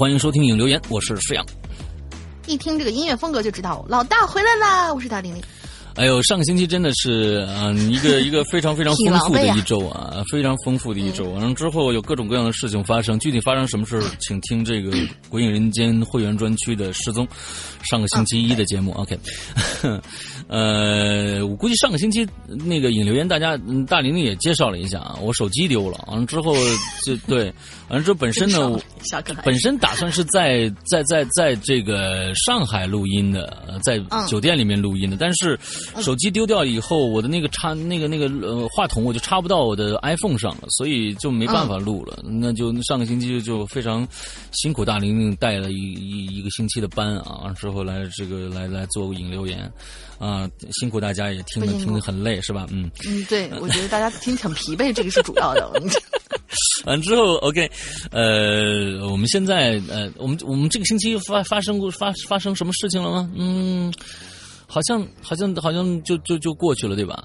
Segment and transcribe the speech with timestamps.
[0.00, 1.44] 欢迎收听影留言，我是施阳。
[2.46, 4.94] 一听这个音乐风格就知道老大回来啦！
[4.94, 5.42] 我是大玲玲。
[6.00, 11.28] 哎呦，上个星期真的是嗯、一个 一个非常非常丰富的一周啊，非常丰富的一周。
[11.32, 14.90] 完了之后有各种各样的事情发生，具体发生什么事，请听这个
[15.28, 17.28] 《鬼影人间》会员专区的失踪。
[17.82, 19.18] 上个星期一的节目，OK。
[20.48, 22.26] 呃，我估计上个星期
[22.64, 26.54] 那个引留言，大家嗯大玲玲也介绍了一下啊，我手机丢了，完了之后
[27.04, 27.52] 就对，
[27.90, 28.78] 完了之后本身呢，
[29.44, 35.58] 本身打算是在在在在这个上海录音的，呃在嗯酒店里面录音的，但是
[35.98, 42.22] 手机丢掉以后，我的那个插那个那个呃话筒我就插不到我的 iPhone 上了，所以就没办法录了。
[42.24, 44.06] 那就上个星期就非常
[44.52, 49.70] 辛苦大玲玲带了一一一个星期的班啊，完之后来这个来来做引流言
[50.18, 50.48] 啊，
[50.80, 52.66] 辛苦大家也听得不辛苦听得很累是吧？
[52.70, 52.90] 嗯。
[53.06, 55.70] 嗯，对，我觉得大家听很疲惫，这个是主要的。
[56.86, 57.70] 完之后，OK，
[58.10, 63.30] 呃，我们现在呃，我们我们这个星期发发生过发发生什么事情了吗？
[63.36, 63.92] 嗯，
[64.70, 67.24] 好像好像好像就就就过去了，对吧？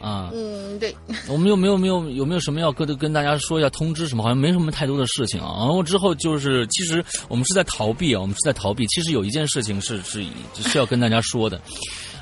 [0.00, 0.94] 啊，嗯，对，
[1.28, 4.22] 我们有没有没有有没有什么要跟跟大家说一下通知什么？
[4.22, 5.54] 好像没什么太多的事情啊。
[5.58, 8.86] 然后之后就是，其实我们是在逃避啊，我们是在逃避。
[8.88, 10.24] 其实有一件事情是是
[10.54, 11.60] 是要跟大家说的，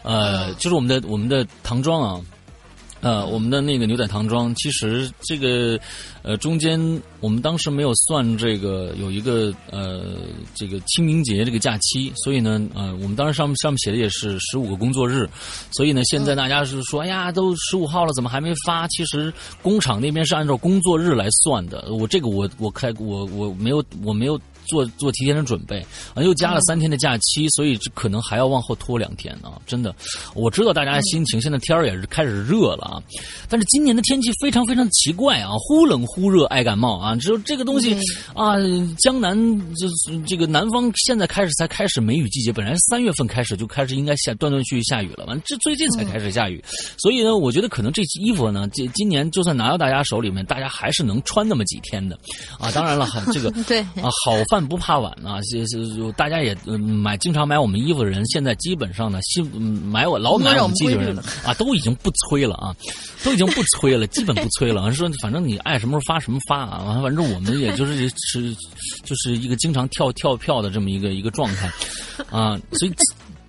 [0.02, 2.20] 呃，就是我们的我们的唐装啊。
[3.04, 5.78] 呃，我们的那个牛仔唐装，其实这个，
[6.22, 6.81] 呃，中间
[7.20, 10.15] 我们当时没有算这个有一个呃
[10.54, 15.28] 这个清明节这个假期，所以呢，呃，我们当时上面上面写的也是十五个工作日，
[15.70, 18.88] 所以呢，现在大家是说，哎呀，都十五号了，怎么还没发？
[18.88, 24.41] 其实工厂那边是按照工作日来算的，我这个我我开我我没有我没有。
[24.66, 29.60] 做做提前的准备啊，又加了三天的假期，所以这可能还要往后拖两天啊！
[29.66, 29.94] 真的，
[30.34, 33.03] 我知道大家的心情，现在天儿也是开始热了啊，
[33.48, 37.16] 但是今年的天气非常非常奇怪啊，忽冷忽热，爱感冒啊！
[37.16, 37.97] 只有这个东西
[38.34, 38.56] 啊，
[38.98, 39.36] 江南
[39.76, 46.62] 就是这个南方现在开始才开始梅雨季节，本来三月份开始就开始应该下断断续续下雨了，完这最近才开始下雨，
[46.98, 52.19] 所以呢，我觉得可能这衣服呢，这今年就算拿到大家手里面，大家还是能穿那么几天的
[52.58, 52.70] 啊！
[52.72, 55.42] 当然了，这个 对啊，好饭不怕晚啊！
[55.42, 62.72] 是是，大家也呃买经常买我们衣服的人，现在基本上呢，新嗯买我老买我们机器人啊，都已经不催了啊，
[63.25, 64.92] 都已经不催了，基本不催了。
[64.92, 68.54] 说反正你爱什么时候发什么发啊，反正我们也就是是
[69.03, 71.68] 就是一个经常跳跳票的这么一个一个状态
[72.30, 72.92] 啊，所以。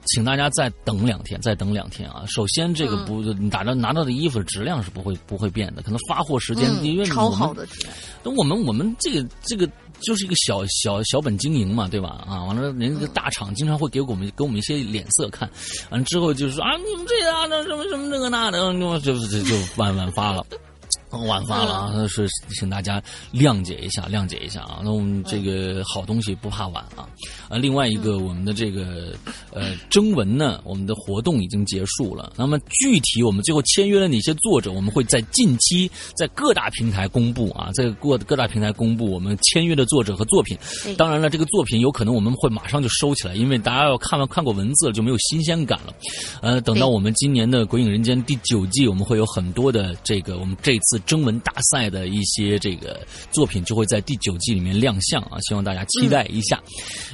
[0.10, 2.24] 请大家再等两天，再等两天啊！
[2.28, 7.94] 首先，这个不你打着拿到的衣服质量是不会不会变的，可能发货时间因为嗯超好的质量。
[8.24, 9.68] 那我们我们这个这个
[10.02, 12.26] 就是一个小小小本经营嘛，对吧？
[12.28, 15.50] 啊，完了，人家大厂经常会给我们给我们一些脸色看，
[15.90, 18.60] 完了之后就是说啊，你们这啊那什么什么这个那的，
[19.00, 20.46] 就就就万万发了。
[21.24, 22.28] 晚发了啊，是
[22.58, 23.02] 请大家
[23.34, 24.82] 谅解一下，谅解一下啊。
[24.84, 27.08] 那我们这个好东西不怕晚啊。
[27.48, 29.14] 啊，另外一个我们的这个
[29.52, 32.34] 呃征文呢，我们的活动已经结束了。
[32.36, 40.58] 那么具体我们最后签约了哪些作者，我们会在近期在各大平台公布啊，在各各大平台公布我们签约的作者和作品。
[40.98, 45.94] 当然了，这个作品有可能我们会马上就收起来，因为大家要看完看过文字了就没有新鲜感了。
[46.42, 51.00] 呃，等到我们今年的《鬼影人间》第九季，我们会有很多的这个我们这次。
[51.06, 56.62] 征文大赛的一些这个作品就会在第九季里面亮相啊，希望大家期待一下。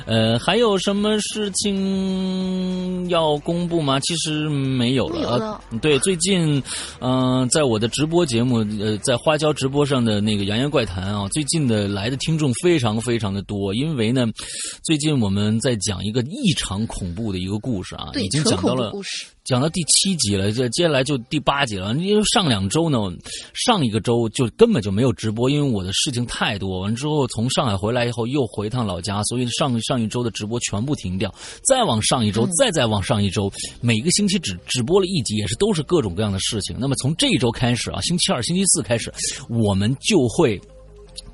[0.06, 4.00] 呃，还有什么事情要公布吗？
[4.00, 5.62] 其实没有了。
[5.82, 6.62] 对，最近
[7.00, 14.26] 嗯，在我的直播节目呃，在花椒直播上的那个《扬言怪谈》啊，最近的来的听众非常非常的多，因为呢，
[14.84, 18.92] 最近我们在讲一个异常恐怖的一个故事啊，已经讲到了。
[19.44, 21.96] 讲到第七集了，这接下来就第八集了。
[21.96, 22.98] 因为上两周呢，
[23.54, 26.80] 上一个周就根本就没有直播，因为我的事情太多。
[26.82, 31.34] 完之后从上海回来以后，又回趟老家，所以上上一周的直播全部停掉。
[31.68, 33.52] 再往上一周，再再往上一周，
[33.82, 36.76] 每个星期只只播了一集，也是都是各种各样的事情。
[36.80, 39.12] 那么从这一周开始啊，星期二、星期四开始，
[39.50, 40.62] 我们就会。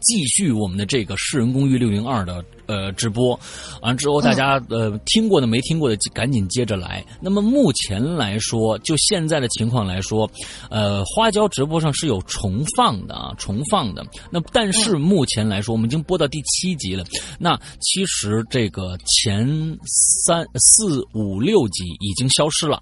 [0.02, 3.40] 继续我们的这个《世人公寓六零二》的呃直播，
[3.82, 7.04] 完之后大家呃听过的没听过的赶紧接着来。
[7.22, 10.30] 那么目前来说，就现在的情况来说，
[10.70, 14.06] 呃，花椒直播上是有重放的啊，重放的。
[14.30, 17.04] 那但是目前来说，我们已经播到第七集了。
[17.40, 19.48] 那其实这个前
[19.86, 22.80] 三四五六集已经消失了。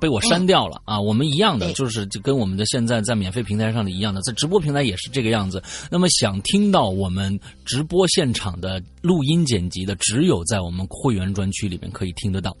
[0.00, 1.00] 被我删掉了啊！
[1.00, 5.62] 我们一样的，就是就跟我们的现在在免费平台上的一样的，在直播平台也是这个样子。
[5.90, 12.56] 那么想听到我们直播现场的录音剪辑的，只有在我们会员专区里面可以听得到。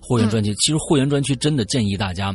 [0.00, 2.34] 会员专区其实会员专区真的建议大家，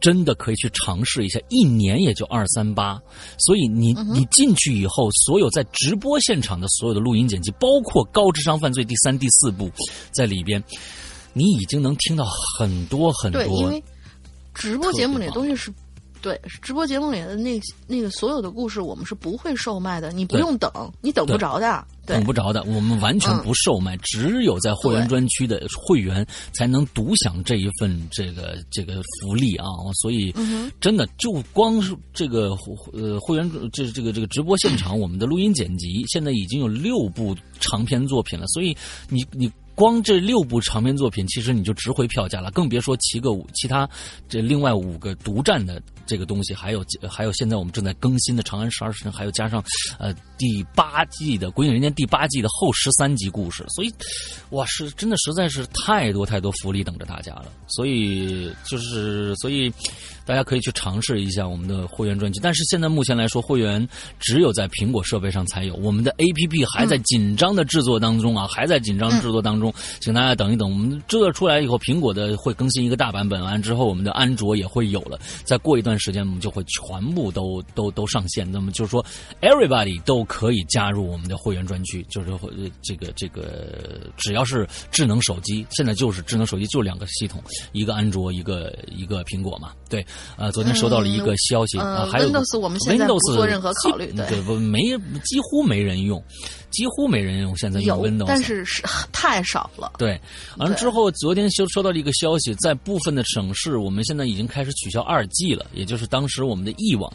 [0.00, 3.00] 真的可以去尝试一下，一年也就二三八。
[3.38, 9.70] 所以你你进去以后，所有在直播现场的所有的录音剪辑，包括《高智商犯罪》第三、第四部
[10.12, 10.62] 在里边。
[11.32, 12.26] 你已经能听到
[12.58, 13.82] 很多很多，对，因为
[14.54, 15.72] 直播节目里的东西是，
[16.20, 29.66] 对，直播节目里的那那个所有的故事，我们是不会售卖的，你不用等，你等不着的，等不着的，我们完全不售卖，只有在会员专区的会员才能独享这一份这个这个福利啊！
[30.02, 30.34] 所以
[30.80, 32.50] 真的就光是这个
[32.92, 38.76] 呃会员这这个这个直播现场，我们的录音剪辑现在已经有六部长篇作品了，所以
[39.08, 39.50] 你你。
[39.80, 43.88] 光这六部长篇作品，其实你就值回票价了，更别说七个五其他
[44.28, 49.64] 这另外五个独占的这个东西，还有还有现在我们正在更新的《长安十二时辰》，还有加上
[49.98, 53.90] 呃第八季的《鬼影人间》第八季的后十三集故事，所以
[54.50, 59.72] 哇，是真的实在是太多太多福利等着大家了，所以就是所以。
[60.30, 63.84] 大家可以去尝试一下我们的会员专区，但是现在目前来说，会员
[64.20, 65.74] 只有在苹果设备上才有。
[65.74, 70.70] 我们的 APP 还在紧张的制作当中啊，还在紧张制作当中，请大家等一等。
[70.70, 75.18] 我们制作出来以后，苹果的会更新一个大版本，完之后我们的安卓也会有了。
[75.42, 78.48] 再过一段时间，我们就会全部都都都上线。
[78.48, 79.04] 那么就是说
[79.40, 82.30] ，everybody 都可以加入我们的会员专区，就是
[82.82, 87.42] 这个这个，只要是智能手机，现在就是智能手机就两个系统，
[87.72, 90.06] 一个安卓，一个一个苹果嘛，对。
[90.36, 94.54] 呃，昨天收到了一个消息，还有 Windows 我们现在不做任何考虑，对不？
[94.54, 94.80] 没
[95.24, 96.22] 几乎没人用，
[96.70, 97.56] 几乎没人用。
[97.56, 98.82] 现在用 Windows，但是是
[99.12, 99.92] 太少了。
[99.98, 100.18] 对，
[100.56, 107.12] 完了之后，昨天收收到了一个消息，在部分的省市，我们现在已经开始取消二 G 了，也就是当时我们的 E 网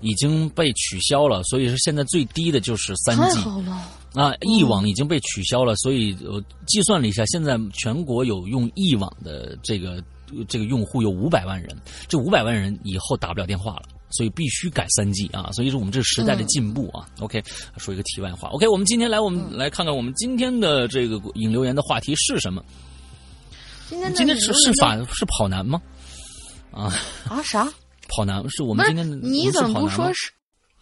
[0.00, 3.36] 已经被取消了，所以说现在最低的就是三 G。
[3.36, 3.72] 太好了
[4.14, 10.02] 啊！E 网已经被取消了，所以我计算了一下，现在全国有用 E 网的这个。
[10.48, 11.68] 这个用户有五百万人，
[12.08, 15.50] 这五百万人以后打不了电话了，所以必须改三 G 啊！
[15.52, 17.08] 所以说我们这是时代的进步啊。
[17.20, 17.42] OK，
[17.76, 18.48] 说一个题外话。
[18.48, 22.64] OK，我们今天来，我们来看看我们今天的这个引留言的话题是什么？
[23.88, 25.80] 今天今天是是法是跑男吗？
[26.70, 26.92] 啊
[27.28, 27.70] 啊啥？
[28.08, 29.16] 跑男是我们今天的？
[29.16, 30.32] 你怎么不说是？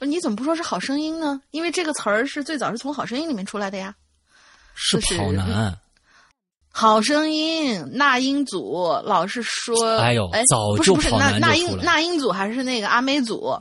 [0.06, 1.40] 你怎么不说是好声音呢？
[1.50, 3.94] 因为这个词儿是最早是从好声音里面出来的呀。
[4.74, 5.78] 是跑男。
[6.72, 13.52] 好声音，那英组老是说，哎呦，哎早就跑男那那英那英组还是那个阿美组，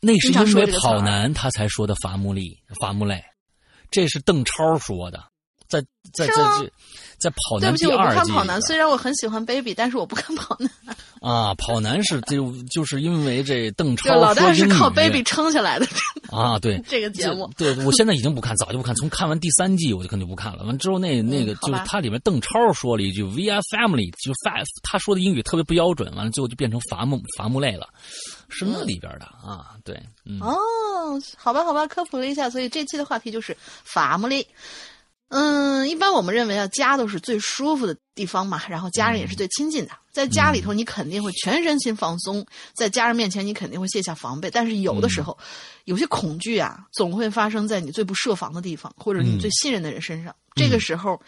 [0.00, 3.22] 那是因为跑男他才说的伐木力伐木累，
[3.90, 5.22] 这是邓超说的，
[5.68, 5.80] 在
[6.12, 6.72] 在在这
[7.18, 10.70] 在跑男对不起，我不第二季看跑男，虽然我很喜欢 Baby，但是我不看跑男。
[11.20, 15.86] 啊，跑男是就就是因为这邓超老大是靠 Baby 撑下来的
[16.32, 17.48] 啊，对这个节目。
[17.56, 18.94] 对我现在已经不看，早就不看。
[18.94, 20.64] 从看完第三季，我就肯定不看了。
[20.64, 27.88] 完之后那那个嗯就是他里面邓超说了一句 “We are family”，就发他说的英语特别不标准，完了最后就变成伐木伐木类了，
[28.48, 29.76] 是那里边的啊。
[29.84, 30.56] 对，嗯，哦，
[31.36, 34.46] 好吧，好吧，科普了一下，所以这期的话题就是 family。
[35.34, 39.92] 嗯，一般我们认为啊，家都是最舒服的地方嘛，然后家人也是最亲近的。
[40.12, 44.50] 在家里头，你肯定会全身心放松，在家人面前，你肯定会卸下防备。
[44.50, 45.36] 但是有的时候，
[45.84, 50.36] 有些恐惧啊，总会发生在你最不设防的地方，或者你最信任的人身上。
[50.54, 51.18] 这个时候，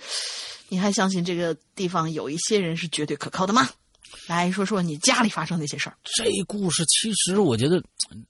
[0.68, 3.70] 你还相信这个地方有一些人是绝对可靠的吗？
[4.26, 5.96] 来说说你家里发生那些事儿。
[6.04, 7.82] 这故事其实我觉得，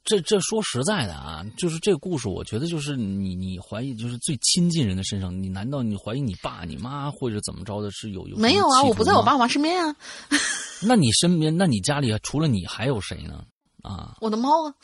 [0.05, 9.95] 这这说实在的啊，就是这个故事，我觉得就是你你怀疑，就是最亲近人的身上，你难道你怀疑你爸、你妈或者怎么着的，是有有没有啊，我不在我吗爸妈身边啊，
[10.83, 13.45] 那你身边，那你家里除了你还有谁呢？
[13.83, 14.75] 啊 我的猫啊。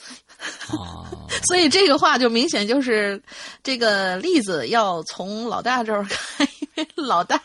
[0.69, 1.09] 啊！
[1.49, 3.21] 所以这个话就明显就是
[3.62, 6.60] 这个例子要从老大这儿看，因为
[6.95, 7.41] 老大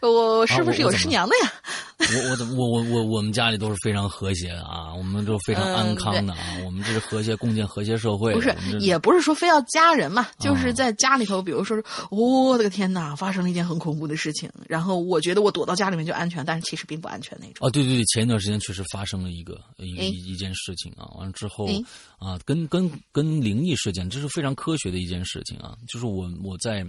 [0.00, 1.52] 我是不是有师娘的呀？
[1.98, 8.32] 我我我我我我们家里都是非常和谐的啊，我们都非常安康的啊，我们这是和谐共建和谐社会。
[8.34, 17.66] 不是也不是说非要家人嘛，啊就是在家里头，比如说是，我的个天哪，发生了一件很恐怖的事情，然后我觉得我躲到家里面就安全，但是其实并不安全那种。
[17.66, 21.80] 啊，对对对，前一段时间确实发生了一个一哎一一件事情啊，完了之后哎
[22.18, 26.84] 啊，跟跟跟灵异事件，这是非常科学的一件事情啊，就是我我在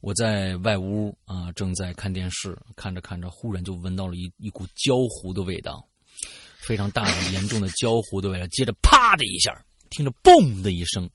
[0.00, 5.86] 我在外屋啊，正在看电视，看着看着，忽然就闻到了一一股焦糊的味道，
[6.58, 9.52] 非常大的 严重的焦糊的味道，接着啪的一下，
[9.90, 11.08] 听着嘣的一声，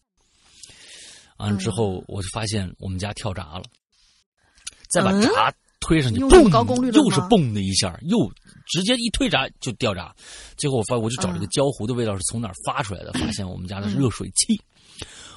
[1.37, 3.63] 完了之后我就发现我们家跳闸了，
[4.89, 5.21] 再把嗯？
[5.21, 8.31] 闸推上去，嘣高功率的又是嘣的一下，又
[8.67, 10.13] 直接一推闸就掉闸。
[10.55, 11.49] 最后我发，我就找这个嗯。
[11.49, 14.61] 焦糊的味道是从哪儿发出来的，发现我们家的热水器，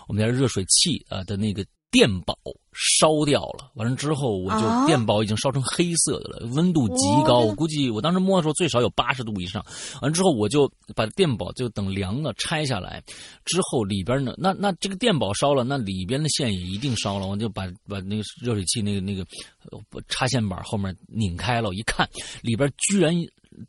[0.07, 2.37] 我们家热水器啊、呃的那个电宝
[2.73, 3.71] 烧掉了。
[3.75, 9.65] 完了之后，我就啊电宝已经烧成黑色的了，温度极高，哦我估计我当时摸的时候最少有八十度以上。
[10.03, 13.01] 完了之后，我就把电宝就等凉了拆下来，
[13.45, 19.25] 之后里边呢，那那这个电宝烧了，那里边的线也一定烧了，我就把把那个热水器那个那个
[19.71, 22.09] 呃插线板后面拧开了，我一看
[22.43, 23.15] 里边居然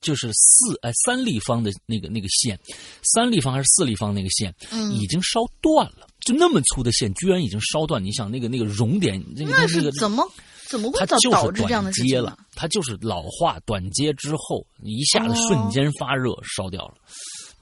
[0.02, 2.60] 就是四哎三立方的那个那个线，
[3.04, 10.28] 三立方还是四立方那个线，嗯已经烧断了，就那么粗的线居然已经烧断，你想那个那个熔点那是怎么
[10.68, 16.96] 怎么会导致这样的短接了事情呢？，它就是老化短接之后一下子哦瞬间发热烧掉了。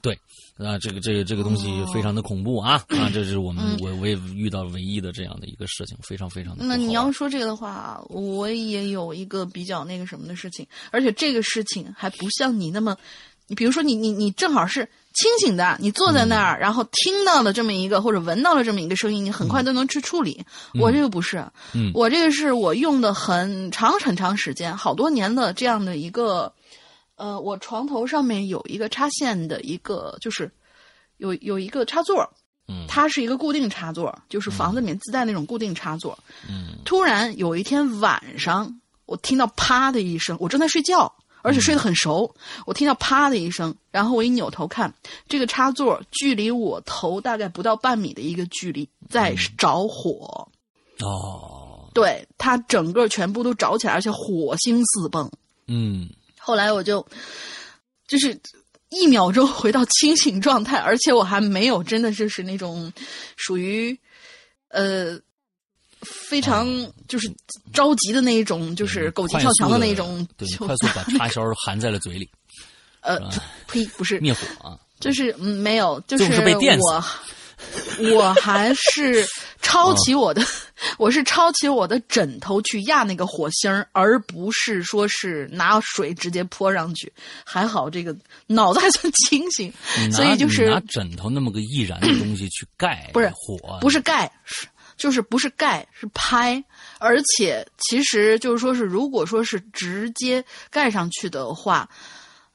[0.00, 0.14] 对，
[0.58, 3.08] 啊，这个这个这个东西非常的恐怖啊、啊！
[3.12, 20.44] 这是我们、嗯我我也遇到唯一的这样的一个事情，非常非常的那你要说这个的话，我也有一个比较那个什么的事情，而且这个事情还不像你那么，你比如说你你你正好是清醒的，你坐在那儿，然后听到了这么一个或者闻到了这么一个声音，你很快都能去处理。
[20.80, 21.90] 我这个不是，嗯。
[21.94, 26.52] 我这个是我用的很长很长时间，好多年的这样的一个，
[27.16, 30.50] 呃，我床头上面有一个插线的一个，就是
[31.18, 32.28] 有有一个插座，
[32.66, 32.86] 嗯。
[32.88, 36.18] 它是一个固定插座，就是房子里面自带那种固定插座。
[36.48, 36.78] 嗯。
[36.84, 42.34] 突然有一天晚上，我听到啪的一声，我正在睡觉，而且睡得很熟。
[42.66, 44.92] 我听到啪的一声，然后我一扭头看，
[45.28, 50.48] 这个插座距离我头大概不到半米的一个距离在着火。
[51.00, 55.30] 哦对，它整个全部都着起来，而且火星四迸。
[55.68, 56.08] 嗯
[56.38, 57.06] 后来我就
[58.08, 58.38] 就是
[58.88, 62.92] 一秒钟 回到清醒状态，而且我还没有真的就是那种
[63.36, 63.96] 属于
[64.68, 65.18] 呃
[66.04, 66.68] 非常
[67.08, 67.32] 就是
[67.72, 72.28] 着急的那一种，就是狗急跳墙的那一种，对，快速把 插销含在了嘴里，
[73.00, 73.18] 呃
[73.66, 74.78] 呸，不是，灭火啊！
[75.00, 77.04] 就是嗯没有，就就是被电死我。
[78.12, 79.26] 我还是
[79.62, 80.44] 抄起我的，
[80.98, 87.10] 我是抄起我的枕头去压那个火星儿，而不是说是拿水直接泼上去。
[87.44, 88.14] 还好这个
[88.48, 89.72] 脑子还算清醒，
[90.12, 96.62] 所以就是拿枕头那么个易燃的东西去盖不是火，不是盖，是就是不是盖是拍，
[96.98, 101.88] 而且其实就是说是如果说是直接盖上去的话，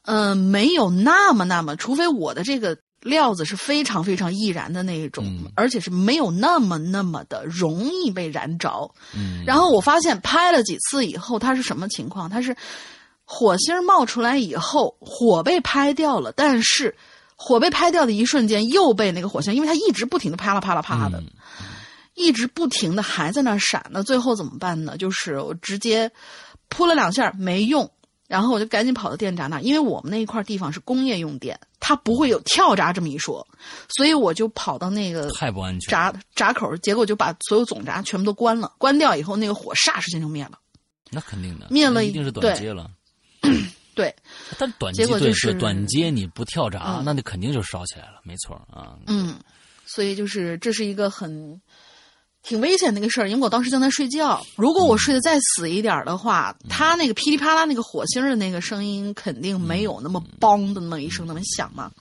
[0.04, 8.92] 嗯、没有那么那么，除非我的这个料子是非常非常易燃的那一种，嗯而且是没有那么那么的容易被燃着。
[9.16, 12.30] 嗯，然后我发现拍了几次以后，它是什么情况？
[12.30, 12.56] 它是
[13.24, 16.96] 火星儿冒出来以后，火被拍掉了，但是
[17.36, 21.28] 火被拍掉的一瞬间又被那个火星，因为它一直不停的啪啦啪啦啪啦的，嗯
[22.20, 24.98] 一直不停的还在那闪，那最后怎么办呢？
[24.98, 26.12] 就是我直接
[26.68, 27.90] 扑了两下没用，
[28.28, 33.48] 然后我就赶紧跑到电闸那，因为我们那一块地方是工业用电，它不会有跳闸这么一说，
[33.88, 35.90] 所以我就跑到那个太不安全。
[35.90, 40.60] 闸闸口，结果就把所有总闸全部都关了，关掉以后，那个火霎时间就灭了。
[41.10, 42.92] 那肯定的，灭了一定是短接了。
[43.96, 44.14] 对，
[44.58, 48.96] 但短接就是短接你不跳闸，嗯那你肯定就烧起来了，没错啊。
[49.08, 49.36] 嗯，
[49.86, 51.60] 所以就是这是一个很
[52.42, 61.92] 挺危险的一个事儿，因为我当时正在睡觉，如果我睡得再死一点儿的话，它那个噼里啪啦那个火星儿的那个声音肯定没有那么梆的那么一声那么响嘛，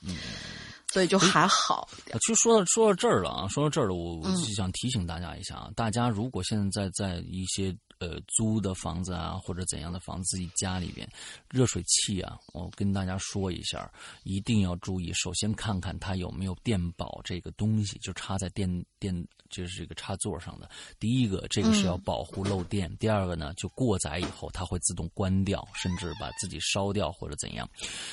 [0.92, 2.16] 所以就还好一点。
[2.16, 4.32] 啊，其实说到说到这儿了啊，说到这儿了，我嗯。
[4.32, 11.08] 我就想提醒大家一下啊，大家如果现在在一些呃租的房子啊或者怎样的房子自己家里边，
[11.50, 13.90] 热水器啊，我跟大家说一下，
[14.24, 20.68] 一定要注意，首先看看它有没有电保这个东西，就插在电电就是这个插座上的。
[21.00, 27.68] 第一个，这个是要保护漏电；第二个呢，就过载以后它会自动关掉，甚至把自己烧掉或者怎样，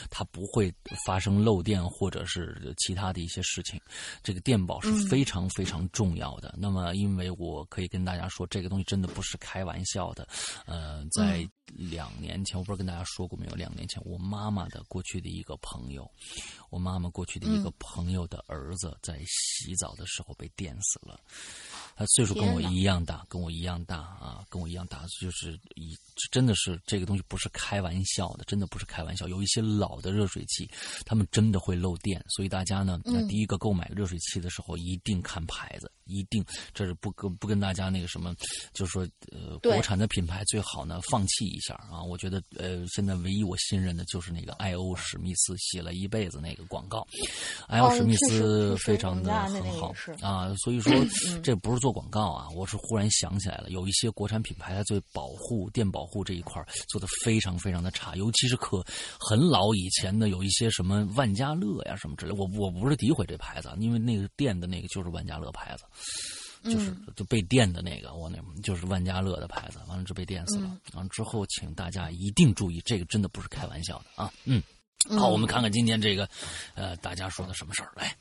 [0.09, 0.73] 它不会
[1.05, 3.79] 发生漏电或者是其他的一些事情。
[4.23, 6.55] 这个电宝是非常非常重要的。
[6.57, 10.27] 那么，因为我可以跟大家说，这个东西真的不是开玩笑的。
[10.65, 13.55] 呃，在两年前，我不知道跟大家说过没有？
[13.55, 16.09] 两年前，我妈妈的过去的一个朋友，
[16.69, 21.19] 我妈妈过去的一个朋友的儿子，在洗澡的时候被电死了。
[21.95, 25.95] 他岁数跟我一样大，跟我一样大啊，跟我一样大，就是一
[26.31, 29.27] 真的是这个东西不是开玩笑的，真的不是开玩笑。
[29.27, 30.69] 有一些老的热水器，
[31.05, 38.35] 他们真的会漏电，所以大家呢，那第一个购买热水器的时候一定看牌子，一定这是不跟不跟大家那个什么，
[38.73, 42.03] 就是说呃，国产的品牌最好呢放弃一下啊。
[42.03, 47.07] 我觉得呃，现在唯一我信任的就是那个艾欧史密斯写了一辈子那个广告，
[47.67, 50.91] 艾欧史密斯非常的很好啊，所以说
[51.41, 58.83] 这不是做广告啊，我是忽然想起来了，有一些国产品牌它对保护电保护这一块儿做的非常非常的差，尤其是可
[59.19, 65.83] 很老以前的有一些什么万家乐呀什么之类，我我不是诋毁这牌子，啊，因为那个电的那个就是万家乐牌子。
[66.63, 70.75] 就是就被电的那个，我那就是万家乐的牌子，完了就被电死了。
[70.93, 74.33] 完了之后，请大家一定注意，这个真的不是开玩笑的啊！
[74.45, 74.63] 嗯，
[75.11, 76.27] 好，我们看看今天这个，
[76.73, 78.17] 呃，大家说的什么事儿来？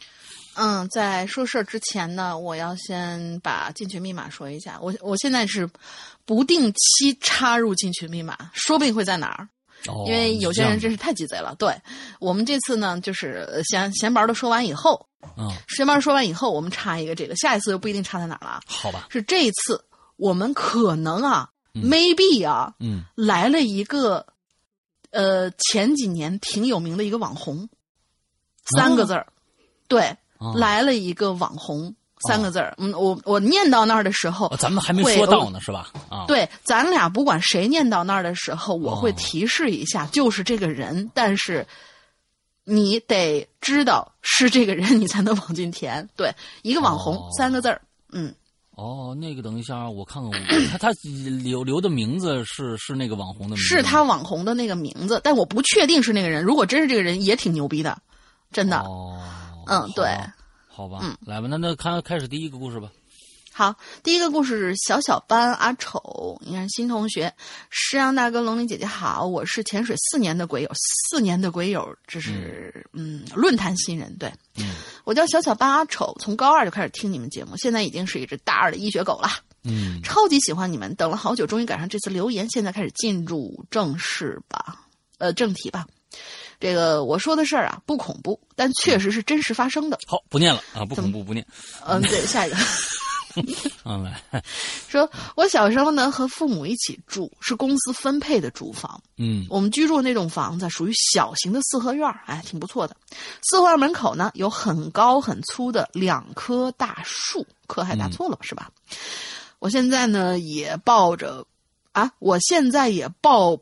[0.56, 4.78] 嗯，在说事儿之前呢，我要先把进群密码说一下。
[4.80, 5.68] 我我现在是
[6.24, 9.48] 不定期插入进群密码，说不定会在哪儿。
[9.86, 11.54] 哦，因为有些人真是太鸡贼了。
[11.58, 11.74] 对
[12.18, 15.06] 我们这次呢，就是呃闲闲白的说完以后，
[15.36, 18.60] 嗯，闲白说完以后，我们插一个这个，下一次就不一定插在哪儿了啊。
[18.66, 19.84] 好吧，是这一次
[20.16, 24.24] 我们可能啊、m a y b e 啊，嗯，来了一个
[25.10, 27.68] 呃前几年挺有名的一个网红，
[28.76, 29.26] 三个字儿，
[29.86, 31.94] 对，哦来了一个网红。
[32.28, 35.90] 三个字儿，嗯，我我念到那儿的时候，哦咱们还没说到呢，是吧？
[36.08, 41.66] 啊，对，咱俩不管谁念到那儿的时候，我会哦提示一下，就是这个人，但是
[42.64, 46.08] 你得知道是这个人，你才能往进填。
[46.16, 48.34] 对，一个网红、哦三个字儿，嗯，
[48.70, 50.90] 哦，那个等一下，我看看我，他他
[51.42, 56.42] 留留的名字是是那个网红的名字吗，是他网红的那个名字，但我不确定是那个人。
[56.42, 57.98] 如果真是这个人，也挺牛逼的，
[58.50, 58.78] 真的。
[58.78, 59.20] 哦，
[59.68, 60.16] 嗯对，
[60.68, 62.88] 好吧，嗯来吧，那那看开始第一个故事吧。
[63.56, 63.72] 好，
[64.02, 67.32] 第一个故事是小小班阿丑，你看新同学，
[67.70, 74.74] 诗阳大哥、龙鳞姐姐好，我是潜水四年的鬼友，四年的鬼友，这是嗯论坛新人，对，嗯
[75.04, 79.28] 我叫小小班阿丑，从高二就开始听你们节目，现在已经是一只大二的医学狗了，
[79.62, 84.80] 嗯，超级喜欢你们，等了好久，终于赶上这次留言，现在开始进入正式吧，
[85.18, 85.86] 呃，正题吧。
[86.64, 89.98] 这个我说的事儿啊，不恐怖，但确实是真实发生的。
[90.06, 91.46] 好，不念了啊，不恐怖，不念。
[91.86, 92.56] 嗯，对，下一个。
[93.84, 94.42] 嗯，来，
[94.88, 98.98] 说，我小时候呢和父母一起住，是公司分配的住房。
[99.18, 102.96] 嗯我们居住那种房子属于小型的四合院儿，哎，挺不错的。
[103.42, 108.70] 四合院门口呢有很高很粗的两棵大树，棵还打错了、是吧？
[109.58, 111.44] 我现在呢也抱着，
[111.92, 113.54] 啊，我现在也抱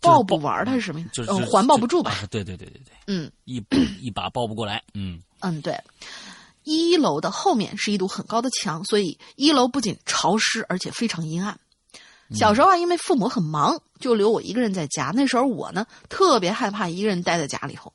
[0.00, 1.10] 抱不玩它是什么意思？
[1.12, 2.10] 就是嗯，环抱不住吧？
[2.12, 3.62] 啊对对对对对，嗯一
[4.00, 4.82] 一把抱不过来。
[4.94, 5.78] 嗯嗯，对。
[6.64, 11.58] 一楼的后面是一堵很高的墙，所以一楼不仅潮湿，而且非常阴暗。
[12.34, 15.10] 小时候啊，因为父母很忙，就留我一个人在家。
[15.14, 17.90] 那时候我呢，特别害怕一个人待在家里头，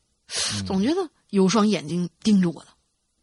[0.66, 2.70] 总觉得有双眼睛盯着我呢。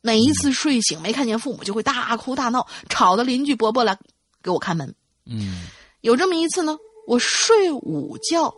[0.03, 3.99] 每一次睡醒没看见父母，就会大哭大闹，吵得邻居伯伯来
[4.43, 4.95] 给我开门。
[5.27, 5.66] 嗯
[6.03, 8.55] 有这么一次呢，我睡午觉，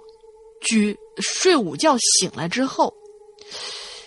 [0.62, 2.92] 举睡午觉醒来之后，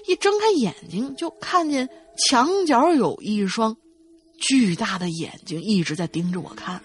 [0.08, 1.88] 一睁开眼睛就看见
[2.18, 3.76] 墙角有一双
[4.40, 6.82] 巨大的眼睛一直在盯着我看，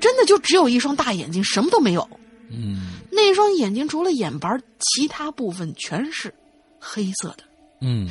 [0.00, 2.08] 真的就只有一双大眼睛，什么都没有。
[2.50, 6.32] 嗯那双眼睛除了眼白，其他部分全是
[6.78, 7.44] 黑色的。
[7.80, 8.08] 嗯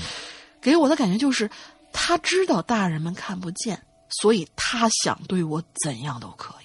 [0.62, 1.50] 给我的感觉就是，
[1.94, 6.54] 他知道大人们看不见，所以他想对我怎样都可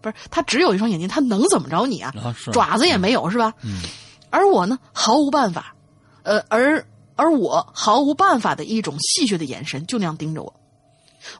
[0.00, 2.12] 不是，他只有一双眼睛，他能怎么着你啊？
[2.16, 3.52] 啊爪子也没有是吧？
[3.62, 3.80] 嗯
[4.30, 5.74] 而我呢，毫无办法，
[6.22, 6.86] 呃，而
[7.16, 10.54] 而我毫无办法的一种戏谑的眼神，就那样盯着我，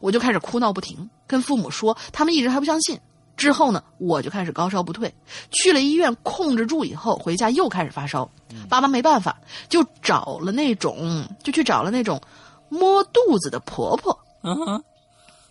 [0.01, 2.99] 我就开始哭闹不停，跟父母说，他们一直还不相信。
[3.37, 5.15] 之后呢，我就开始高烧不退，
[5.53, 8.29] 去了医院控制住以后，回家又开始发烧。
[8.69, 12.21] 爸妈没办法，就找了那种，就去找了那种
[12.69, 14.19] 摸肚子的婆婆。
[14.43, 14.85] 嗯哼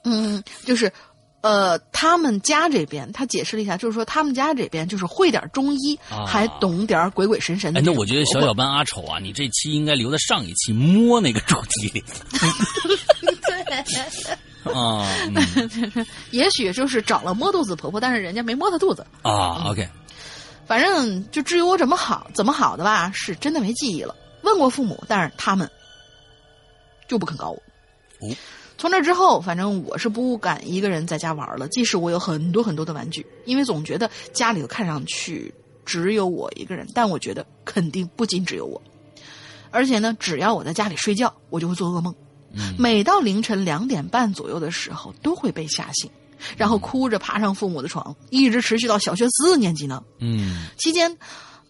[0.04, 0.92] 嗯，就是，
[1.42, 7.80] 呃，他们家这边，他解释了一下，就是说他们家这边就是会点中医，啊还懂点鬼鬼神神的。
[7.82, 12.04] 那我觉得小小班阿丑啊，你这期应该留在上一期摸那个主题里
[14.74, 19.08] 啊嗯 也许就是找了摸肚子婆婆，但是人家没摸她肚子。
[19.22, 19.88] 啊，OK，
[20.68, 24.14] 反正就至于我怎么好怎么好的吧，是真的没记忆了。
[24.42, 25.70] 问过父母，但是他们
[27.08, 27.62] 就不肯告我。
[28.20, 28.36] 哦
[28.80, 31.68] 从这之后，反正我是不敢一个人在家玩了。
[31.68, 35.54] 即使我有很多很多的玩具，因为总觉得家里头看上去
[35.86, 38.82] 只有我一个人，但我觉得肯定不仅只有我。
[39.70, 42.16] 而且呢，只要我在家里睡觉，我就会做噩梦。
[42.54, 46.10] 嗯每到凌晨两点半左右的时候，都会被吓醒，
[46.56, 50.02] 然后哭着爬上父母的床，一直持续到小学四年级呢。
[50.20, 51.18] 嗯期间，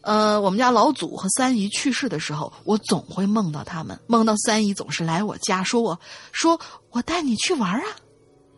[0.02, 6.00] 呃，我们家老祖和三姨去世的时候，我总会梦到他们，梦到三姨总是来我家，说我
[6.32, 6.60] 说
[6.92, 7.86] 我带你去玩啊。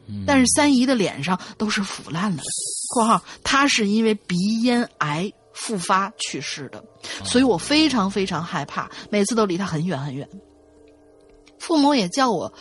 [0.08, 2.44] 嗯但是三姨的脸上都是腐烂了的
[2.94, 6.84] （括号她是因为鼻咽癌复发去世的），
[7.24, 10.28] 所以我非常非常害怕，每次都离她很远很远。
[11.60, 12.52] 父母也叫我，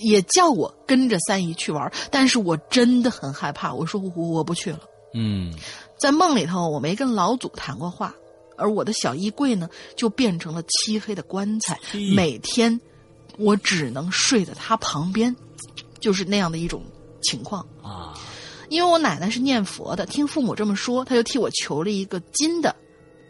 [0.00, 4.80] 也叫我跟着三姨去玩，但是我真的很害怕，我说我我不去了。
[5.14, 5.54] 嗯
[6.02, 8.12] 在梦里头，我没跟老祖谈过话，
[8.56, 11.78] 而我的小衣柜呢，就变成了漆黑的棺材。
[12.12, 12.80] 每天，
[13.38, 15.36] 我只能睡在他旁边，
[16.00, 16.82] 就是那样的一种
[17.22, 17.64] 情况。
[17.80, 18.12] 啊
[18.68, 22.74] 因为我奶奶是念佛的，听父母这么说，他就替我求了一个金的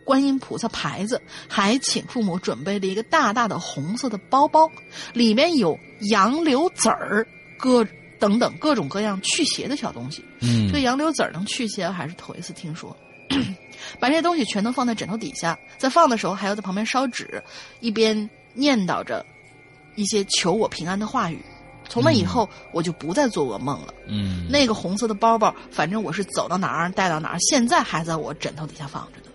[0.07, 4.71] 观音菩萨牌子，还请父母准备了一个大大的红色的包包，
[5.13, 5.77] 里面有
[6.11, 7.27] 杨柳籽儿、
[7.59, 7.85] 各
[8.23, 10.25] 等等各种各样去邪的小东西。
[10.39, 12.97] 嗯这个杨柳籽儿能去邪，还是头一次听说。
[13.99, 17.43] 把这些东西全都放在枕头底下，在放的时候还要在旁边烧纸，
[17.81, 19.27] 一边念叨着
[19.97, 21.45] 一些求我平安的话语。
[21.89, 23.93] 从那以后，我就不再做噩梦了。
[24.07, 29.33] 嗯那个红色的包包，反正我是走到哪儿带到哪儿，现在还在我枕头底下放着呢。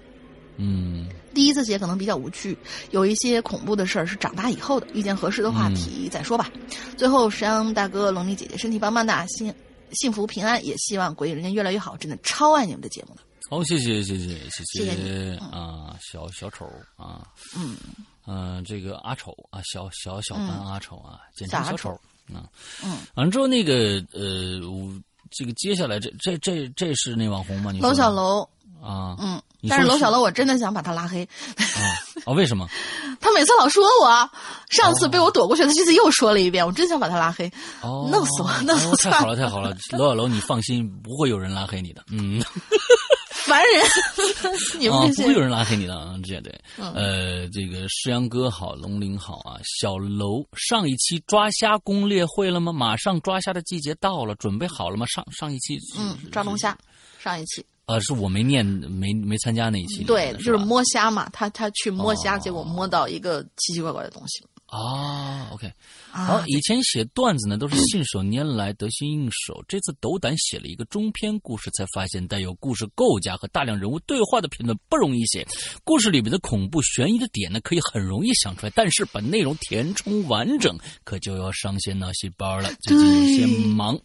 [0.55, 0.96] 嗯
[1.37, 2.57] 第一次写可能比较无趣，
[2.89, 6.49] 有一些恐怖的事儿是长大以后的，遇见合适的话题再说吧。
[6.97, 9.53] 最后，石阳大哥、龙丽姐姐身体棒棒的，幸
[9.91, 11.95] 幸福平安，也希望鬼影人间越来越好。
[11.95, 13.21] 真的超爱你们的节目的。
[13.51, 17.77] 好，谢谢谢谢谢谢啊，小小丑啊，嗯
[18.25, 22.49] 嗯，这个阿丑啊，小小小班阿丑啊，简称小丑小丑啊。
[22.83, 24.91] 嗯，完了之后那个呃，我
[25.29, 27.71] 这个接下来这这这这是那网红吗？
[27.71, 28.49] 你说楼小楼，
[28.81, 31.23] 啊，嗯，但是楼小楼，我真的想把他拉黑。
[31.57, 31.83] 啊
[32.25, 32.67] 啊，为什么？
[33.19, 34.29] 他每次老说我，
[34.69, 37.51] 上次被我躲过去，他这次又说了一遍，我真想把他拉黑。
[37.81, 42.03] 哦，弄死我弄死哦我太好了，太好了，楼小楼，你放心，不会有人拉黑你的。
[42.11, 42.43] 嗯，
[43.45, 43.83] 烦人！
[44.79, 46.53] 你们啊，这些不会有人拉黑你的啊，这对。
[46.77, 52.73] 嗯呃，这个诗阳哥好，龙鳞好啊，小楼上一期抓虾攻略会了吗？
[52.73, 55.05] 马上抓虾的季节到了，准备好了吗？
[55.07, 56.77] 上上一期嗯，抓龙虾，
[57.19, 64.45] 上一期呃，是我没念没没参加那一期对，就是摸虾嘛，他他去摸虾，哦结果摸到一个奇奇怪怪的东西。
[64.65, 65.71] 啊，OK。
[66.17, 69.63] 好啊，，以前写段子呢都是信手拈来、得心应手。
[69.67, 75.45] 这次斗胆写了一个中篇故事，才发现带有故事构架和大量人物对话的片段不容易写。
[75.83, 82.67] 故事里面的恐怖悬疑的点呢，可以很容易想出来，但是把内容填充完整，可就要伤些脑细胞了。
[82.81, 83.95] 最近有些忙，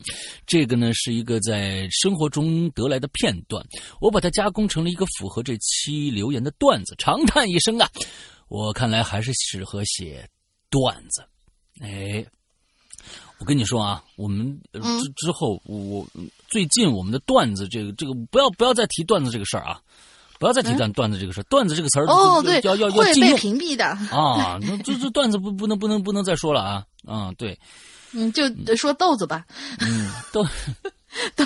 [0.46, 3.64] 这个呢是一个在生活中得来的片段，
[4.02, 6.94] 我把它加工成了一个符合这期留言的段子。
[6.98, 7.88] 长叹一声啊，
[8.48, 10.28] 我看来还是适合写
[10.68, 11.24] 段子。
[11.80, 12.24] 哎，
[13.38, 14.80] 我跟你说啊，我们之
[15.16, 16.06] 之后，我我
[16.48, 19.80] 最近我们的段子，这个这个不要不要再提段子这个事儿啊，
[20.38, 23.84] 不要再提段段子这个事儿，段子这个词儿哦，对，要要要会被禁用屏蔽的。
[23.86, 27.58] 啊， 那这这段子不不能不能不能再说了啊啊，对，
[28.12, 29.44] 嗯，就说豆子吧，
[29.80, 30.44] 嗯，豆。
[31.36, 31.44] 豆。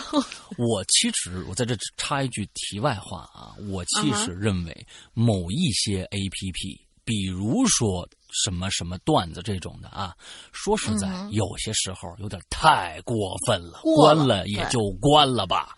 [0.59, 10.15] 我其实我在这插一句题外话啊，我其嗯实认为某一些 A P P，比如说什么什么段子这种的啊，
[10.53, 15.77] 说实在，嗯有些时候有点太过分了，了关了也就关了吧。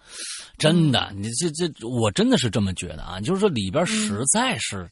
[0.58, 4.90] 真的，你这这，我真的是这么觉得啊，就是说里边实在是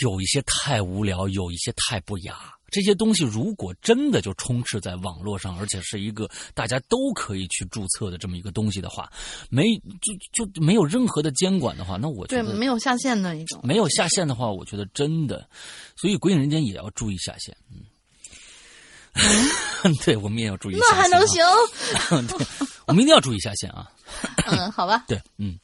[0.00, 2.38] 有一些太无聊，有一些太不雅。
[2.72, 9.12] 这些东西如果真的就充斥在网络上，而且是一个大家都可以去注册的这么一个东西的话，
[9.50, 9.76] 没
[10.32, 15.46] 就就没有任何的监管的话，那我觉对，得没有下线的一种，没有下线的话，我觉得真的，
[15.94, 17.54] 所以鬼影人间也要注意下线。
[19.84, 20.96] 嗯， 对，我们也要注意下线、啊。
[20.96, 21.44] 那还能行？
[22.26, 23.86] 对，我们一定要注意下线啊。
[24.46, 25.04] 嗯，好吧。
[25.06, 25.58] 对，嗯，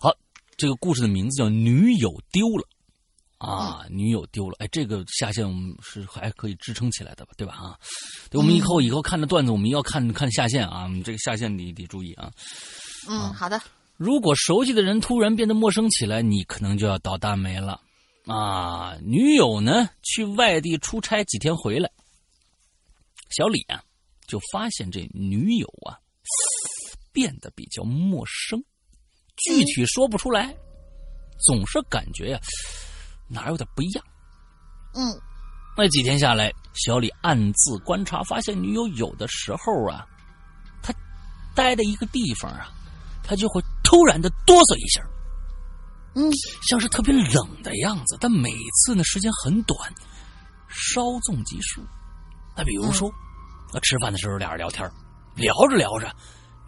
[0.00, 0.10] 好，
[0.56, 2.62] 这个故事的名字叫《女友丢了》
[3.38, 4.56] 啊，女友丢了。
[4.58, 7.32] 哎，这个下线我们是还可以支撑起来的吧？
[7.36, 7.54] 对吧？
[7.54, 7.78] 啊，
[8.30, 12.30] 对，我们以后以后看的段子，我们要看看下线啊，这个下线你得注意啊。
[13.08, 13.60] 嗯，好的。
[13.96, 17.80] 如果熟悉的人突然变得陌生起来，你可能就要倒大霉了
[18.26, 18.96] 啊！
[19.02, 21.90] 女友呢，去外地出差几天回来，
[23.30, 23.82] 小李啊，
[24.28, 25.98] 就发现这女友啊
[27.12, 28.62] 变得比较陌生，
[29.36, 30.54] 具体说不出来，
[31.46, 32.40] 总是感觉呀、
[33.28, 34.04] 哪有点不一样。
[34.94, 35.20] 嗯
[35.76, 40.04] 那几天下来，小李暗自观察，发现女友有的时候啊，
[40.82, 40.92] 他
[41.54, 42.68] 待在一个地方啊，
[43.22, 45.00] 他就会突然的哆嗦一下，
[46.16, 46.28] 嗯
[46.68, 48.18] 像是特别冷的样子。
[48.20, 49.78] 但每次呢时间很短，
[50.68, 51.80] 稍纵即逝。
[52.56, 53.08] 那比如说，
[53.72, 54.90] 那吃饭的时候俩人聊天，
[55.36, 56.12] 聊着聊着，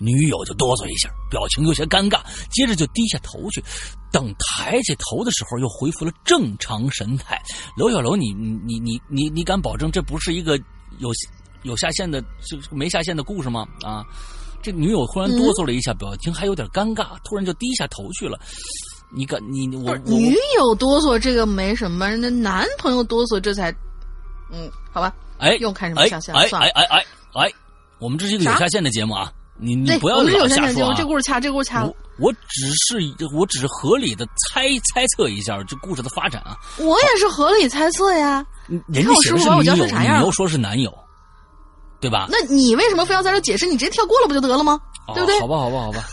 [0.01, 3.63] 女友就哆嗦一下，表情有些尴尬，接着就低下头去。
[4.11, 7.41] 等抬起头的时候，又恢复了正常神态。
[7.77, 10.57] 楼小楼，你你你你你敢保证这不是一个
[10.99, 11.11] 有
[11.63, 13.69] 有下线的，是没下线的故事吗？
[13.83, 14.03] 啊，
[14.63, 18.41] 这女友忽然哆嗦了一下，表情还有点尴尬，突然就低下头去了。
[19.13, 23.71] 你敢你我我女友哆嗦这个没什么，那男朋友哆嗦这才，
[24.51, 25.15] 嗯，好吧。
[25.39, 27.53] 哎又开始没哎下线了哎哎哎哎，
[27.99, 30.94] 我们这是一个有下线的节目啊，你你，不要老瞎说啊。
[30.96, 31.94] 这故事掐，这故事掐我。
[32.18, 32.99] 我只是
[33.35, 36.57] 我只是合理的猜猜测一下这故事的发展啊。
[36.79, 38.44] 我也是合理猜测呀。
[38.88, 40.92] 人家写的是女友，你又说是男友，
[42.01, 42.27] 对吧？
[42.31, 43.66] 那你为什么非要在这解释？
[43.66, 44.81] 你直接跳过了不就得了吗？
[45.09, 46.05] 哦对不对好吧，好吧，好吧。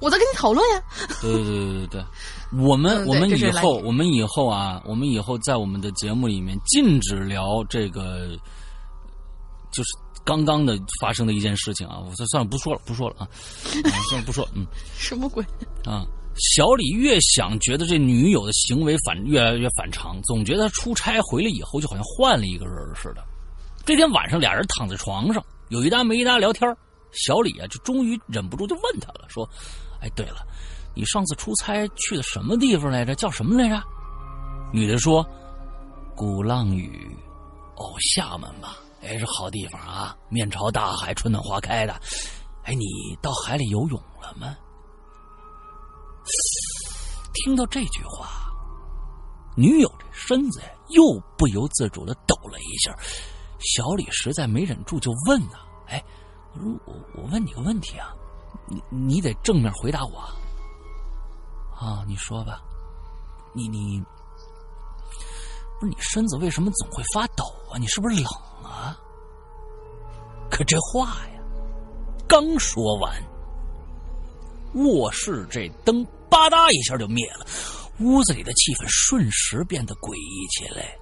[0.00, 0.82] 我在跟你讨论呀。
[1.20, 2.04] 对对对对对对，
[2.58, 8.28] 我们、嗯我们以后我们以后啊，我们以后在我们的节目里面禁止聊这个，
[9.70, 9.90] 就是
[10.30, 11.98] 刚刚的发生的一件事情啊。
[11.98, 14.64] 我算算了，不说了，不说了啊，啊 算了，不说了，嗯
[14.96, 15.44] 什么鬼？
[15.84, 16.06] 啊。
[16.36, 23.24] 小李越想，觉得这女友的行为反越来越反常，总觉得他出差回来以后就好像换了一个人似的。
[23.84, 26.74] 这天晚上，俩人躺在床上，有一搭没一搭聊天
[27.10, 29.46] 小李啊，就终于忍不住就问他了，说
[30.00, 30.46] ：“哎，对了，
[30.94, 33.14] 你上次出差去的什么地方来着？
[33.16, 33.82] 叫什么来着？”
[34.72, 35.26] 女的说
[36.14, 37.10] ：“鼓浪屿，
[37.76, 38.76] 哦，厦门吧？
[39.00, 41.92] 哎，是好地方啊，面朝大海，春暖花开的。
[42.64, 42.84] 哎，你
[43.22, 44.54] 到海里游泳了吗？”
[47.32, 48.52] 听到这句话，
[49.56, 51.02] 女友这身子呀，又
[51.38, 52.94] 不由自主的抖了一下。
[53.58, 56.04] 小李实在没忍住，就问呐、哎，
[56.54, 58.14] 我说我我问你个问题啊，
[58.66, 62.04] 你你得正面回答我啊。
[62.06, 62.60] 你说吧，
[63.54, 64.02] 你你
[65.78, 67.78] 不是你身子为什么总会发抖啊？
[67.78, 68.26] 你是不是冷？
[70.50, 71.40] 可这话呀，
[72.28, 73.22] 刚说完，
[74.74, 77.46] 卧室这灯吧嗒一下就灭了，
[78.00, 80.96] 屋子里的气氛瞬时变得诡异起来。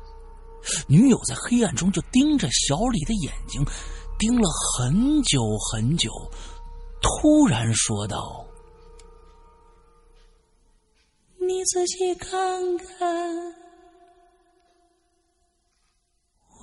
[0.87, 3.65] 女友在黑暗中就盯着小李的眼睛，
[4.19, 5.41] 盯了很久
[5.73, 6.11] 很久，
[7.01, 8.47] 突然说道
[11.41, 13.55] ：“你仔细看看，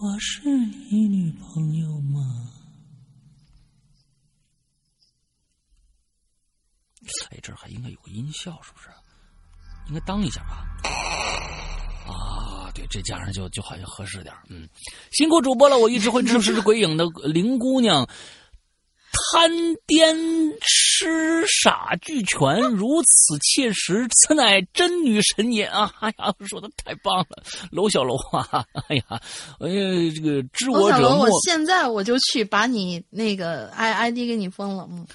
[0.02, 2.52] 我是你女朋友吗？”
[7.30, 8.89] 哎，这儿还应该有个音效，是不是？
[9.88, 10.65] 应该当一下吧。
[12.08, 14.67] 啊，对，这加上就就好像合适点嗯，
[15.12, 18.08] 辛苦主播了，我一直会支持鬼影的林姑娘。
[19.12, 19.49] 贪
[19.86, 20.15] 颠
[20.97, 25.91] 痴傻俱全，如此切实，此乃真女神也啊！
[25.99, 28.65] 哎呀，说的太棒了，楼小楼啊！
[28.88, 29.03] 哎呀，
[29.60, 34.88] 哎呀，这个知我者莫我现在我就去把你那个 i i d 给你封了。
[34.89, 35.05] 嗯，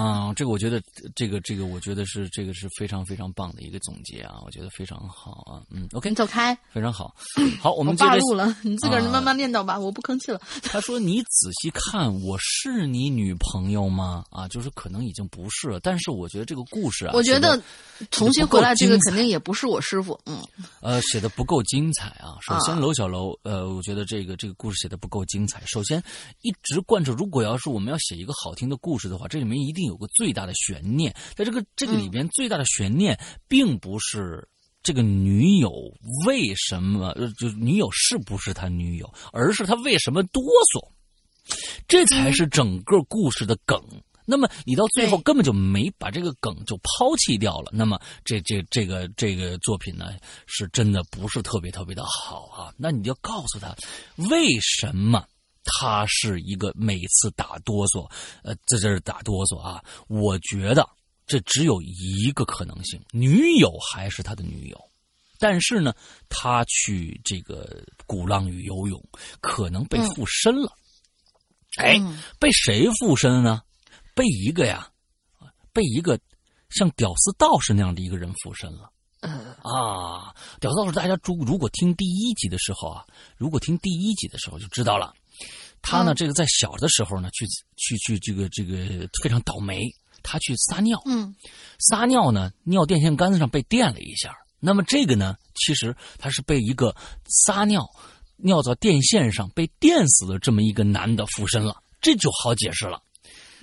[0.00, 0.80] 啊，这个我觉得，
[1.16, 7.14] 这个这个，我觉得是这个是非常非常棒的一个总结啊，我觉得非常好啊，嗯，OK，你走开，非常好，
[7.60, 10.40] 好，我我们接着罢了， 你自个儿啊慢慢念叨吧，我不吭气了。
[10.62, 14.24] 他说：“你仔细看，我是你女朋友吗？
[14.30, 15.78] 啊，就是可能已经不是了。
[15.80, 17.60] 但是我觉得这个故事啊，我觉得
[18.10, 20.42] 重新回来这个肯定也不是我师傅，嗯，
[20.80, 22.36] 呃，写的不够精彩啊。
[22.40, 25.62] 首先，啊楼小楼，呃，我觉得这个这个故事写的不够精彩。
[25.66, 26.02] 首先，
[26.42, 31.14] 一直贯彻，如果要是我们要写一个好听的故事的话，这里面一定有个最大的悬念。
[31.34, 34.46] 在这个这个里边，最大的悬念并不是
[34.82, 35.70] 这个女友
[36.26, 40.88] 为什么，呃，就女友是不是他女友，而是他为什么哆嗦，
[41.88, 43.82] 这才是整个故事的梗。
[44.26, 50.06] 那么你到最后根本就没把这个梗就抛弃掉了，那么这这这个这个作品呢，
[50.46, 52.74] 是真的不是特别特别的好啊。
[52.76, 53.74] 那你就告诉他，
[54.28, 55.24] 为什么
[55.64, 58.10] 他是一个每次打哆嗦，
[58.42, 59.82] 呃，在这儿打哆嗦啊？
[60.08, 60.86] 我觉得
[61.26, 64.78] 这只有一个可能性，女友还是他的女友。
[65.38, 65.92] 但是呢，
[66.30, 69.02] 他去这个鼓浪屿游泳，
[69.40, 70.72] 可能被附身了。
[71.78, 73.60] 哎，嗯被谁附身呢？
[74.16, 74.88] 被一个呀，
[75.74, 76.18] 被一个
[76.70, 78.90] 像屌丝道士那样的一个人附身了。
[79.20, 83.04] 呃，啊，屌丝道士，大家如如果听第一集的时候啊，
[83.36, 85.12] 如果听第一集的时候就知道了，
[85.82, 89.82] 他呢，嗯这个在小的时候呢，去去去这个这个非常倒霉，
[90.22, 91.34] 他去撒尿，嗯
[91.78, 94.34] 撒尿呢，尿电线杆子上被电了一下。
[94.60, 97.86] 那么这个呢，其实他是被一个撒尿
[98.36, 103.02] 尿到电线上被电死的这么一个男的附身了，这就好解释了。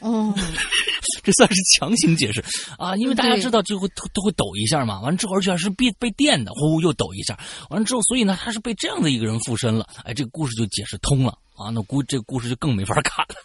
[0.04, 0.34] 嗯，
[1.24, 2.44] 这算是强行解释。
[2.78, 7.40] 啊，因为大家知道就会都都会抖一下嘛，完了之后而且是被被电的，呼又抖一下，
[7.70, 11.38] 完了之后，所以呢，他是被这样的一个人附身了，哎，这个故事就解释通了。
[11.56, 13.36] 啊，那估这个故事就更没法看了。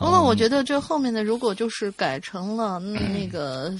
[0.00, 3.74] 那么我觉得这后面的如果就是改成了、嗯、那个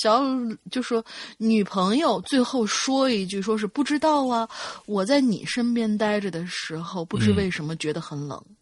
[0.00, 0.22] 小，
[0.70, 1.04] 就说
[1.36, 4.48] 女朋友最后说一句，说是不知道啊，
[4.86, 7.36] 我在你身边待着的时候，不知嗯。
[7.36, 8.42] 为什么觉得很冷。
[8.46, 8.56] 嗯，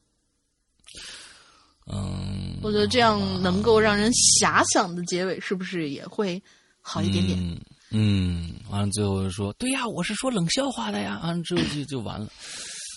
[2.63, 6.43] 我觉得这样能够让人遐想的结尾，是不是也会
[6.81, 7.39] 好一点点？
[7.39, 12.29] 嗯嗯，完了最后说，对呀，我是说冷笑话的呀，完了之后就就完了。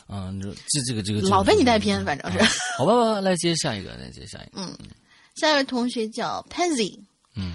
[0.07, 2.39] 啊，这这这个这个老被你带偏，反正是。
[2.39, 4.61] 啊好吧，吧，来接下一个，来接下一个。
[4.61, 4.77] 嗯，
[5.35, 6.99] 下一位同学叫 Pansy。
[7.35, 7.53] 嗯，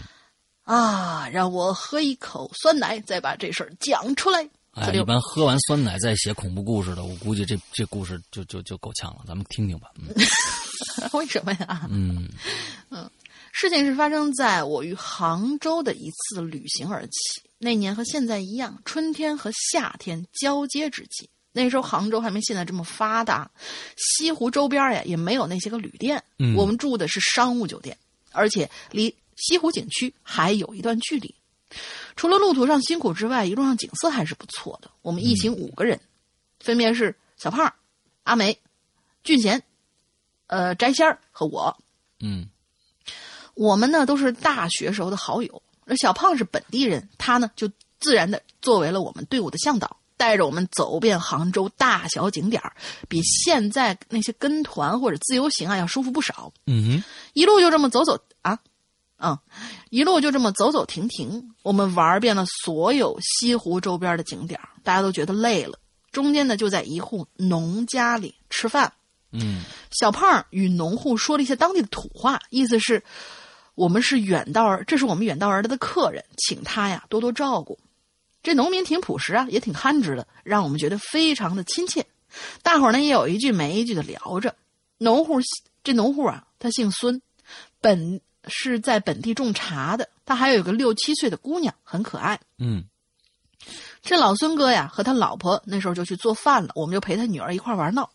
[0.63, 4.49] 啊，让我喝一口酸奶，再把这事儿讲出来。
[4.73, 9.23] 哎，一般喝完酸奶再写恐怖故事的，我估计这这故事就就就够呛了。
[9.27, 9.89] 咱们听听吧。
[9.99, 10.07] 嗯
[11.13, 11.87] 为什么呀？
[11.91, 12.29] 嗯
[12.91, 13.11] 嗯
[13.53, 17.43] 事情是发生在我与杭州的一次旅行而起。
[17.59, 21.29] 那年和现在一样，春天和夏天交接之际。
[21.53, 23.51] 那时候杭州还没现在这么发达，
[23.97, 26.23] 西湖周边呀也没有那些个旅店。
[26.39, 27.97] 嗯我们住的是商务酒店，
[28.33, 31.35] 而且离西湖景区还有一段距离。
[32.15, 34.91] 除了路途上辛苦之外，一路上景色还是不错的。
[35.01, 35.99] 我们一行五个人，
[36.61, 37.73] 分别是小胖、
[38.25, 38.59] 阿梅、
[39.25, 39.63] 俊贤、
[40.47, 41.77] 呃翟仙儿和我。
[42.21, 42.49] 嗯
[43.55, 52.77] 我们呢都是大学时候的好友，那小胖是本地人，他呢就自然的作为了我们队伍的向导，带着我们走遍杭州大小景点儿
[53.09, 56.53] 比现在那些跟团或者自由行啊要舒服不少。
[56.67, 58.59] 嗯一路就这么走走啊，
[59.19, 59.39] 嗯，
[59.89, 65.79] 一路就这么走走停停，我们玩遍了所有西湖周边的景点儿大家都觉得累了。
[66.13, 68.93] 中间呢就在一户农家里吃饭，
[69.41, 73.03] 嗯小胖与农户说了一些当地的土话，意思是
[73.75, 77.79] 我们是远道而，这是我们远道而来的客人，请他呀多多照顾。
[78.43, 82.07] 这农民挺朴实啊，也挺憨直的，让我们觉得非常的亲切。
[82.63, 84.55] 大伙儿呢也有一句没一句的聊着。
[84.99, 85.39] 农户
[85.83, 87.21] 这农户啊，他姓孙，
[87.81, 92.41] 本是在本地种茶的，他还有个六七岁的姑娘，很可爱。
[92.59, 92.85] 嗯
[94.03, 98.09] 这老孙哥呀和他老婆那时候就去做饭了，我们就陪他女儿一块玩闹。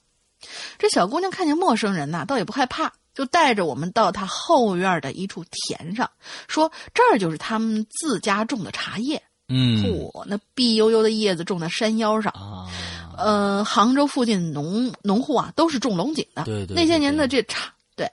[0.77, 6.09] 这小姑娘看见陌生人呐，倒也不害怕，就带着我们到她后院的一处田上，
[6.47, 9.21] 说这儿就是他们自家种的茶叶。
[9.53, 12.31] 嗯嚯、那碧悠悠的叶子种在山腰上。
[12.31, 12.71] 啊，
[13.17, 16.43] 呃，杭州附近农农户啊都是种龙井的。
[16.45, 18.09] 对对那些年的这茶，对，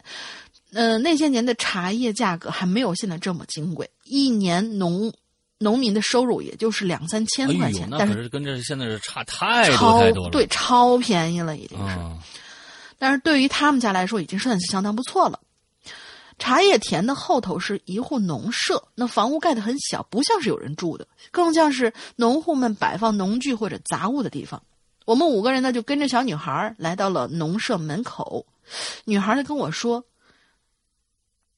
[0.73, 5.13] 呃，那些年的茶叶价格还没有现在这么金贵，一年农
[5.59, 10.31] 农民的收入也就是两三千块钱，，但是是跟这现在是差太多超太多了。
[10.31, 11.99] 对超便宜了，已经是。
[11.99, 12.17] 啊，
[12.99, 15.41] 但是对于他们家来说，已经算是相当不错了。
[16.39, 24.63] 茶叶田的后头是一户农舍，那房屋盖得很小，不像是有人住的，更像是农户们摆放农具或者杂物的地方。
[25.05, 28.47] 我们五个人呢，就跟着小女孩来到了农舍门口。
[29.05, 30.05] 女孩就跟我说：“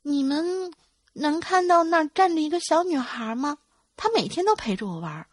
[0.01, 0.73] 你们
[1.13, 3.59] 能看到那儿站着一个小女孩吗？
[4.03, 5.27] 她每天都陪着我玩儿。”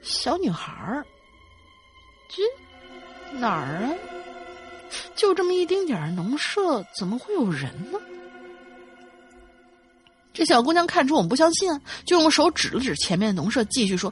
[0.00, 1.04] 小女孩儿，
[2.30, 2.42] 这
[3.38, 3.92] 哪儿啊？
[5.14, 8.00] 就这么一丁点儿农舍，怎么会有人呢？
[10.32, 14.10] 这小姑娘看出我们不相信，就用手指了指前面的农舍，继续说：“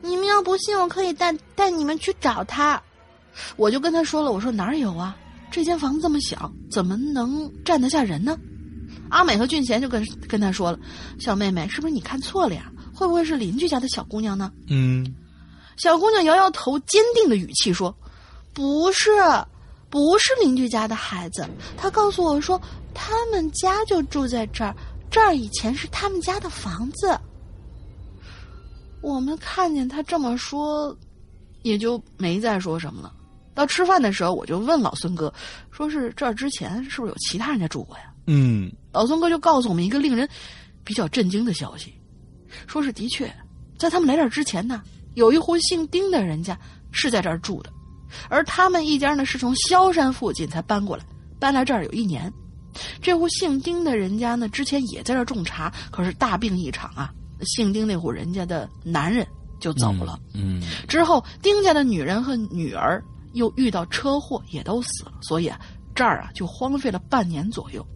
[0.00, 2.82] 你们要不信，我可以带带你们去找他。”
[3.56, 5.14] 我就跟她说了，我说哪儿有啊？
[5.50, 8.38] 这间房子这么小，怎么能站得下人呢？
[9.12, 10.78] 阿美和俊贤就跟跟他说了
[11.20, 12.72] ：“小妹妹，是不是你看错了呀？
[12.94, 15.06] 会不会是邻居家的小姑娘呢？”嗯，
[15.76, 17.94] 小姑娘摇摇头，坚定的语气说
[18.54, 19.10] ：“不是，
[19.90, 21.46] 不是邻居家的孩子。
[21.76, 22.58] 她告诉我说，
[22.94, 24.74] 他们家就住在这儿，
[25.10, 27.14] 这儿以前是他们家的房子。”
[29.02, 30.96] 我们看见她这么说，
[31.62, 33.12] 也就没再说什么了。
[33.54, 35.30] 到吃饭的时候，我就问老孙哥，
[35.70, 38.04] 说是这儿之前是不是有其他人家住过呀？
[38.28, 40.28] 嗯，老孙哥就告诉我们一个令人
[40.84, 41.92] 比较震惊的消息，
[42.66, 43.32] 说是的确，
[43.78, 44.82] 在他们来这儿之前呢，
[45.14, 46.58] 有一户姓丁的人家
[46.90, 47.72] 是在这儿住的，
[48.28, 51.04] 而他们一家呢是从萧山附近才搬过来，
[51.38, 52.32] 搬来这儿有一年。
[53.02, 57.12] 这户姓丁的人家呢，之前也在这儿种茶，可是大病一场啊，
[57.42, 59.26] 姓丁那户人家的男人
[59.60, 60.18] 就走了。
[60.32, 63.02] 嗯，之后，丁家的女人和女儿
[63.34, 65.60] 又遇到车祸，也都死了，所以啊，
[65.94, 67.86] 这儿啊就荒废了半年左右。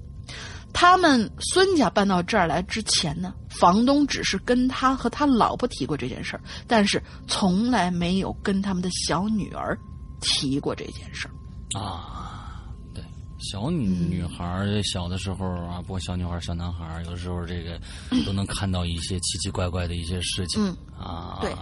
[0.79, 9.75] 他们孙家搬到这儿来之前呢，房东只是跟他和他老婆提过这件事儿，但是从来没有跟他们的小女儿
[10.21, 11.81] 提过这件事儿。
[11.81, 12.63] 啊，
[12.93, 13.03] 对，
[13.39, 17.81] 小女女孩小的时候啊，不管小女孩、小男孩，有的时候这个
[18.27, 20.63] 都能看到一些奇奇怪怪的一些事情。
[20.95, 21.57] 啊，对，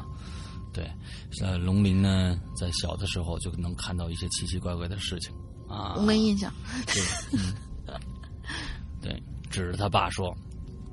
[0.72, 0.90] 对，
[1.40, 5.32] 呃，龙鳞呢，在小的时候就能看到一些奇奇怪怪的事情
[5.68, 6.02] 啊我。
[6.02, 6.52] 没印象。
[6.84, 7.94] 对，
[9.05, 10.34] 对，指着他爸说：“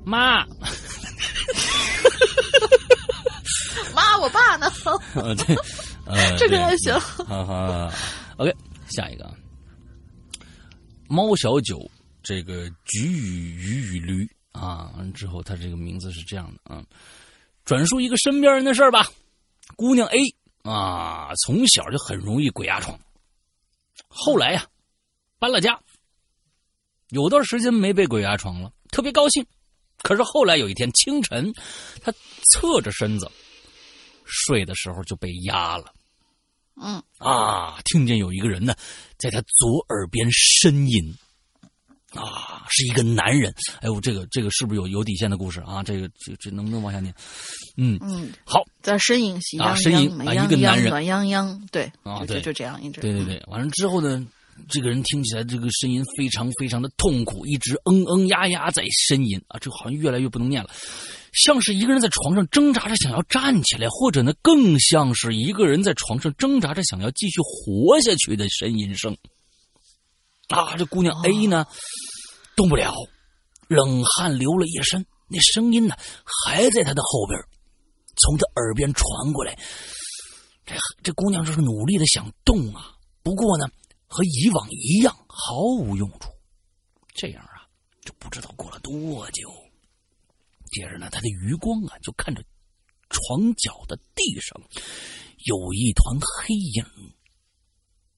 [0.04, 0.44] 妈，
[3.94, 4.70] 妈，我爸呢？
[5.14, 5.56] 呃，对，
[6.04, 6.92] 呃，这个还行。
[7.00, 7.90] 哈哈
[8.36, 8.54] ，OK，
[8.90, 9.34] 下一个啊，
[11.08, 11.90] 猫小九
[12.22, 16.84] 这个菊与鱼与驴啊，完之后他这个名字是这样的啊，
[17.64, 19.06] 转述一个身边人的事儿吧。
[19.74, 20.18] 姑娘 A
[20.70, 22.98] 啊，从小就很容易鬼压床，
[24.06, 24.66] 后来呀、
[25.38, 25.80] 搬了家，
[27.12, 29.44] 有段时间没被鬼压床了，特别高兴。
[30.02, 31.52] 可是后来有一天清晨，
[32.02, 32.10] 他
[32.50, 33.30] 侧着身子
[34.24, 35.92] 睡的时候就被压了。
[36.82, 38.74] 嗯，啊，听见有一个人呢，
[39.18, 41.14] 在他左耳边呻吟，
[42.18, 43.54] 啊，是一个男人。
[43.80, 45.82] 哎呦，这个这个是不是有有底线的故事啊？
[45.82, 47.14] 这个这这能不能往下念？
[47.76, 53.02] 嗯，嗯，好，在身影喜啊呻吟啊一个男人暖泱泱，对，啊对就这样一直。
[53.02, 54.26] 对对对，完了之后呢，
[54.68, 60.70] 这个人听起来这个声音非常非常的痛苦，一直嗯嗯呀呀在呻吟啊，这好像越来越不能念了，
[61.32, 69.16] 像是一个人在床上挣扎着想要站起来，或者呢更像是一个人在床上挣扎着想要继续活下去的呻吟声。
[70.48, 71.66] 啊，这姑娘 A 呢，
[72.54, 72.94] 动不了，
[73.68, 75.96] 冷汗流了一身，那声音呢
[76.44, 77.40] 还在她的后边，
[78.16, 79.58] 从她耳边传过来。
[80.64, 82.92] 这这姑娘就是努力的想动啊，
[83.22, 83.66] 不过呢，
[84.12, 86.30] 和以往一样毫无用处。
[87.14, 87.64] 这样啊，
[88.04, 89.50] 就不知道过了多久。
[90.70, 92.44] 接着呢，他的余光啊，就看着
[93.08, 94.60] 床角的地上
[95.46, 96.84] 有一团黑影，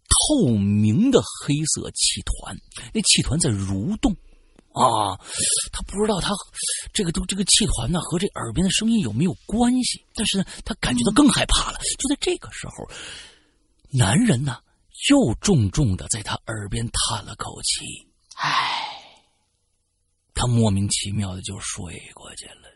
[0.09, 2.57] 透明的黑色气团，
[2.93, 4.13] 那气团在蠕动。
[4.75, 5.15] 啊，
[5.73, 6.35] 他不知道他
[6.93, 11.79] 这个都这个气团呢和这耳边的声音有没有关系，但是呢，他感觉到更害怕了。
[11.97, 12.91] 就在这个时候，
[13.93, 14.59] 男人呢
[15.11, 19.03] 又重重的在他耳边叹了口气，唉，
[20.35, 22.71] 他莫名其妙的就睡过去了。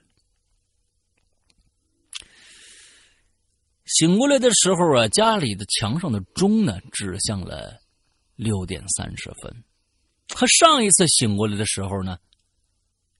[3.87, 7.81] 醒过来的时候啊，家里的墙上的钟呢指向了
[8.37, 9.65] 六点三十分。
[10.27, 12.19] 他上一次醒过来的时候呢，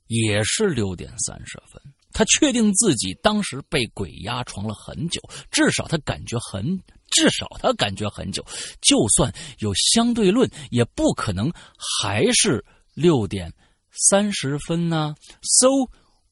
[0.09, 1.81] 也是六点三十分。
[2.13, 5.21] 他确定自己当时被鬼压床了很久，
[5.51, 8.45] 至少他感觉很，至少他感觉很久。
[8.81, 11.53] 就算有相对论，也不可能
[12.01, 13.53] 还是六点
[13.91, 15.15] 三十分呢。
[15.43, 15.69] So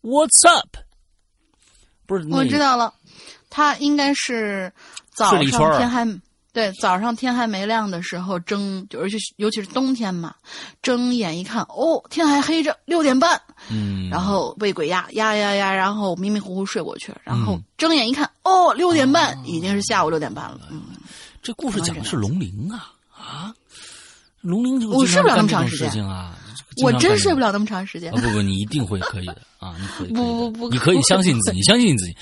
[0.02, 0.76] what's up？
[2.06, 2.94] 不是，我知道了，
[3.50, 4.72] 他应该是
[5.12, 6.04] 早上天还
[6.56, 10.34] 对早上天还没亮的时候睁，就尤其是尤其是冬天嘛，
[10.80, 13.38] 睁眼一看，哦，天还黑着，六点半，
[13.68, 20.60] 嗯，然后被鬼压压压压，然后迷迷糊糊睡过去，然后嗯睁眼一看，哦，六点半，已经是下午六点半了。
[20.70, 20.80] 嗯，
[21.42, 23.52] 这故事讲的是龙鳞啊啊！
[24.40, 26.02] 龙鳞就我睡不了那么长时间！
[26.82, 28.20] 我真睡不了了那么长时间啊！。
[28.20, 29.74] 不不，你一定会可以的啊！
[29.78, 32.16] 你可以，不不不你可以相信你自己，你 相信你自己。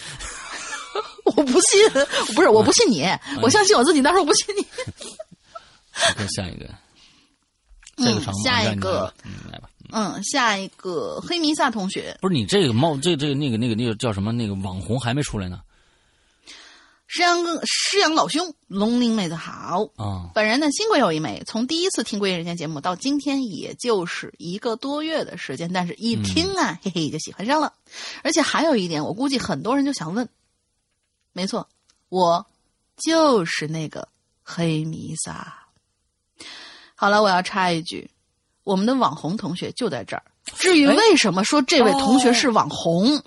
[1.36, 1.88] 我不信，
[2.34, 4.66] 不是我不信你，嗯我相信我自己，但是我不信你。
[6.16, 6.68] 再下一个，
[7.96, 9.68] 这个下一个，嗯，来吧。
[9.92, 15.60] 嗯，下一个黑弥撒同学，不是你这个冒这这个那个那个那个叫什么那个网红还没出来呢？
[17.06, 20.30] 师阳哥，师阳老兄，龙鳞妹子好啊！
[20.34, 27.72] 本人呢，新贵有一枚，从第一次听《归隐人间》节目到今天，也就是一个多月的时间，但是一听啊，嘿嘿，就喜欢上了。
[28.24, 30.28] 而且还有一点，我估计很多人就想问，
[31.34, 31.68] 没错，
[32.08, 32.46] 我
[32.96, 34.08] 就是那个
[34.42, 35.54] 黑弥撒。
[36.94, 38.10] 好了，我要插一句，
[38.62, 40.22] 我们的网红同学就在这儿。
[40.56, 43.22] 至于为什么说这位同学是网红，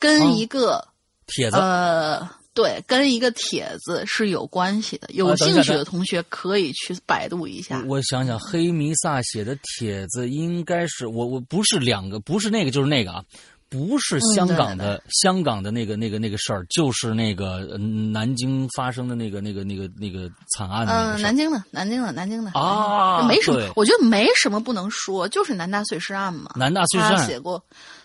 [0.00, 0.88] 跟一个
[1.26, 2.28] 帖子呃。
[2.54, 5.08] 对，跟一个帖子是有关系的。
[5.14, 7.82] 有兴趣的同学可以去百度一下。
[7.88, 13.24] 我想想，黑弥撒写的帖子应该是我我不是两个，不是那个就是那个啊，
[13.72, 20.86] 不是香港的香港的那个那个那个事儿，就是那个南京发生的那个那个那个那个惨案。
[20.86, 26.52] 嗯，南京的，南京的，南京的啊，没什么，我觉得没什么不能说，就是南大碎尸案嘛。
[26.54, 27.64] 南大碎尸案写过。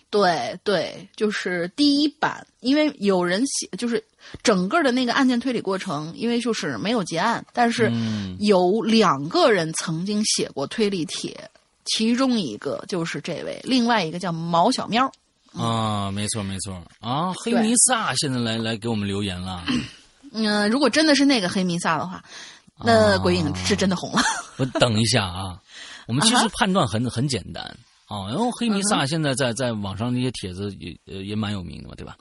[0.10, 4.02] 对对，就是第一版，因为有人写，就是
[4.42, 7.92] 整个的那个案件推理过程，因为就是没有结案，但是
[8.40, 11.38] 有两个人曾经写过推理帖，
[11.84, 15.12] 其中一个就是这位，另外一个叫毛小喵。
[15.54, 19.64] 啊，没错没错啊，黑弥撒现在来来给我们留言了。
[20.34, 22.24] 嗯，如果真的是那个黑弥撒的话，
[22.84, 24.22] 那鬼影是真的红了。
[24.58, 25.60] 我等一下啊，
[26.08, 27.64] 我们其实判断很很简单。
[28.08, 32.16] 啊，然后黑弥撒现在在在网上那些帖子也呃也蛮有名的嘛，对吧？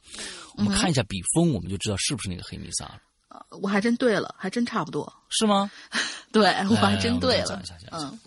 [0.56, 2.96] 我们看一下笔锋，我们就知道是不是那个黑弥撒了。
[3.60, 5.12] 我还真对了，还真差不多。
[5.28, 5.70] 是吗？
[6.32, 7.62] 对，我还真对了。
[7.92, 8.18] 嗯，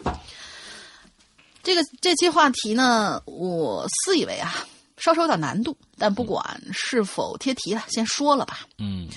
[1.63, 4.53] 这个这期话题呢，我私以为啊，
[4.99, 8.59] 稍稍有点难度，但不管是否贴题了，先说了吧。
[8.77, 9.07] 嗯。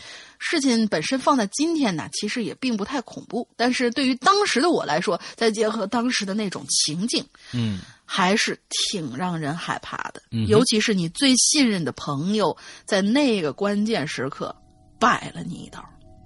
[0.45, 3.47] 事情本身放在今天呢，其实也并不太恐怖。
[3.57, 8.61] 但是对于当时的我来说，再结合当时的那种情境，嗯，还是
[8.91, 10.21] 挺让人害怕的。
[10.33, 14.53] 嗯，尤其是你最信任的朋友，在那个关键时刻
[14.99, 15.81] 摆了你一刀。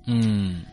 [0.06, 0.64] 嗯，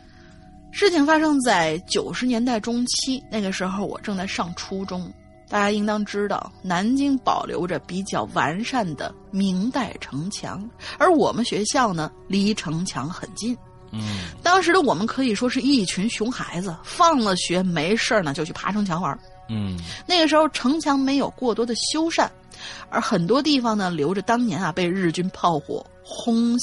[0.72, 5.14] 事情发生在九十年代中期，那个时候我正在上初中。
[5.54, 13.56] 大家应当知道，南京保留着比较完善的明代城墙，而我们学校呢，离城墙很近。
[13.91, 19.16] 嗯，当时的我们可以说是一群熊孩子，放了学没事呢就去爬城墙玩。
[19.47, 19.78] 嗯，
[20.08, 22.28] 那个时候城墙没有过多的修缮，
[22.89, 26.58] 而很多地方呢留着当年啊被日军炮火轰，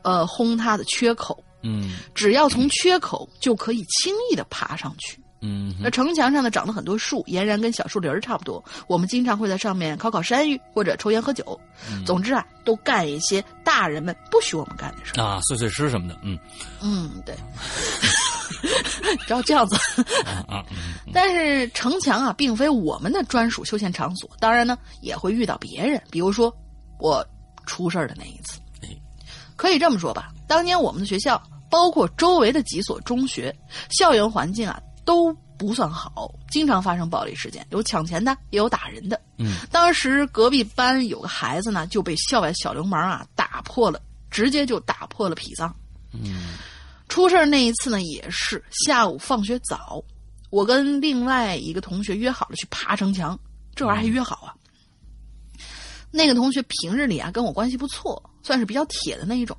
[0.00, 1.44] 呃轰塌的缺口。
[1.60, 5.21] 嗯，只要从缺口就可以轻易的爬上去。
[5.42, 8.64] 嗯，那城墙上呢长了很多树，俨然跟小树林儿差不多。
[8.86, 11.60] 我们经常会在上面烤烤山芋，或者抽烟喝酒。
[12.06, 16.16] 总之啊，都干一些大人们不许我们干的事啊，碎碎诗什么的。
[16.22, 16.38] 嗯
[16.80, 17.34] 嗯，对，
[19.26, 19.76] 只要这样子。
[21.12, 24.30] 但是城墙啊，并非我们的专属休闲场所。
[24.38, 26.54] 当然呢，也会遇到别人，比如说
[27.00, 27.26] 我
[27.66, 28.60] 出事儿的那一次。
[29.56, 31.40] 可以这么说吧，当年我们的学校，
[31.70, 33.54] 包括周围的几所中学，
[33.90, 34.80] 校园环境啊。
[35.04, 39.20] 都不算好，经常发生暴力事件，有抢钱的，也有打人的。
[39.38, 44.00] 嗯，当时隔壁班有个孩子呢，就被校外小流氓啊打破了，
[44.30, 45.74] 直接就打破了脾脏。
[46.12, 46.54] 嗯，
[47.08, 50.02] 出事那一次呢，也是下午放学早，
[50.50, 53.38] 我跟另外一个同学约好了去爬城墙，
[53.74, 54.54] 这玩意儿还约好啊。
[56.10, 59.56] 那个同学平日里啊跟我关系不错，算是比较铁的那一种，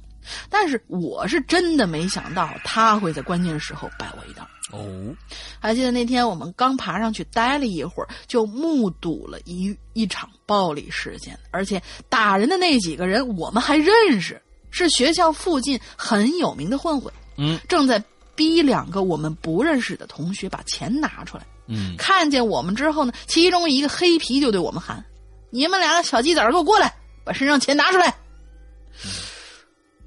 [0.50, 4.48] 但是我是真的没想到他会在关键时候摆我一道。
[4.72, 5.16] 哦，
[5.60, 17.14] 还记得那天我们刚爬上去待了一会儿，就目睹了一一场暴力事件，而且打人的那几个人我们还认识，是学校附近很有名的混混。
[17.38, 18.04] 嗯，正在
[18.36, 21.46] 逼两个我们不认识的同学把钱拿出来。
[21.68, 25.06] 嗯，看见我们之后呢，其中一个黑皮就对我们喊
[25.52, 26.94] ：“你们两个小鸡崽给我过来，
[27.24, 28.14] 把身上钱拿出来。”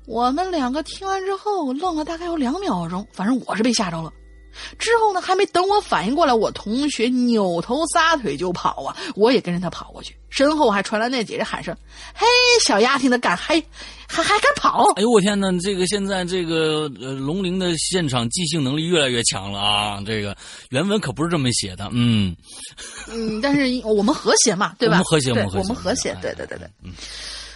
[0.06, 4.12] 我们两个听完之后愣了大概有两秒钟，反正我是被吓着了。
[4.78, 8.96] 之后呢，还没等我反应过来，我同学扭头撒腿就跑啊！
[9.14, 11.76] 我也跟着他跑过去，身后还传来那几人喊声
[12.16, 12.24] ：“嘿，
[12.64, 13.62] 小丫头的敢还
[14.08, 20.02] 还还敢跑！”哎呦我天哪，这个现在这个呃龙鳞的现场即兴能力越来越强了啊！
[20.06, 20.34] 这个
[20.70, 22.34] 原文可不是这么写的，嗯
[23.12, 24.94] 嗯，但是我们和谐嘛，对吧？
[24.94, 26.66] 我们和谐，我们和谐，对对对对。
[26.82, 26.92] 嗯，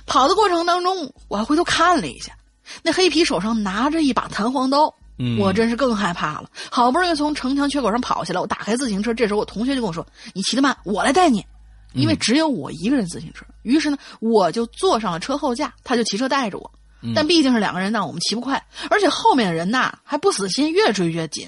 [0.05, 2.37] 跑的过程当中，我还回头看了一下，
[2.83, 4.95] 那黑皮手上拿着一把弹簧刀。
[5.39, 11.45] 我真是更害怕了，好不容易从城墙缺口上跑下来，我打开自行车，这时候我同学就跟我说：“你骑得慢，我来带你。”
[11.93, 16.71] 因为只有我一个人自行车，于是呢，我就坐上了车后架，他就骑车带着我。
[17.15, 21.47] 但毕竟是两个人呢，我们骑不快，而且后面的人呐还不死心，越追越紧。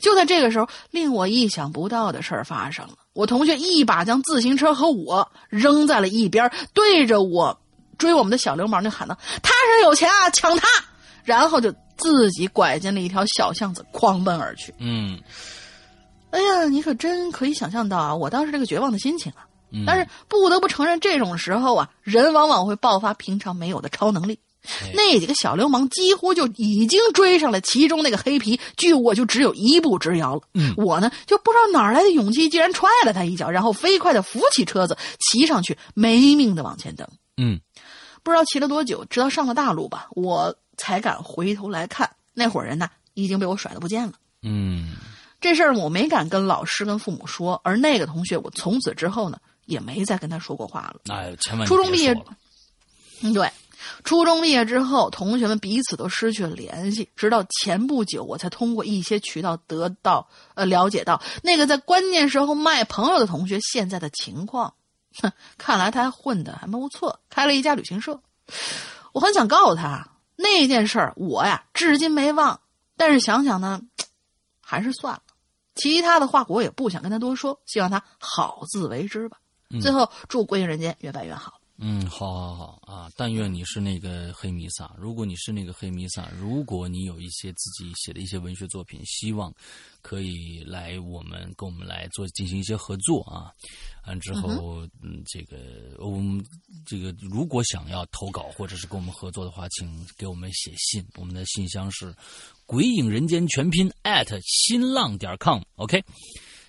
[0.00, 2.94] 就在这个时候，令我意想不到的事儿发生了。
[3.14, 7.58] 我同学一把将自行车和我扔在了一边，对着我
[7.98, 10.66] 追我们的小流氓就喊道：“他是有钱啊，抢他！”
[11.24, 14.74] 然后就自己拐进了一条小巷子，狂奔而去。
[14.78, 15.18] 嗯
[16.30, 19.46] 哎呀，你可真可以想象到啊，我当时这个绝望的心情啊！
[19.72, 24.38] 嗯，但是不得不承认，这种时候啊，人往往会爆发平常没有的超能力。
[24.66, 30.40] 哎那几个小流氓几乎就已经追上了其中那个黑皮，距我就只有一步之遥了。
[30.54, 37.06] 嗯我呢就不知道哪儿来的勇气，竟然踹了他一脚，然后飞快的扶起车子，骑上去，没命的往前蹬。
[37.36, 37.60] 嗯
[38.24, 44.14] 不知道骑了多久，直到上了大路吧，我才敢回头来看，那伙人呢已经被我甩的不见了。
[44.42, 44.96] 嗯
[45.40, 51.00] 这事儿我没敢跟老师跟父母说，而那个同学，我从此之后呢也没再跟他说过话了。
[51.14, 52.24] 哎，千万初中毕业了
[53.22, 53.50] 嗯，对，
[54.04, 64.72] 初中毕业之后，同学们彼此都失去了联系，直到前不久，我才通过一些渠道得到呃了解到那个在关键时候卖朋友的同学现在的情况。
[65.22, 68.20] 哼， 看来他还混的还蛮不错，开了一家旅行社。
[69.12, 72.60] 我很想告诉他那件事儿，我呀至今没忘，
[72.96, 73.80] 但是想想呢，
[74.60, 75.22] 还是算了。
[75.76, 79.38] 其他的话我也不想跟他多说，希望他好自为之吧。
[79.80, 81.60] 最后，祝归隐人间越办越好。
[81.76, 83.10] 嗯，好好好啊！
[83.16, 84.94] 但愿你是那个黑弥撒。
[84.96, 89.52] 如果你是那个黑弥撒，如果你有一些自己写的一些文学作品，希望
[90.00, 93.50] 可以来我们跟我们来做进行一些合作啊。
[94.06, 95.56] 完之后，嗯，这个
[95.98, 96.44] 我们
[96.86, 102.14] 这个如果想要投稿或者是跟我们合作的话，请给我们写信，我们的信箱是
[102.66, 106.04] “鬼影人间”全拼 at 新浪点 com，OK、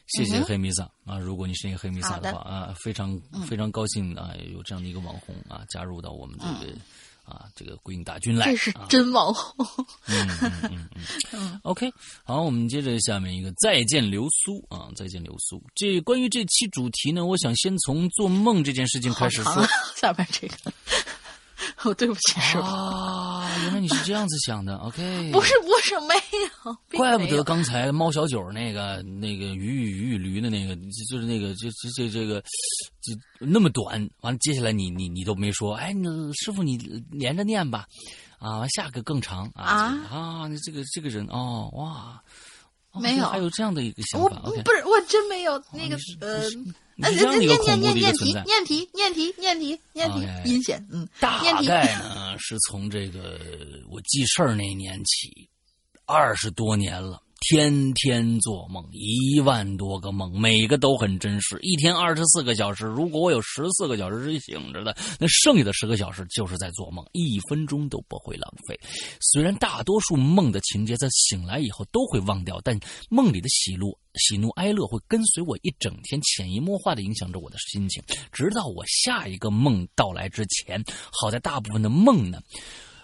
[0.08, 1.18] 谢谢黑弥撒、啊！
[1.18, 6.74] 如果你是一个黑弥撒的话啊，非常非常高兴啊，有这样的一个网红啊加入到我们这个、
[7.26, 8.46] 啊这个鬼影大军来。
[8.46, 9.66] 这是啊真网红。
[10.08, 10.90] 嗯嗯嗯
[11.34, 11.92] 嗯 OK，
[12.24, 15.60] 好，我们接着下面一个再见流苏啊，再见流苏。
[15.74, 19.68] 这关于这期主题呢，我想先从做梦这件事情开始说。
[19.98, 20.72] 下面这个，
[21.84, 25.02] 我 对不起师傅，啊，原来你是这样子想的，OK？
[25.34, 26.14] 不是不是没
[26.66, 32.42] 有，并怪不得刚才猫小九那个那个鱼与鱼与驴的那个，就就是那个就这这这个
[33.02, 34.10] 就那么短。
[34.22, 36.78] 完了，接下来你你你都没说，哎，你师傅你
[37.12, 37.86] 连着念吧，
[38.40, 42.20] 啊，完下个更长啊啊这个啊，你这个这个人哦哇，哦
[43.00, 44.62] 没有还有这样的一个想我法，OK？
[44.64, 46.50] 不是我真没有那个呃。
[46.98, 48.44] 你是这样的一个恐怖的一个念存在。
[48.46, 53.38] 念题，念题，念题，念题，念题，阴险，嗯，大念题，概呢 是从这个
[53.90, 55.50] 我记事儿那年起，
[56.06, 61.60] 二十多年了，天天做梦，一万多个梦，每个都很真实。
[61.62, 68.80] 一天二十四个小时，如果我有十四个小时是醒着的，那剩下的十个小时就是在做梦，一分钟都不会浪费。
[69.22, 72.80] 虽然大多数梦的情节在醒来以后都会忘掉，但
[73.12, 80.84] 梦里的喜怒、喜怒哀乐会跟随我一整天，潜移默化的影响着我的心情，直到我下一个梦到来之前。
[81.12, 82.42] 好在大部分的梦呢，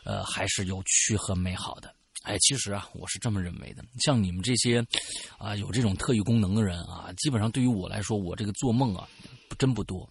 [0.03, 1.93] 呃，还是有趣和美好的。
[2.23, 3.83] 哎，其实啊，我是这么认为的。
[3.99, 4.85] 像你们这些
[5.37, 9.07] 啊有这种特异功能的人啊，基本上对于我来说，我这个做梦啊，
[9.57, 10.07] 真不多。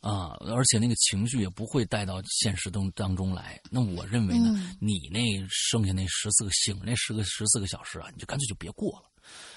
[0.00, 3.60] 啊，而且那个情绪也不会带到现实当当中来。
[3.68, 5.20] 那我认为呢，你那
[5.50, 9.10] 剩下那十四个醒那十个十四个小时啊，你就干脆就别过了。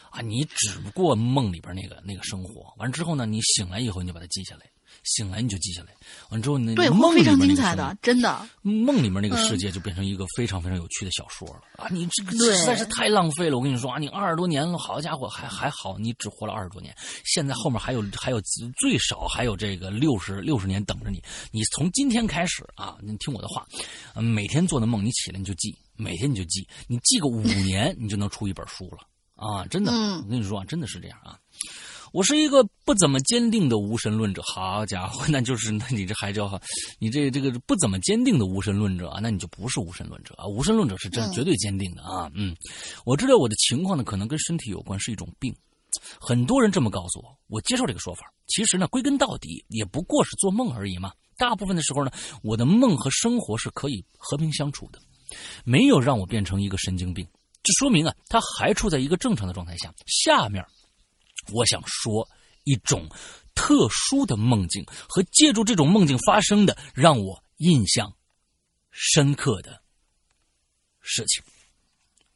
[0.10, 4.66] 啊，你只不过梦里边那个那个生活，完之后呢，你醒来以后你就把它记下来，
[5.04, 5.96] 醒来你就记下来，
[6.30, 8.48] 完之后呢，对，梦里非常精彩的，真的。
[8.62, 11.88] 梦里面那个世界就变成一个非常非常有趣的小说了、啊！
[11.90, 16.96] 你这个对实在是太浪费了，我跟你说啊，你二十多年了，好家伙，还还好，你只活了二十多年，
[17.26, 18.40] 现在后面还有还有
[18.78, 21.22] 最少还有这个六十六十年等着你。
[21.52, 23.66] 你从今天开始啊，你听我的话，
[24.14, 29.00] 呃每天做的梦你起来你就记，每天你就记，你记个五年，你就能出一本书了
[29.36, 29.66] 啊！
[29.66, 31.40] 真的，嗯我跟你说啊，真的是这样啊。
[32.12, 36.60] 我是一个不怎么坚定的无神论者，好家伙， 那就是 那你这还叫
[37.00, 40.46] 你这这个不怎么坚定的无神论者啊，那你就不是无神论者啊。
[40.46, 42.54] 无神论者是真嗯绝对坚定的啊，嗯，
[43.06, 45.56] 我知道我的情况呢可能跟身体有关，是一种病，
[46.20, 48.26] 很多人这么告诉我，我接受这个说法。
[48.48, 51.14] 其实呢，归根到底也不过是做梦而已嘛。
[51.38, 52.12] 大部分的时候呢，
[52.44, 55.00] 我的梦和生活是可以和平相处的，
[55.64, 57.26] 没有让我变成一个神经病。
[57.64, 59.94] 这说明啊，他还处在一个正常的状态下。
[60.08, 60.62] 下面。
[61.52, 62.28] 我想说
[62.64, 63.08] 一种
[63.56, 68.14] 特殊的梦境和借助这种梦境发生的让我印象
[68.92, 69.82] 深刻的
[71.00, 71.44] 事情。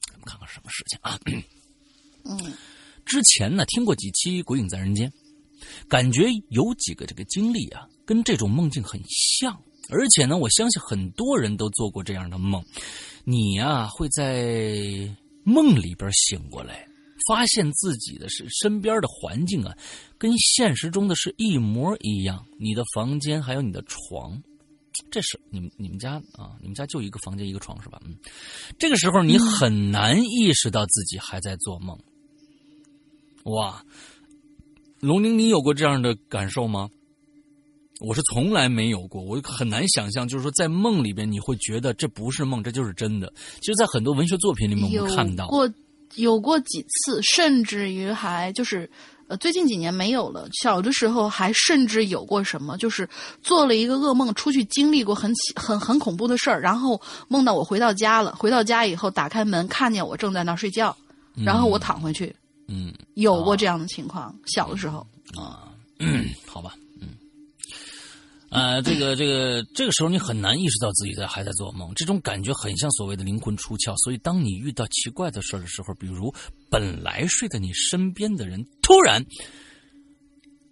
[0.08, 1.20] 咱们看看什么事情啊？
[2.26, 2.54] 嗯，
[3.06, 5.10] 之前呢听过几期《鬼影在人间》，
[5.88, 9.62] 感觉有几个这个经历啊，跟这种梦境很像。
[9.90, 12.66] 而且呢，我相信很多人都做过这样的梦。
[13.24, 16.88] 你呀、会在梦里边醒过来，
[17.28, 19.76] 发现自己的是身边的环境啊，
[20.18, 22.46] 跟现实中的是一模一样。
[22.60, 24.42] 你的房间还有你的床，
[25.10, 28.00] 这是你们你们家啊，你们家就一个房间一个床是吧？
[28.06, 28.16] 嗯，
[28.78, 31.98] 这个时候你很难意识到自己还在做梦。
[33.44, 33.84] 哇，
[35.00, 36.90] 龙宁，你有过这样的感受吗？
[38.02, 43.32] 我是从来没有过，我很难想象，就是说在梦里边你会觉得这不是梦，这就是真的。
[43.62, 45.66] 其实，在很多文学作品里面，我们看到过
[46.16, 48.90] 有过几次，甚至于还就是
[49.28, 50.48] 呃，最近几年没有了。
[50.62, 53.08] 小的时候还甚至有过什么，就是
[53.42, 60.96] 做了一个噩梦，出去经历过很很很恐怖的事儿，然后梦到我回到家了，回到家以后打开门，看见我正在那儿睡觉，
[61.44, 62.36] 然后我躺回去。
[62.68, 65.06] 嗯，有过这样的情况，小的时候
[65.38, 65.70] 啊，
[66.46, 66.74] 好吧。
[68.56, 73.94] 呃，这个这个这个时候你很难意识到自己在还在做梦，这种感觉很像所谓的灵魂出窍。
[73.98, 76.34] 所以，当你遇到奇怪的事的时候，比如
[76.70, 79.22] 本来睡在你身边的人突然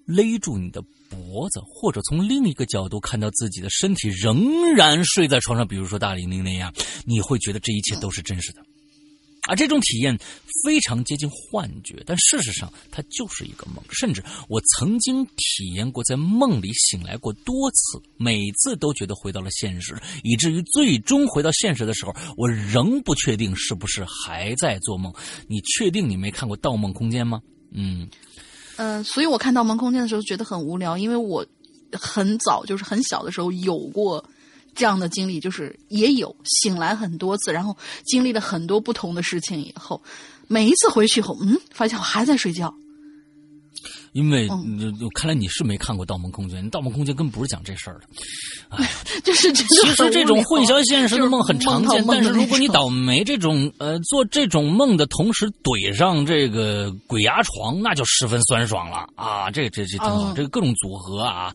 [0.05, 6.73] 勒住你的脖子，或者从另一个角度看到自己的身体仍然睡在床上，比如说大玲玲那样，
[7.05, 8.61] 你会觉得这一切都是真实的。
[9.49, 10.17] 而这种体验
[10.63, 13.83] 非常接近幻觉，但事实上它就是一个梦。
[13.91, 25.13] 甚至我曾经体验过在梦里醒来过多次，每次都觉得回到了现实，以至于最终回到现实的时候，我仍不确定是不是还在做梦。
[25.47, 27.41] 你确定你没看过《盗梦空间》吗？
[27.71, 28.07] 嗯，
[28.77, 31.45] 嗯，所以我看《盗梦空间》的时候觉得很无聊，因为我
[31.91, 34.23] 很早就是很小的时候有过。
[34.75, 40.01] 这样的经历就是也有醒来很多次，然后经历了很多不同的事情以后，
[40.47, 42.73] 每一次回去以后，嗯，发现我还在睡觉。
[44.13, 44.47] 因为
[45.15, 48.05] 看来你是没看过《盗梦空间》，《盗梦空间》根本不是讲这事儿的。
[48.69, 48.89] 哎，
[49.23, 59.51] 就是其实这种混淆现实的梦很常见，但是如果你倒霉，这种呃做这种梦的同时怼上这个鬼压床，那就十分酸爽了啊！
[59.51, 61.53] 这这这挺好，这个各种组合啊，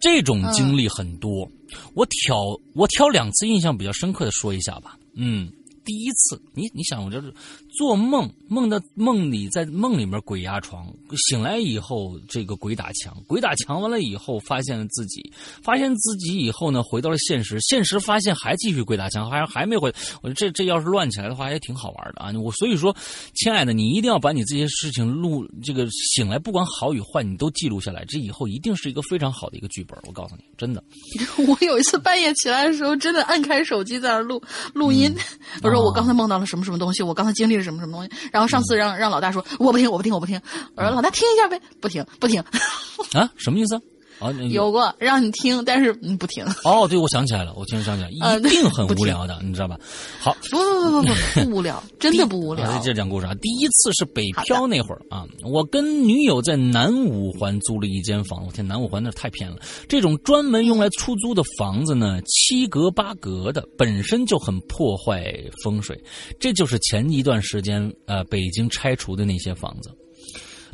[0.00, 1.48] 这种经历很多。
[1.94, 2.36] 我挑
[2.74, 5.50] 我挑两次印象比较深刻的说一下吧，嗯。
[5.86, 7.30] 第一次，你你想，我就是
[7.76, 10.86] 做梦，梦的梦里在梦里面鬼压床，
[11.28, 15.22] 醒来以后这个鬼打墙，鬼打墙完了以后发现了自己，
[15.62, 19.92] 发现自己以后呢回到了现实，现实发现还继续鬼打墙，还还没回。
[20.22, 22.32] 我说这这要是乱起来的话也挺好玩的啊！
[22.38, 22.96] 我所以说，
[23.34, 29.98] 亲爱的，你一定要把你这些事情录，这个醒来不管好与坏你都记录下来，这以后一定是一个非常好的一个剧本。
[30.06, 30.82] 我告诉你，真的。
[31.46, 35.14] 我有一次半夜起来的时候，真的按开手机在那录录音，
[35.62, 35.74] 我说。
[35.74, 38.10] 说我刚才梦到了什么什么东西，我刚才经历了什么什么东西。
[38.30, 40.40] 然后上次让让老大说我不听我不听我不听，
[40.76, 42.40] 我说老大听一下呗，不听不听。
[43.14, 43.80] 啊，什么意思？
[44.18, 46.44] 啊，有过让你听，但是你不听。
[46.64, 49.78] 哦，对，我想起来了，我听想起来，一定很无聊的，你知道吧？
[50.20, 52.70] 好，不不不不不不无聊， 真的不无聊。
[52.78, 58.44] 接着讲故事啊，第一次是北漂那会儿啊，我跟女友在南五环租了一间房。
[58.46, 59.56] 我天，南五环那太偏了。
[59.88, 65.98] 这种专门用来出租的房子呢，七格八格的，本身就很破坏风水。
[66.38, 69.90] 这就是前一段时间呃北京拆除的那些房子。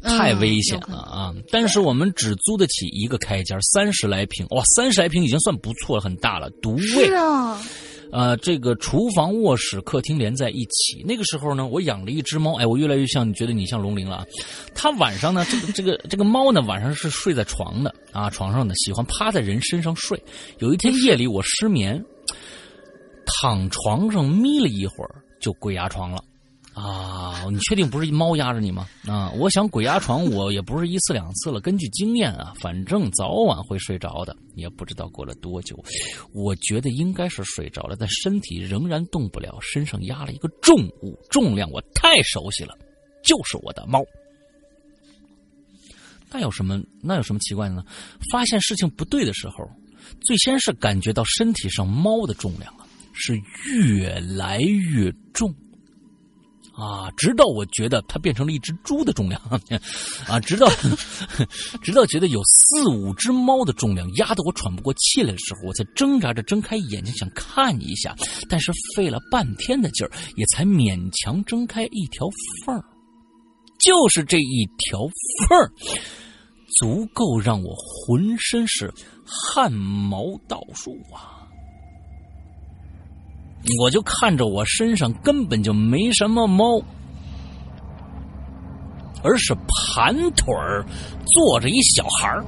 [0.03, 1.35] 太危险了啊！
[1.51, 6.81] 但是我们只租得起一个开间，三十来平，哇，三十来平已经算不错了，很大了，独卫。
[6.81, 7.61] 是啊，
[8.13, 11.05] 呃，这个厨房、卧室、客厅连在一起。
[11.07, 14.27] 那个时候呢，我养了一只猫，哎，我越来越像，你觉得你像龙鳞了啊？
[14.75, 20.21] 它晚上呢，这个这个这个猫呢，晚上是睡在床的啊，床上的喜欢趴在人身上睡。
[20.59, 22.03] 有一天夜里我失眠，
[23.27, 26.25] 躺床上眯了一会儿，就鬼压床了。
[26.81, 28.89] 啊，你确定不是猫压着你吗？
[29.07, 31.61] 啊，我想鬼压床，我也不是一次两次了。
[31.61, 34.35] 根据经验啊，反正早晚会睡着的。
[34.57, 35.83] 也不知道过了多久，
[36.35, 42.77] 我觉得应该是睡着了，但身体仍然动不了，身上压了一个重物，重量我太熟悉了，
[43.25, 44.03] 就是我的猫。
[46.31, 46.81] 那有什么？
[47.03, 47.85] 那有什么奇怪的呢？
[48.31, 49.69] 发现事情不对的时候，
[50.21, 53.41] 最先是感觉到身体上猫的重量啊，是
[53.73, 55.55] 越来越重。
[56.81, 59.39] 啊，直到我觉得它变成了一只猪的重量，
[60.27, 60.67] 啊，直到
[61.85, 68.17] 直到觉得有四五只猫的重量压得我喘不过气来的时候，我才挣扎着睁开眼睛想看一下，
[68.49, 72.27] 但是费了半天的劲儿，也才勉强睁开一条
[72.65, 72.83] 缝儿，
[73.79, 75.01] 就是这一条
[75.49, 75.71] 缝儿，
[76.79, 78.91] 足够让我浑身是
[79.27, 81.40] 汗毛倒竖啊。
[83.79, 86.81] 我就看着我身上根本就没什么猫，
[89.23, 90.85] 而是盘腿儿
[91.35, 92.45] 坐着一小孩儿，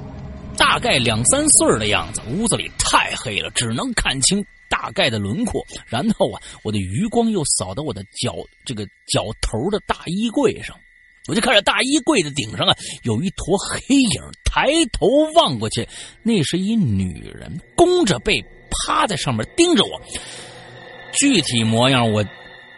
[0.57, 2.23] 大概两三岁的样子。
[2.31, 5.63] 屋子里太黑了，只能看清大概的轮廓。
[5.87, 8.35] 然后啊，我的余光又扫到我的脚
[8.65, 10.75] 这个脚头的大衣柜上，
[11.29, 14.23] 我就看着大衣柜的顶上啊有一坨黑影。
[14.45, 15.89] 抬头望过去，
[16.23, 18.35] 那是一女人，弓着背
[18.71, 20.01] 趴在上面盯着我。
[21.19, 22.25] 具体模样我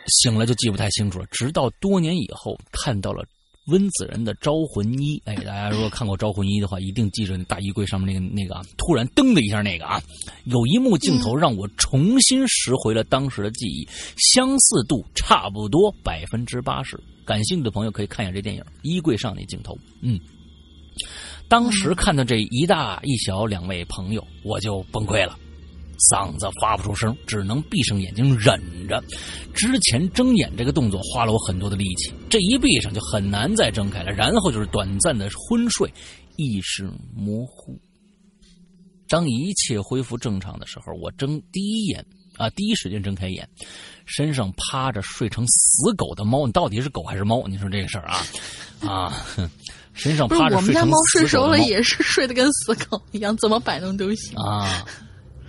[0.07, 3.25] 醒了就记不太清楚了，直到多年以后看到了。
[3.69, 9.99] 温子仁的《招魂衣》，哎，大家如果看过《招魂衣》的话，一定记着大衣柜上面那个那个啊，突然噔的一下那个啊，
[10.45, 17.03] 有一幕镜头让我重新拾回了当时的记忆，相似度差不多百分之八十。
[17.25, 19.73] 感兴趣的朋友可以看一下这电影《衣柜上那镜头》。
[20.03, 20.21] 嗯，
[21.49, 25.39] 当时看到这一大一小两位朋友，我就崩溃了。
[25.99, 29.03] 嗓子发不出声，只能闭上眼睛忍着。
[29.55, 34.11] 之前睁眼这个动作花了我很多的力气，这一闭上就很难再睁开了。
[34.13, 35.93] 然后就是短暂的昏睡，
[36.37, 37.79] 意识模糊。
[39.09, 42.05] 当一切恢复正常的时候，我睁第一眼
[42.37, 43.49] 啊，第一时间睁开眼，
[44.07, 46.47] 身上趴着睡成死狗的猫。
[46.47, 47.47] 你到底是狗还是猫？
[47.47, 48.27] 你说这个事儿啊
[48.81, 49.27] 啊，
[49.93, 50.87] 身上趴着睡成死狗的猫。
[50.87, 54.85] 我们家猫睡熟了也是睡得跟死狗一样，怎么摆弄都行啊。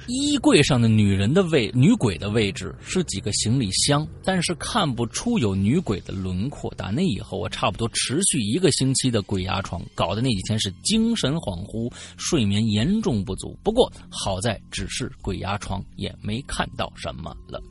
[0.08, 6.74] 衣柜上的女人的位女鬼的位置是几个行李箱，但是看不出有女鬼的轮廓。
[6.76, 13.58] 打那以后，我差不多持续一个星期的鬼压床，搞得那几天是精神恍惚，睡眠严重不足。
[13.64, 17.62] 不过好在只是鬼压床，也没看到什么了。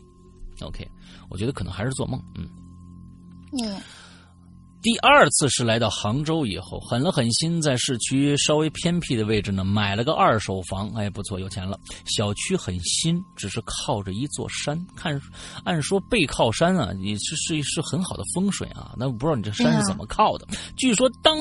[0.60, 0.86] OK，
[1.28, 2.20] 我觉得可能还是做梦。
[2.36, 2.48] 嗯，
[3.62, 3.80] 嗯。
[4.84, 10.90] 第二次是来到杭州以后，狠了狠心，在市区稍微偏僻的位置呢，买了个二手房。
[10.90, 11.80] 哎，不错，有钱了。
[12.04, 14.78] 小区很新，只是靠着一座山。
[14.94, 15.18] 看，
[15.64, 18.92] 按说背靠山啊，你是是是很好的风水啊。
[18.98, 20.46] 那不知道你这山是怎么靠的？
[20.76, 21.34] 据说当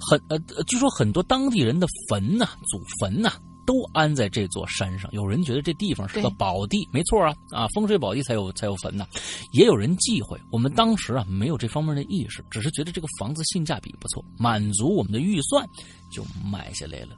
[0.00, 0.36] 很呃，
[0.66, 3.32] 据说很多当地人的坟呐，祖坟呐。
[3.66, 9.06] 都安在这座山上，有人觉得这地方是个宝地，没错啊啊，风水宝地才有才有坟呢。
[9.52, 15.68] 也有人忌讳，我们当时啊没有这方面的意识，只是觉得这个房子性价比不错，满足我们的预算，
[16.10, 17.16] 就买下来了。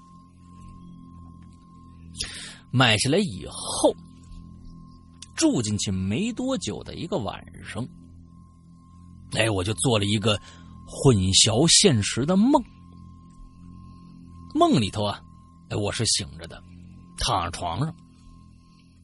[2.70, 3.94] 买下来以后，
[5.36, 7.86] 住进去没多久的一个晚上，
[9.32, 10.40] 哎，我就做了一个
[10.86, 12.62] 混淆现实的梦，
[14.54, 15.22] 梦里头啊。
[15.70, 16.62] 哎，我是醒着的，
[17.18, 17.94] 躺在床上，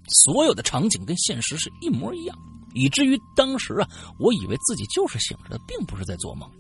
[0.09, 2.39] 所有的场景跟现实是一模一样，
[2.75, 3.89] 以至于当时啊，
[4.19, 6.51] 我以为自己就是醒着的，并不是在做梦。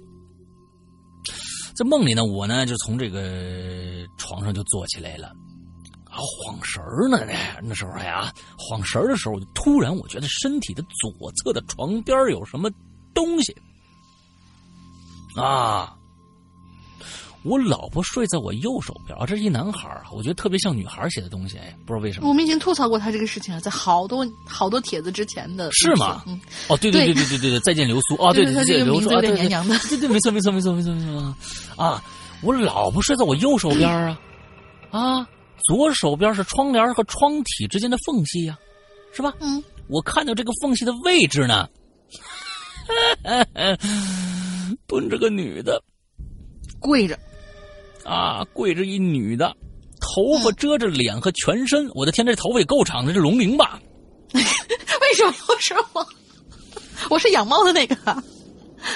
[1.74, 5.28] 在梦里呢，我呢就从这个床上就坐起来了，
[6.04, 12.70] 啊，晃神儿呢，那那时候呀，晃神儿的时候，突然我觉得身体的左侧的床边有什么
[13.14, 13.56] 东西，
[15.34, 15.96] 啊。
[17.44, 22.28] 我老婆睡在我右手边，这是一男孩我觉得特别像女孩写的东西，哎，不知道为什么。
[22.28, 25.70] 我们已经吐槽过他这个事情了，在好多好多帖子之前的。
[25.72, 26.24] 是吗？
[26.26, 26.40] 嗯。
[26.68, 31.36] 哦，对对对对对对对，再见流苏啊，对对对，流苏啊，对对对对，没错没错没错没错没错
[31.76, 32.02] 啊！
[32.42, 34.18] 我老婆睡在我右手边啊，
[34.90, 35.28] 啊，
[35.66, 38.58] 左手边是窗帘和窗体之间的缝隙呀，
[39.12, 39.34] 是吧？
[39.40, 39.62] 嗯。
[39.88, 41.68] 我看到这个缝隙的位置呢，
[44.88, 45.82] 蹲着个女的，
[46.80, 47.18] 跪着。
[48.04, 49.54] 啊，跪着一女的，
[50.00, 51.88] 头发遮着脸和全身。
[51.94, 53.80] 我的天，这头发也够长的，这龙鳞吧？
[54.34, 54.42] 为
[55.16, 56.06] 什么又是我？
[57.10, 57.96] 我是养猫的那个。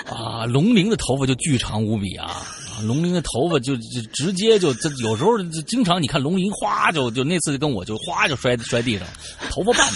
[0.06, 2.46] 啊，龙鳞的头发就巨长无比啊！
[2.84, 9.08] 龙鳞的头发就就直接就这，有时候就经常你看龙鳞哗就就那次就跟我就哗就摔摔地上，
[9.50, 9.88] 头发瓣。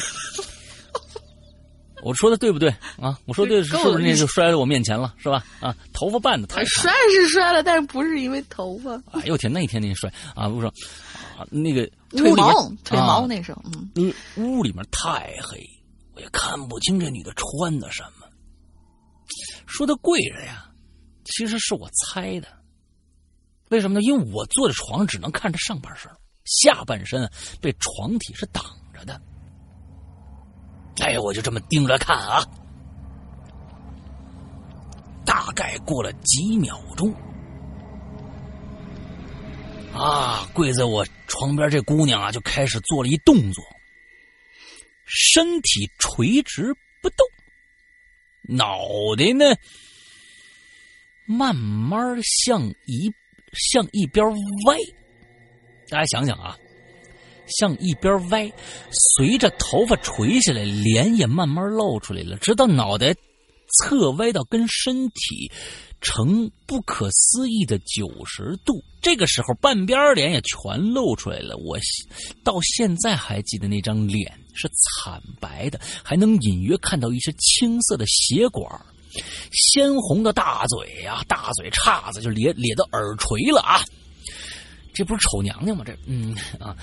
[2.02, 2.68] 我说的对不对
[3.00, 3.18] 啊？
[3.26, 5.44] 我说对是不是那就摔在我面前了是吧？
[5.60, 8.94] 啊，头发绊的太摔是摔了，但是不是因为头发。
[9.12, 13.62] 哎呦天，那天那摔啊，不是啊，那个腿毛腿毛那时候，
[13.94, 15.64] 嗯，屋里面太黑，
[16.14, 18.26] 我也看不清这女的穿的什么。
[19.66, 20.68] 说她跪着呀，
[21.24, 22.48] 其实是我猜的。
[23.70, 24.02] 为什么呢？
[24.02, 26.10] 因为我坐在床上只能看着上半身，
[26.44, 27.30] 下半身
[27.60, 29.18] 被床体是挡着的。
[31.00, 32.44] 哎，我就这么盯着看啊，
[35.24, 37.12] 大概过了几秒钟，
[39.94, 43.64] 啊，跪在我床边这姑娘啊，就开始做了一动作，
[45.04, 47.26] 身体垂直不动，
[48.42, 48.78] 脑
[49.16, 49.56] 袋呢，
[51.24, 53.12] 慢慢向一
[53.52, 54.24] 向一边
[54.66, 54.76] 歪，
[55.88, 56.56] 大家想想啊。
[57.46, 58.50] 向一边歪，
[59.16, 63.14] 随着头发垂下来，脸也慢慢露出来了，直到脑袋
[63.78, 65.50] 侧歪到跟身体
[66.00, 68.82] 呈不可思议的九十度。
[69.00, 71.56] 这个时候，半边脸也全露出来了。
[71.56, 71.76] 我
[72.44, 78.64] 到现在还记得那张脸是惨白的，还能隐约看到一些青色的血管。
[79.50, 83.80] 鲜红的大嘴呀，大嘴叉子就咧咧到耳垂了啊！
[84.94, 85.84] 这不是丑娘娘吗？
[85.86, 86.74] 这嗯啊，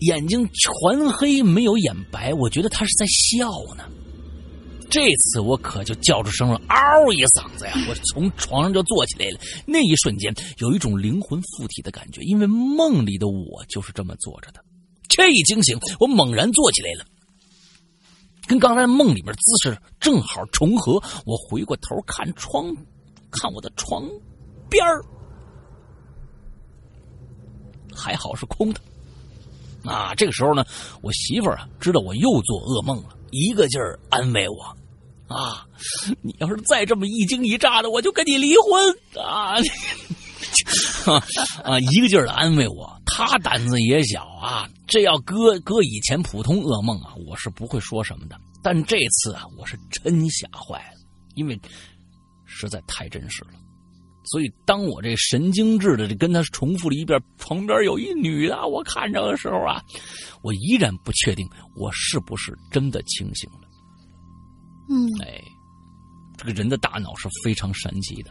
[0.00, 3.84] 眼睛全黑，没有眼白，我觉得他是在笑呢。
[4.88, 7.72] 这次我可就叫出声了，嗷一嗓子呀！
[7.88, 9.38] 我从床上就坐起来了。
[9.66, 14.64] 那一瞬间，有一种灵魂附体的感觉，因为梦里的我就是这么坐着的。
[15.08, 17.04] 这一惊醒，我猛然坐起来了。
[18.46, 22.72] 跟刚才梦里面姿势正好重合，我回过头看窗，
[23.30, 24.08] 看我的床
[24.70, 24.84] 边
[27.92, 28.80] 还好是空的。
[29.86, 30.64] 啊，这个时候呢，
[31.02, 34.62] 我媳妇儿啊知道我又做噩梦了，一个劲儿安慰我，
[35.34, 35.66] 啊，
[36.22, 39.56] 你要是再这么一惊一乍的，我就跟你离婚啊。
[41.64, 41.78] 啊！
[41.92, 44.68] 一个劲儿的安慰我，他胆子也小啊。
[44.86, 48.36] 这要搁搁以前普通噩梦啊，我是不会说什么的。
[48.62, 51.00] 但这次啊，我是真吓坏了，
[51.34, 51.60] 因为
[52.44, 53.50] 实在太真实了。
[54.26, 59.82] 所以当我这神经质的跟他重复了一遍，旁边有一女的，我看着的时候啊，
[60.42, 63.68] 我依然不确定我是不是真的清醒了。
[64.88, 65.40] 嗯，哎，
[66.36, 68.30] 这个人的大脑是非常神奇的。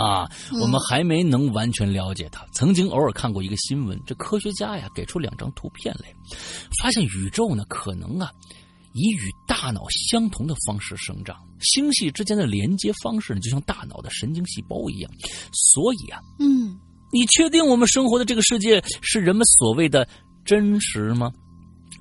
[0.00, 0.28] 啊，
[0.60, 2.44] 我们还没能完全了解它。
[2.52, 6.12] 曾经偶尔看过一个新闻，这科学家呀给出两张图片来，
[6.80, 8.28] 发现宇宙呢可能啊
[8.94, 15.10] 以与大脑相同的方式生长，星系之间的连接方式呢就像大脑的神经细胞一样。
[15.52, 16.78] 所以啊，嗯，
[17.12, 20.08] 你确定我们生活的这个世界是人们所谓的
[20.44, 21.32] 真实吗？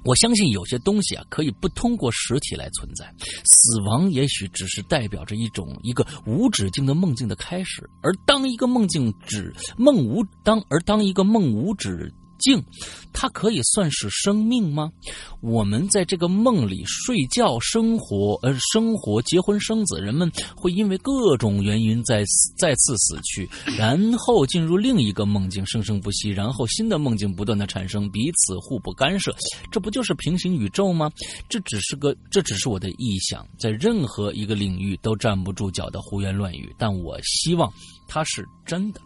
[0.05, 3.09] 我相信有些东西啊，可以不通过实体来存在。
[3.45, 12.13] 死亡也许只是代表着一种一个无止境的梦境的开始，而当一个梦境止梦无当，而当一个梦无止。
[12.43, 12.61] 境，
[13.13, 14.91] 它可以算是生命吗？
[15.41, 29.33] 我们在这个梦里睡觉、生活，呃，生活、结婚、生子，人们会因为各种原因再次再次死去，然后进入另一个梦境，生生不息，然后新的梦境不断的产生，彼此互不干涉，
[29.71, 31.09] 这不就是平行宇宙吗？
[31.47, 37.71] 这只是个，这只是我的臆想，在任何一个领域都站不住脚的胡言乱语，但我希望
[38.07, 38.99] 它是真的，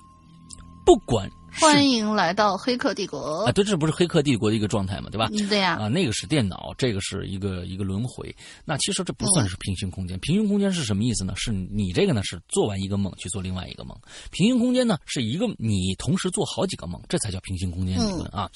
[0.85, 1.29] 不管。
[1.59, 3.51] 欢迎来到《黑客帝国》啊！
[3.51, 5.27] 对，这不是《黑客帝国》的一个状态嘛，对吧？
[5.49, 5.75] 对呀。
[5.75, 8.33] 啊，那个是电脑，这个是一个一个轮回。
[8.63, 10.19] 那其实这不算是平行空间。
[10.19, 11.33] 平行空间是什么意思呢？
[11.35, 13.97] 是你这个呢是做完一个梦去做另外一个梦。
[14.31, 18.49] 平行空间呢是一个你同时做好几个梦，这才叫平行空间理论啊。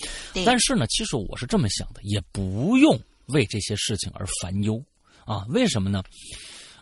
[0.45, 4.82] 但是呢，其实我是这么想的，也不用为这些事情而烦忧
[5.26, 5.43] 啊。
[5.49, 6.04] 为什么呢？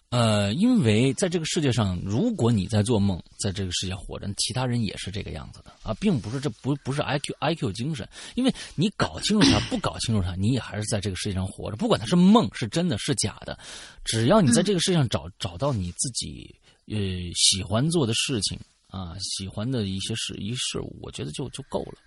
[0.09, 13.55] 呃，因为在这个世界上，如果你在做梦，在这个世界活着，其他人也是这个样子的啊，并不是这不不是 I Q I Q 精神，因为你搞清楚它，不搞清楚它，你也还是在这个世界上活着，不管它是梦是真的是假的，
[14.03, 16.55] 只要你在这个世界上找找到你自己
[16.87, 16.97] 呃
[17.35, 21.99] 喜欢做的事情啊，喜欢的一些事一事物，我觉得就就够了。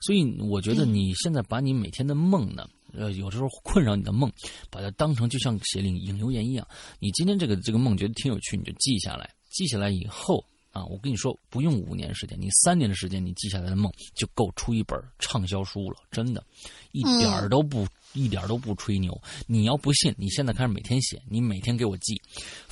[0.00, 2.68] 所以我觉得你现在把你每天的梦呢。
[2.94, 4.30] 呃，有时候困扰你的梦，
[4.70, 6.66] 把它当成就像写领引留言一样。
[6.98, 9.28] 你今天这个这个梦觉得挺有趣，你就记下来。
[9.50, 15.96] 记下来以后啊，我跟你说，不用五年时间，你三年的时间，你记下来的梦就够出一本畅销书了。
[16.12, 16.44] 真的，
[16.92, 19.20] 一点都不一点都不吹牛。
[19.48, 22.20] 你要不信，你现在开始每天写，你每天给我记，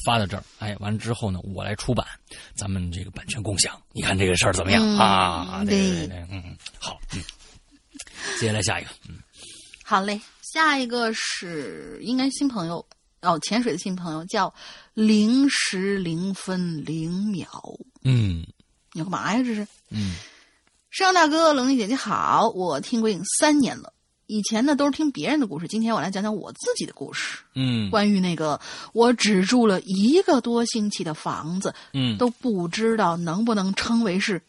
[0.05, 0.45] 发到这儿。
[0.61, 2.07] 哎，完了之后呢，我来出版，
[2.55, 3.81] 咱们这个版权共享。
[3.93, 5.65] 你看这个事儿怎么样啊？
[5.65, 7.21] 对对对，嗯，好，嗯，
[8.39, 9.17] 接下来下一个，嗯。
[9.91, 12.85] 好嘞，下一个是应该新朋友
[13.23, 14.53] 哦，潜水的新朋友叫
[14.93, 17.49] 零时零分零秒。
[18.05, 18.45] 嗯，
[18.93, 19.43] 你要干嘛呀？
[19.43, 19.67] 这是？
[19.89, 20.15] 嗯，
[20.91, 23.95] 摄阳大哥，冷丽姐姐好，我听鬼影三年了，
[24.27, 27.39] 以前呢都是听别人的故事，今天我来讲讲我自己的故事。
[27.55, 28.61] 嗯，关于那个
[28.93, 34.43] 我只住了一个多星期的房子，嗯，都不知道能不能称为是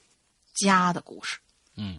[0.54, 1.38] 家的故事。
[1.78, 1.98] 嗯。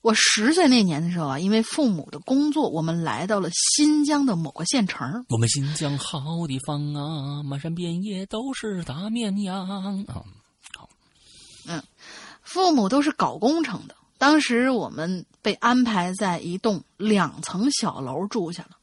[0.00, 5.26] 我十岁那年的时候啊，因为父母的工作，我们来到了新疆的某个县城。
[5.28, 9.82] 我们新疆好地方啊，满山遍野都是大绵羊啊。
[10.06, 10.24] 好，
[11.66, 11.82] 嗯，
[12.42, 13.96] 父母都是搞工程的。
[14.18, 18.76] 当时我们被安排在一栋两层小楼住下了。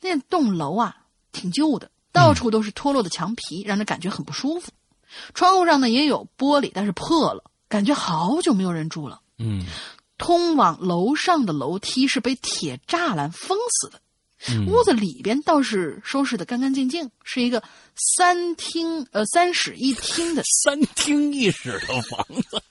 [0.00, 0.96] 那栋楼啊，
[1.32, 4.70] 挺旧的，到处都是脱落的墙皮，让人感觉很不舒服。
[5.32, 9.20] 窗户上呢也有玻璃，但是破了，感觉好久没有人住了。
[9.38, 9.64] 嗯。
[10.18, 14.00] 通往楼上的楼梯是被铁栅栏封死的，
[14.48, 17.62] 嗯屋子里边倒是收拾的干干净净，是一个
[18.16, 20.42] 三厅呃三室一厅的。
[20.62, 22.62] 三厅一室的房子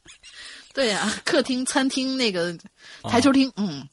[0.74, 2.56] 对呀、客厅、餐厅那个
[3.04, 3.88] 台球厅，嗯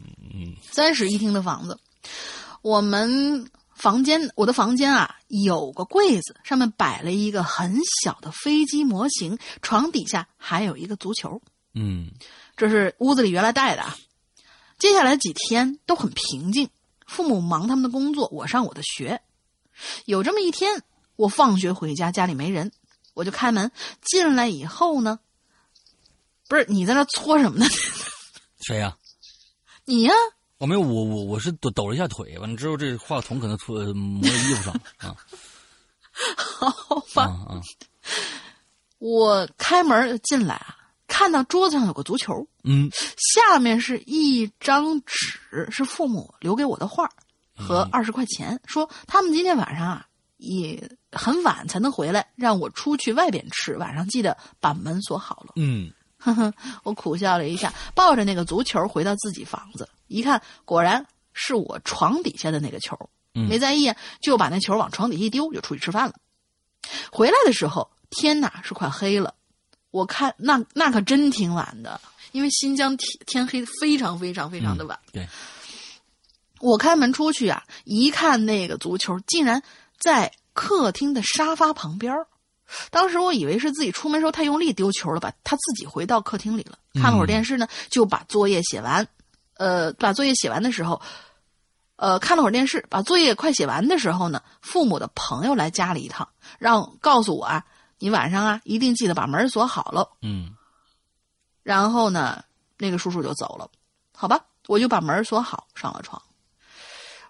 [0.70, 1.78] 三室一厅的房子。
[2.62, 11.42] 我们房间，我的房间啊，有个柜子，上面摆了一个很小的飞机模型，床底下还有一个足球。
[11.74, 12.10] 嗯
[12.56, 13.96] 这是屋子里原来带的啊。
[14.78, 16.68] 接下来几天都很平静，
[17.06, 19.20] 父母忙他们的工作，我上我的学。
[20.04, 20.82] 有这么一天，
[21.16, 22.72] 我放学回家，家里没人，
[23.14, 23.70] 我就开门
[24.02, 25.20] 进来以后呢，
[26.48, 27.66] 不是你在那搓什么呢？
[28.66, 28.96] 谁呀、
[29.84, 30.12] 你呀、
[30.58, 35.16] 我没有，我我我是抖抖了一下腿，完了之后这话筒可能搓磨在衣服上 啊
[36.36, 37.22] 好啊吧。
[37.24, 37.62] 啊！
[38.98, 40.76] 我开门进来啊，
[41.12, 42.88] 看到桌子上有个足球，嗯。
[43.34, 47.12] 下面是一张纸，是父母留给我的画儿
[47.54, 50.06] 和二十块钱，说他们今天晚上啊
[50.38, 55.52] 也很晚才能回来，让我出去外边吃，晚上记得把门锁好了。
[55.56, 55.92] 嗯。
[56.16, 62.98] 呵呵，我苦笑了一下，抱着那个足球回到自己房子，一看果然是我床底下的那个球，
[63.34, 63.46] 嗯。
[63.48, 66.14] 没在意啊，就把那球往床底下一丢，就出去吃饭了。
[67.10, 69.34] 回来的时候，天呐是快黑了，
[69.92, 72.00] 我看那那可真挺晚的，
[72.32, 74.98] 因为新疆天天黑非常非常非常的晚。
[75.12, 75.28] 对，
[76.58, 79.62] 我开门出去啊，一看那个足球竟然
[80.00, 82.26] 在客厅的沙发旁边儿
[82.90, 86.78] 当时我以为是自己出门时候太用力丢球了，吧他自己回到客厅里了。
[86.94, 89.06] 看了会儿电视呢，就把作业写完。
[89.58, 91.00] 呃，把作业写完的时候，
[91.96, 96.26] 呃，看了会儿电视，把作业快写完的时候呢，父母的朋友来家里一趟，
[96.58, 97.64] 让告诉我啊，
[98.02, 100.08] 你晚上啊一定记得把门锁好喽。
[100.22, 100.56] 嗯
[101.62, 102.42] 然后呢，
[102.76, 103.70] 那个叔叔就走了，
[104.12, 106.20] 好吧，我就把门锁好，上了床。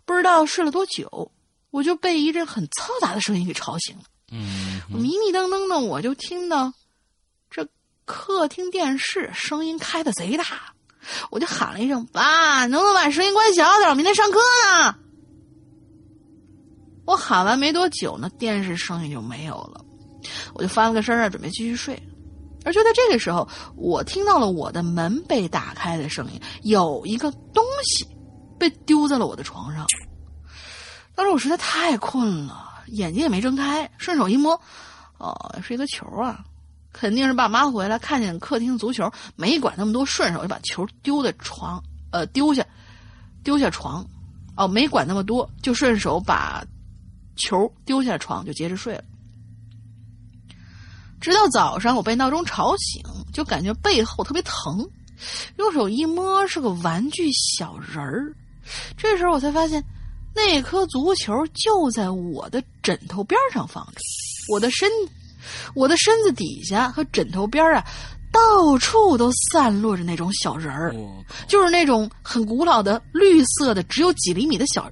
[0.06, 1.30] 不知道睡了多久，
[1.70, 4.04] 我就被一阵很嘈杂的声音给吵醒了。
[4.30, 6.72] 嗯我迷迷瞪瞪的，我就听到
[7.50, 7.68] 这
[8.06, 10.72] 客厅电视声音开的贼大，
[11.30, 13.90] 我就喊了一声：“爸，能不能把声音关小点？
[13.90, 14.96] 我明天上课呢。”
[17.04, 19.84] 我喊完没多久呢，电视声音就没有了，
[20.54, 22.00] 我就翻了个身啊，准备继续睡。
[22.64, 28.06] 而就在这个时候，我听到了我的门被打开的声音，有一个东西
[28.58, 29.86] 被丢在了我的床上。
[31.14, 34.58] 当时我实在太困了，眼睛也没睁开，顺手一摸，
[35.18, 36.44] 哦，是一个球啊！
[36.92, 42.64] 肯定是爸妈回来看见客厅足球，没管那么多，顺手就把球丢在床，呃，丢下，
[43.42, 44.06] 丢下床，
[44.56, 46.62] 哦，没管那么多，就顺手把
[47.34, 49.04] 球丢下床，就接着睡了。
[51.22, 53.00] 直到早上，我被闹钟吵醒，
[53.32, 54.84] 就感觉背后特别疼，
[55.56, 58.34] 用手一摸是个玩具小人儿。
[58.96, 59.82] 这时候我才发现，
[60.34, 64.00] 那颗足球就在我的枕头边上放着，
[64.52, 64.90] 我的身，
[65.74, 67.84] 我的身子底下和枕头边啊，
[68.32, 70.92] 到处都散落着那种小人儿，
[71.46, 74.90] 就是那种很古老的绿色的，只有几厘米的小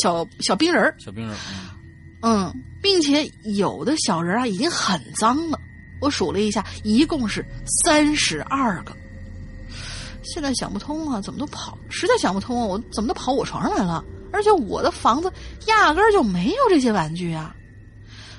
[0.00, 0.94] 小小冰人儿。
[0.98, 1.70] 小冰人儿，嗯
[2.22, 2.52] 嗯，
[2.82, 5.60] 并且有的小人啊已经很脏了，
[6.00, 7.44] 我数了一下，一共是
[7.82, 8.96] 三十二个。
[10.22, 11.78] 现在想不通啊，怎么都跑？
[11.88, 14.04] 实在想不通啊，我怎么都跑我床上来了？
[14.32, 15.32] 而且我的房子
[15.66, 17.54] 压根儿就没有这些玩具啊！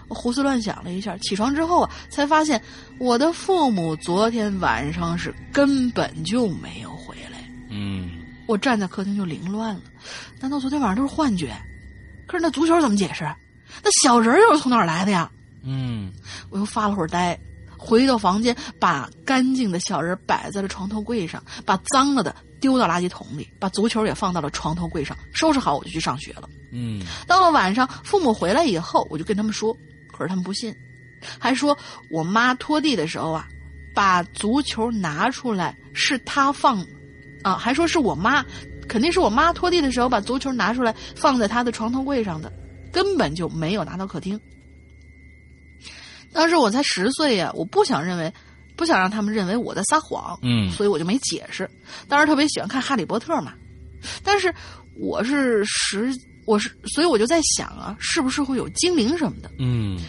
[0.10, 2.62] 我胡思乱想了一下，起床之后啊，才发现
[3.00, 7.40] 我的父母昨天晚上是根本就没有回来。
[7.70, 8.12] 嗯
[8.48, 9.82] 我站在客厅就凌乱了，
[10.40, 11.54] 难道昨天晚上都是幻觉？
[12.28, 13.26] 可是那足球怎么解释？
[13.84, 15.30] 那小人又是从哪儿来的呀？
[15.64, 16.12] 嗯
[16.50, 17.38] 我又发了会儿呆，
[17.78, 26.48] 回到房间，把干净的小人摆在了床头柜上，把脏了的丢到垃圾桶里，把足球也放到了床头柜上，收拾好我就去上学了。
[26.72, 29.76] 嗯到了晚上，父母回来以后，我就跟他们说，
[30.12, 30.74] 可是他们不信，
[31.38, 31.78] 还说
[32.10, 33.48] 我妈拖地的时候啊，
[33.94, 36.86] 把足球拿出来是她放，
[37.44, 38.46] 啊，还说是我妈，
[38.88, 42.52] 肯定是我妈拖地的时候把足球拿出来放在她的床头柜上的，
[42.92, 44.40] 根本就没有拿到客厅。
[46.34, 48.32] 当时我才十岁呀、我不想认为，
[48.76, 51.70] 不想让他们认为我在撒谎，嗯所以我就没解释。
[52.08, 53.54] 当时特别喜欢看《哈利波特》嘛，
[54.24, 54.54] 但是
[55.00, 56.12] 我是十，
[56.46, 59.50] 我是，所以我就在想啊，是不是会有精灵什么的？
[59.60, 60.00] 嗯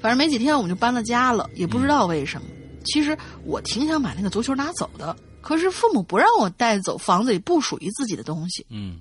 [0.00, 2.46] 反正没几天我们就搬了家了，也不知道为什么。
[2.84, 8.64] 其实我挺想把那个足球拿走的，可是父母不让我带走房子里不属于自己的东西。
[8.70, 9.00] 嗯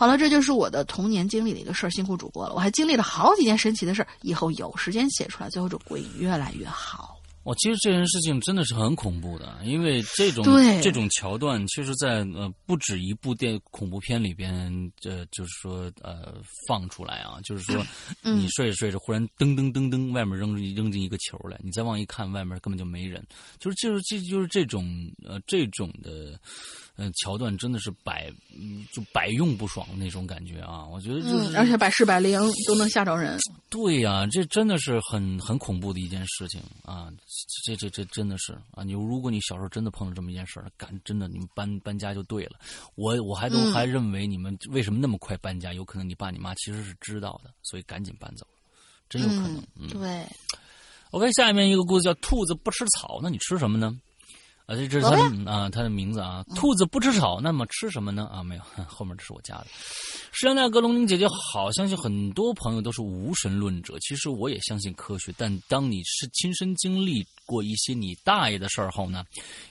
[0.00, 2.54] 好了，这就是我的童年经历的一个事儿，辛苦主播了。
[2.54, 7.18] 我还经历了好几件神奇的事儿，以后有时间写出来，最后这鬼越来越好。
[7.42, 10.42] 哦，其实这件事情真的是很恐怖的，因为这种
[10.82, 14.52] 这种桥段，其实在呃不止一部电恐怖片里边，
[15.04, 16.34] 呃，就是说呃
[16.66, 17.84] 放出来啊，就是说
[18.22, 23.22] 嗯你睡着睡着，忽然噔噔噔噔，外面扔扔进一个球来，你再往一看，外面根本就没人，
[23.58, 26.38] 就是就是这就是这种呃这种的
[27.00, 33.38] 呃桥段，真的是百嗯就百用不爽的那种感觉啊，我觉得就是、嗯，而且百试百灵都能吓着人。
[33.70, 37.10] 对呀、这真的是很很恐怖的一件事情啊！
[37.64, 38.84] 这这这真的是啊！
[38.84, 42.58] 你如果你小时候真的碰到这么一件事儿，赶真的你们搬搬家就对了。
[42.96, 45.72] 我我还都嗯还认为你们为什么那么快搬家？
[45.72, 48.52] 有可能你爸你妈其实是知道的，所以赶紧搬走了，
[49.08, 49.62] 真有可能。
[49.76, 50.26] 嗯对
[51.12, 53.96] ，OK，下面一个故事叫“兔子不吃草”，那你吃什么呢？
[54.70, 58.28] 啊，这这是他的啊，他的名字啊，兔子不吃草，那么吃什么呢？
[58.32, 59.66] 啊，没有， 后面这是我加的。
[60.30, 63.98] 石羊大哥、龙玲姐姐好，相信很多朋友都是无神论者。
[63.98, 69.24] 其实我也相信科学，但当你是亲身经历过一些你大爷的事儿后呢，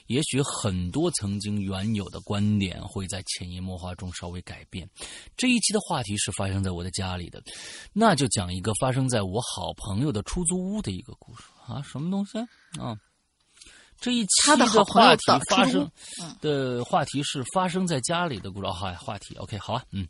[0.08, 4.86] 也许很多曾经原有的观点会在潜移默化中稍微改变。
[5.34, 7.42] 这一期的话题是发生在我的家里的，
[7.94, 12.38] 那就讲一个发生在我好朋友的出租屋的一个故事啊，什么东西
[12.78, 12.94] 啊？
[14.00, 15.90] 这一期的话题发生
[16.40, 18.66] 的话题是发生在家里的故事。
[18.66, 20.08] 哦，话题 OK，好啊，嗯。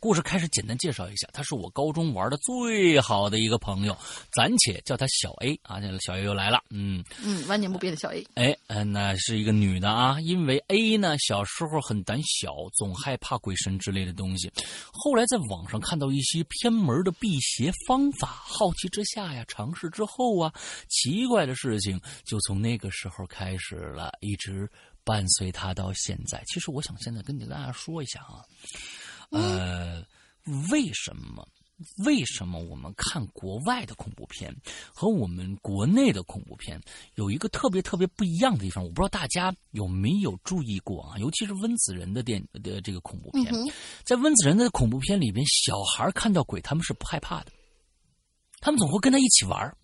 [0.00, 3.96] 故事开始，简单介绍一下，他是我高中玩的最好的一个朋友，
[4.32, 5.80] 暂且叫他小 A 啊。
[5.80, 8.24] 这小 A 又来了，嗯，嗯，万年不变的小 A。
[8.34, 14.50] 哎，嗯那是一个女的啊，因为 A 呢小时候很胆小，总害怕鬼神之类的东西。
[14.92, 20.52] 后来在网上看到一些偏门的辟邪方法，好奇之下呀，尝试之后啊，
[20.88, 24.70] 奇怪的事情就从那个时候开始了，一直
[25.04, 26.42] 伴随他到现在。
[26.46, 28.44] 其实我想现在跟大家说一下啊，
[29.30, 30.04] 呃，
[30.70, 31.46] 为什么？
[31.98, 34.52] 为什么我们看国外的恐怖片
[34.92, 36.76] 和我们国内的恐怖片
[37.14, 38.82] 有一个特别特别不一样的地方？
[38.82, 41.16] 我不知道大家有没有注意过啊？
[41.18, 43.54] 尤其是温子仁的电的这个恐怖片，
[44.02, 47.52] 在温子仁的恐怖片里边，小孩看到鬼他们是不害怕的，
[48.58, 49.76] 他们总会跟他一起玩儿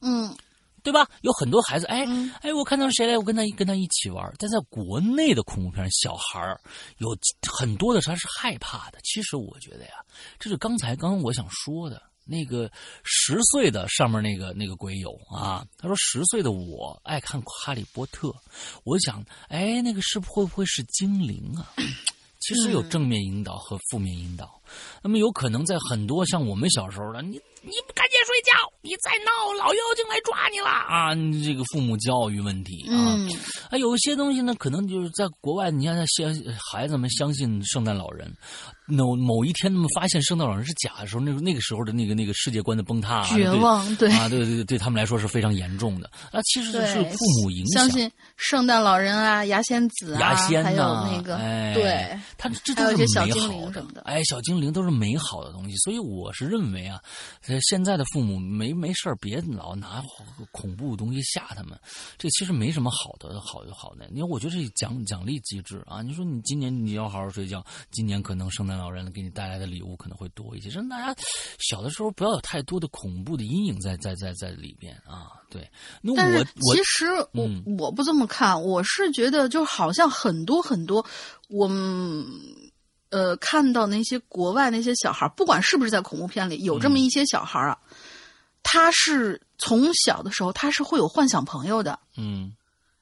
[0.00, 0.36] 嗯
[0.82, 1.08] 对吧？
[1.22, 4.32] 有很多孩子，哎嗯哎，我看到谁来，我跟他跟他一起玩。
[4.38, 6.60] 但在国内的恐怖片，小孩儿
[6.98, 7.16] 有
[7.50, 8.98] 很多的他是害怕的。
[9.02, 9.92] 其实我觉得呀，
[10.38, 12.70] 这是刚才刚刚我想说的那个
[13.04, 18.28] 十岁的上面那个那个鬼友啊，他说十岁的我爱看《哈利波特》，
[18.84, 21.72] 我想，哎，那个是会不会是精灵啊？
[22.40, 24.58] 其实有正面引导和负面引导。
[25.02, 28.52] 那么有可能在很多像我们小时候的，你你不赶紧睡觉，
[28.82, 31.14] 你再闹，老妖精来抓你了啊！
[31.14, 33.30] 你这个父母教育问题啊，嗯
[33.70, 36.34] 啊，有一些东西呢，可能就是在国外，你看相
[36.70, 38.32] 孩子们相信圣诞老人，
[38.86, 46.40] 某某一天他们发现圣诞老人是假的时候，那个那个时候的那个那个世界观的崩塌、啊，绝望对啊，对对对，对他们来说是非常严重的啊。
[46.44, 57.00] 其实对是父母影响相，信圣诞老人啊、牙仙子啊，牙仙还有那个、哎对，他这都是有些小精美好灵什么的哎，小精灵都是美好的东西，所以我是认为啊，
[57.46, 60.02] 呃现在的父母没没事儿别老拿
[60.50, 61.78] 恐怖的东西吓他们，
[62.18, 64.08] 这其实没什么好的好的好的。
[64.10, 71.22] 因为我觉得这奖奖励机制啊，你说你今年你要好好睡觉，今年可能圣诞老人给你带来的礼物可能会多一些，让大家
[71.58, 75.32] 小的时候不要有太多的恐怖的阴影在在在在里边啊。
[75.50, 75.70] 对，
[76.02, 81.06] 那但是其实我、嗯我不这么看，我是觉得就好像很多很多
[81.48, 82.26] 我们。
[83.10, 87.78] 呃，看到那些国外那些小孩，不管是不是在恐怖片里，有这嗯么一些小孩啊，
[88.62, 92.52] 他是从小的时候他是会有幻想朋友的，嗯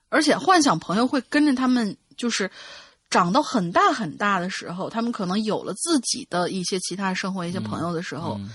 [0.08, 2.50] 而且幻想朋友会跟着他们，就是
[3.10, 8.50] 长到很大很大的时候，他们可能有了自己的一些其他生活、一些朋友的时候，嗯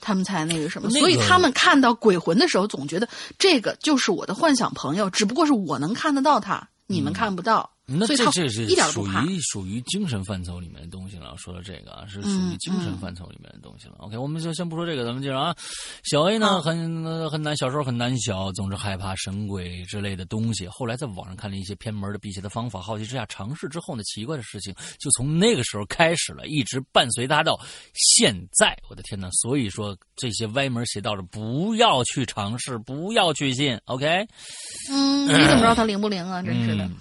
[0.00, 0.88] 他们才那个什么。
[0.92, 3.08] 那个所以他们看到鬼魂的时候，总觉得
[3.38, 7.70] 这个就是我的幻想朋友，只不过是我能看得到他，你们看不到。
[7.86, 8.68] 那这这是。
[8.92, 11.34] 属于属于精神范畴里面的东西了。
[11.36, 13.94] 说到这个啊，是属于嗯精神范畴里面的东西了。
[13.98, 15.54] OK，我们就先不说这个，咱们接着啊。
[16.04, 20.66] 小 A 呢，好很呃很难，小时候很胆小，总是害怕神鬼之类的东西。
[20.68, 27.58] 后来在网上看了一些偏门的辟邪的方法，好奇之下尝试之后呢，奇怪的事情就从那个时候开始了，一直伴随他到
[27.94, 28.76] 现在。
[28.88, 29.28] 我的天呐！
[29.32, 33.78] 所以说这些歪门邪道的不要去尝试，不要去信。
[33.86, 34.26] OK。
[34.90, 36.42] 嗯，你怎么知道他灵不灵啊？
[36.42, 36.84] 真是的。
[36.84, 36.96] 嗯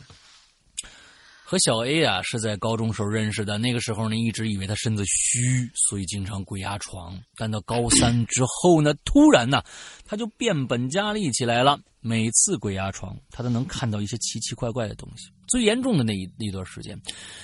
[1.53, 7.15] 和小 A 啊是在高中时候认识的，那个时候呢一直以为他身子虚，所以经常鬼压床。
[7.37, 9.61] 但到高三之后呢，突然呢
[10.03, 11.79] 他就变本加厉起来了。
[12.01, 15.29] 每次鬼压床，他都能看到一些奇奇怪怪的东西。
[15.47, 16.99] 最严重的那一那段时间，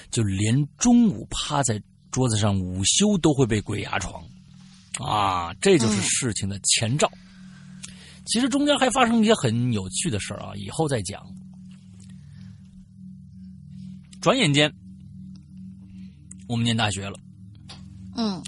[0.10, 1.80] 就连中午趴在
[2.10, 4.24] 桌子上午休都会被鬼压床。
[4.98, 7.08] 啊，这就是事情的前兆。
[8.26, 11.24] 其实中间还发生一些很有趣的事儿啊，以后再讲。
[14.22, 14.70] 转眼间，
[16.48, 17.18] 我们念大学了。
[18.18, 18.44] 嗯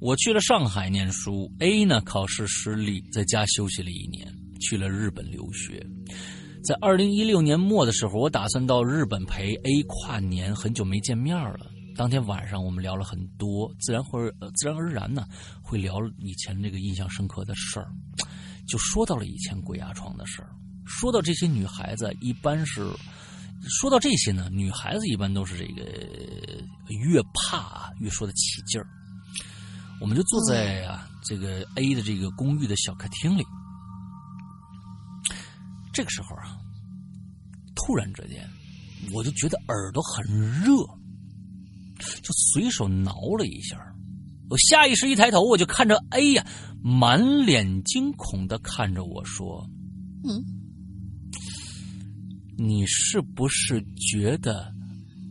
[0.00, 5.84] 我去了上海念书，A 呢考试失利，在家休息了一年，去了日本留学。
[6.62, 11.66] 在二零一六年末的时候，我打算到日本陪 A 跨年，很久没见面了。
[11.96, 15.26] 当天晚上我们聊了很多，自然会呃自然而然呢
[15.60, 17.88] 会聊以前这个印象深刻的事儿，
[18.68, 20.50] 就说到了以前鬼压床的事儿。
[20.86, 22.88] 说到这些女孩子，一般是
[23.66, 25.82] 说到这些呢，女孩子一般都是这个
[26.88, 28.86] 越怕啊越说的起劲儿。
[30.00, 33.44] 我们就坐在啊这个 A 的这个公寓的小客厅里。
[35.92, 36.56] 这个时候啊，
[37.74, 38.48] 突然之间，
[39.12, 40.24] 我就觉得耳朵很
[40.62, 40.76] 热，
[42.22, 43.76] 就随手挠了一下。
[44.48, 46.46] 我下意识一抬头，我就看着 A 呀，
[46.82, 49.68] 满脸惊恐的看着我说
[50.24, 50.42] 嗯
[52.58, 54.74] ，：“你是不是觉得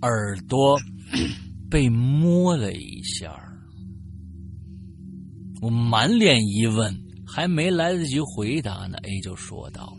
[0.02, 0.80] 耳朵
[1.70, 3.44] 被摸了一下？”
[5.62, 6.96] 我满脸疑问，
[7.26, 9.94] 还没来得及回答呢，A 就说道：“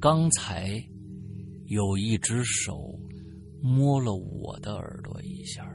[0.00, 0.82] 刚才
[1.66, 2.98] 有一只手
[3.60, 5.68] 摸了我的耳朵一下。”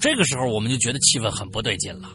[0.00, 2.08] 这个时候，我们就觉得气氛很不对劲了，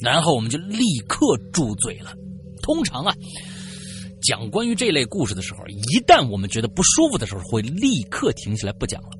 [0.00, 2.14] 然后我们就立刻住嘴了。
[2.62, 3.14] 通常啊，
[4.22, 9.10] 讲关于这类故事的时候，一旦我们觉得不舒服的时候，会立刻停下来不讲了，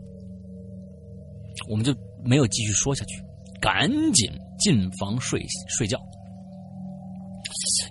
[1.69, 1.95] 我们就
[2.25, 3.23] 没有继续说下去。
[3.61, 5.43] 赶紧进房睡
[5.79, 5.99] 睡觉。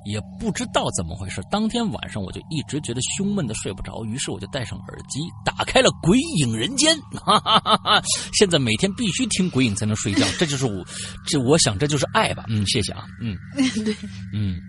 [0.05, 8.03] 也不知道怎么回事，当天晚上我就一直觉得胸闷的睡不着，于是我就戴上耳机，打开了《鬼影人间》，哈哈哈哈！
[8.33, 10.85] 现在每天必须听鬼影才能睡觉，这就是我，
[11.25, 12.45] 这我想这就是爱吧。
[12.47, 13.35] 嗯，谢谢啊，嗯，
[13.83, 13.95] 对，
[14.33, 14.59] 嗯，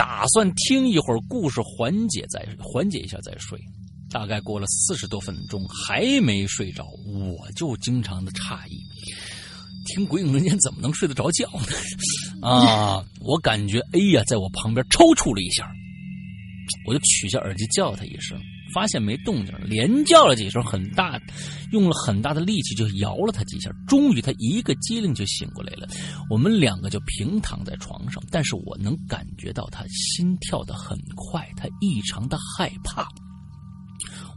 [0.00, 3.60] 打算听一会儿故事，缓解再缓解一下再睡。
[4.10, 8.80] 大概过了四十多分钟还没睡着，我就经常的诧异。
[9.84, 12.48] 听《鬼影人间》怎么能睡得着觉呢？
[12.48, 13.04] 啊！
[13.20, 15.70] 我感觉 A 呀、在我旁边抽搐了一下，
[16.86, 18.40] 我就取下耳机叫他一声，
[18.74, 21.20] 发现没动静，连叫了几声，很大，
[21.72, 25.88] 用了很大的力气就摇了他几下，终于他一个机灵就醒过来了。
[26.28, 33.06] 我们两个就平躺在床上，但是我能感觉到他心跳的很快，他异常的害怕。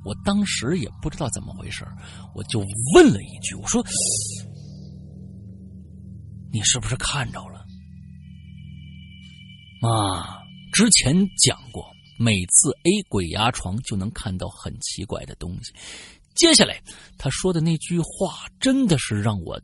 [0.05, 1.85] 我当时也不知道怎么回事，
[2.35, 2.59] 我就
[2.93, 3.81] 问了一句：“我说。”
[6.51, 7.65] 你是不是看着了？
[9.89, 10.37] 啊，
[10.71, 11.15] 之前
[11.47, 11.83] 讲过，
[12.23, 15.73] 每次 A 鬼压床就能看到很奇怪的东西。
[16.35, 16.81] 接下来
[17.17, 19.61] 他说的那句话真的是让我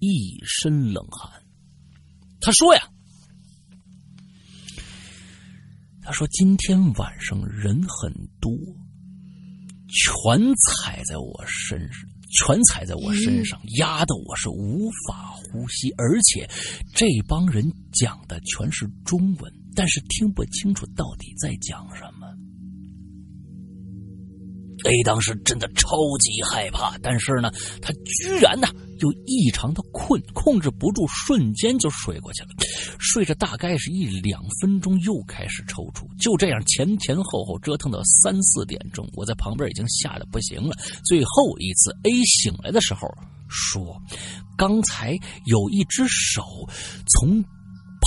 [0.00, 1.30] 一身冷汗。
[2.40, 2.82] 他说呀，
[6.02, 8.52] 他说今天晚上人很多，
[9.88, 12.08] 全踩在我身上。
[12.28, 16.46] 全踩在我身上，压得我是无法呼吸，而且
[16.92, 22.26] 这帮人讲的全是中文，但是听不清楚到底在讲什么。
[24.84, 27.50] A 当时真的超级害怕，但是呢，
[27.82, 28.68] 他居然呢
[29.00, 32.50] 又异常的困，控制不住，瞬间就睡过去了。
[32.98, 40.76] 睡着大概是一两分钟，又开始抽搐，就这样前前后后折腾到三四点钟，我在旁边已经吓得不行了。
[41.04, 43.08] 最后一次 A 醒来的时候
[43.48, 44.00] 说，
[44.56, 46.42] 刚才有一只手
[47.08, 47.42] 从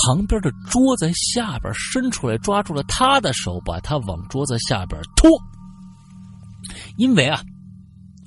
[0.06, 5.30] 旁边的桌子下边伸出来，抓住了他的手，把他往桌子下边拖。
[6.98, 7.42] 因为啊，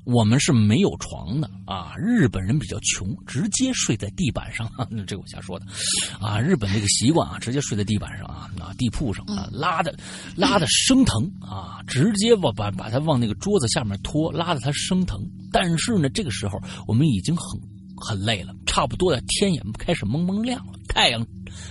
[0.04, 4.70] 我们是没有床的啊，日本人比较穷，直接睡在地板上。
[4.90, 5.66] 那这我瞎说的
[6.20, 9.94] 啊，日本这个习惯啊，直接睡在地板上啊，啊地铺上啊，拉的
[10.34, 15.20] 拉的生疼啊，直接往把把他往那个桌子下面拖，拉的他生疼。
[15.52, 17.60] 但是呢，这个时候我们已经很
[18.02, 21.26] 很累了，差不多的天也开始蒙蒙亮了，太阳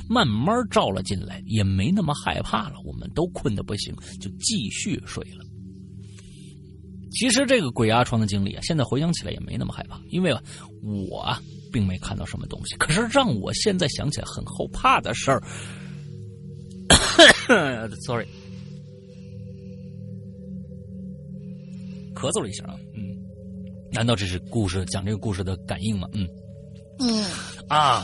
[0.09, 2.75] 慢慢照了进来，也没那么害怕了。
[2.85, 5.45] 我们都困得不行，就继续睡了。
[7.11, 10.33] 其实这个鬼压床的经历啊，现在回想起来也没那么害怕，因为，
[10.81, 11.37] 我
[11.71, 12.75] 并没看到什么东西。
[12.77, 15.43] 可是让我现在想起来很后怕的事儿，
[18.05, 18.25] sorry，
[22.15, 23.00] 咳嗽了一下啊，嗯，
[23.91, 26.07] 难道这是故事讲这个故事的感应吗？
[26.13, 26.27] 嗯
[26.99, 27.25] 嗯
[27.67, 28.03] 啊，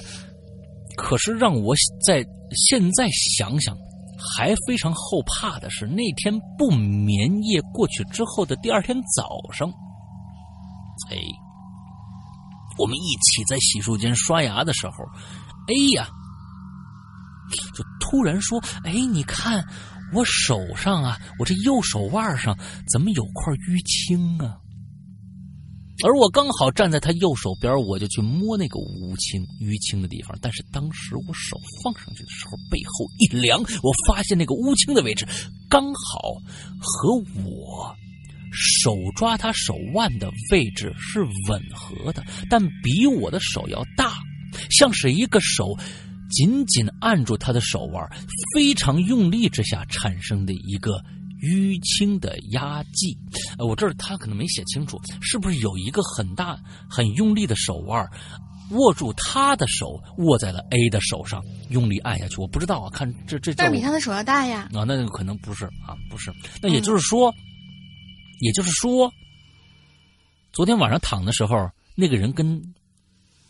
[0.96, 2.26] 可是让我在
[2.70, 3.78] 现在想想。
[4.36, 9.70] 还非常后怕的是，那天不眠夜过去之后的第二天早上，
[11.12, 11.18] 哎，
[12.80, 14.94] 我们一起在洗漱间刷牙的时候
[15.68, 16.10] 哎呀
[17.76, 19.64] 就突然说：“哎，你看
[20.14, 22.58] 我手上啊，我这右手腕上
[22.92, 24.58] 怎么有块淤青啊？”
[26.04, 30.38] 而我刚好站在他右手边，我就去摸那个乌青淤青的地方。
[30.42, 35.28] 但是当时我手放上去的时候，背后一凉，我发现那个乌青的位置
[35.68, 36.20] 刚好
[36.80, 37.96] 和我
[38.52, 44.14] 手抓他手腕的位置是吻合的，但比我的手要大，
[44.70, 45.76] 像是一个手
[46.30, 48.08] 紧紧按住他的手腕，
[48.54, 51.04] 非常用力之下产生的一个。
[51.42, 53.18] 淤青的压迹，
[53.58, 56.58] 呃，我这儿他可能没写清楚，是不是有一个很大、
[56.90, 58.10] 很用力的手腕
[58.72, 62.36] 握住他的手，握在了 A 的手上，用力按下去？
[62.42, 64.68] 我不知道啊，看这这，但是比他的手要大呀。
[64.74, 66.34] 啊，那可能不是啊，不是。
[66.62, 67.34] 那也就是说，
[68.42, 69.10] 也就是说，
[70.52, 72.62] 昨天晚上躺的时候，那个人跟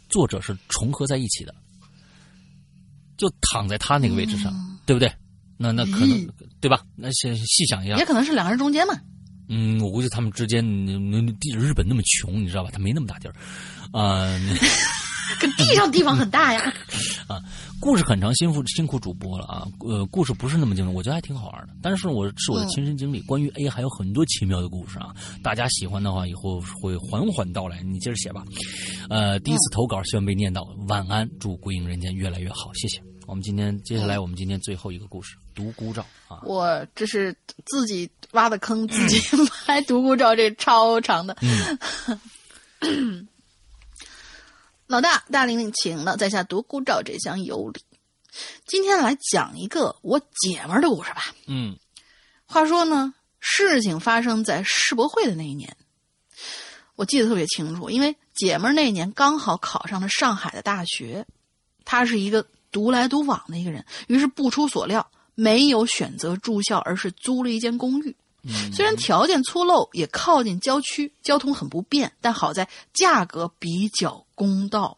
[0.07, 1.55] 作者是重合在一起的，
[3.17, 4.53] 就躺在他那个位置上，
[4.85, 5.11] 对不对？
[5.57, 6.27] 那那可能
[6.61, 6.81] 对吧？
[6.95, 8.93] 那细细想一下，也可能是两个人中间嘛。
[9.49, 12.69] 嗯，我估计他们之间，那地日本那么穷，你知道吧？
[12.71, 13.33] 他没那么大地儿，
[13.97, 14.27] 啊，
[15.39, 16.61] 可地上地方很大呀。
[17.27, 17.41] 啊，
[17.79, 19.65] 故事很长，辛苦辛苦主播了啊。
[19.79, 21.69] 呃，故事不是那么精彩，我觉得还挺好玩的。
[21.81, 25.15] 但是我是我的亲身经历，关于 A 还有很多奇妙的故事啊。
[25.41, 27.81] 大家喜欢的话，以后会缓缓道来。
[27.83, 28.43] 你接着写吧。
[29.09, 30.67] 呃，第一次投稿，希望被念到。
[30.89, 33.01] 晚安，祝《归隐人间》越来越好，谢谢。
[33.27, 36.39] 我们今天接下来，我们今天最后一个故事《独孤照》啊！
[36.45, 37.35] 我这是
[37.65, 39.21] 自己挖的坑，自己
[39.67, 41.35] 埋独孤照，这超长的。
[44.87, 47.81] 老大大玲玲请了，在下独孤照这厢有礼。
[48.65, 51.35] 今天来讲一个我姐们儿的故事吧。
[51.47, 51.77] 嗯，
[52.45, 55.75] 话说呢，事情发生在世博会的那一年，
[56.95, 61.27] 我记得特别清楚，因为姐们儿那年刚好考上了上海的大学，
[61.83, 62.47] 她是一个。
[62.71, 68.15] 独来独往的一个人，于是不出所料，没有选择住校，而是租了一间公寓。
[68.73, 74.97] 虽然条件粗陋，也靠近郊区，交通很不便，但好在价格比较公道。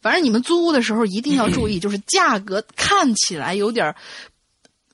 [0.00, 3.94] 反正你们租屋的时候一定要注意， 就是价格看起来有点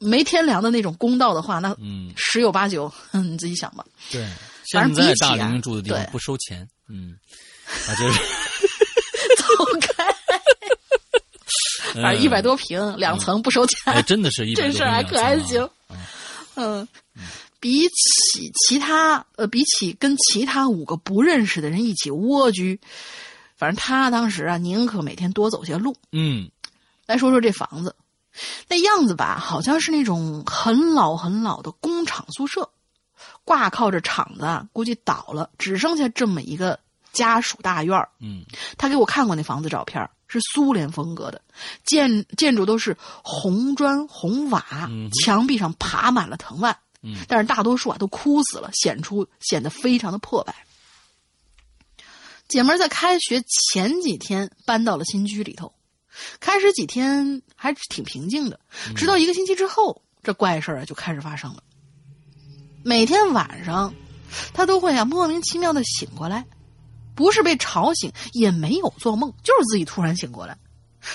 [0.01, 1.77] 没天良的那种公道的话，那
[2.17, 3.85] 十有八九，你自己想吧。
[4.11, 4.29] 对，
[4.67, 7.17] 现在大龄住的地方不收钱，嗯，
[7.87, 8.21] 啊就是。
[9.97, 10.18] 反
[11.95, 15.69] 正一百多平，两层不收钱，真的是一这事儿还可还行。
[16.55, 16.87] 嗯，
[17.61, 22.81] 比起其他，呃，比起跟其他五个不认识的人一起蜗居，
[23.57, 25.97] 反正他当时啊，宁可每天多走些路。
[26.13, 26.51] 嗯，
[27.07, 27.95] 来说说这房子，
[28.69, 32.69] 那样子吧，好像是那种很老很老的工厂宿舍，
[33.45, 36.79] 挂靠着厂子，估计倒了，只剩下这么一个
[37.13, 38.45] 家属大院嗯，
[38.77, 40.09] 他给我看过那房子照片。
[40.29, 41.43] 是苏联风格的
[41.85, 44.89] 建建筑，都是红砖红瓦，
[45.23, 46.77] 墙壁上爬满了藤蔓。
[47.03, 50.55] 嗯，但是大多数啊都枯死了，显出显得非常的破败。
[52.49, 55.73] 姐们儿在开学前几天搬到了新居里头，
[56.41, 58.59] 开始几天还挺平静的，
[58.97, 61.63] 直到一个星期之后，这怪事儿啊就开始发生了。
[62.83, 63.95] 每天晚上，
[64.53, 66.45] 她都会啊莫名其妙的醒过来。
[67.19, 70.57] 不是被吵醒，也没有做梦，就是自己突然醒过来，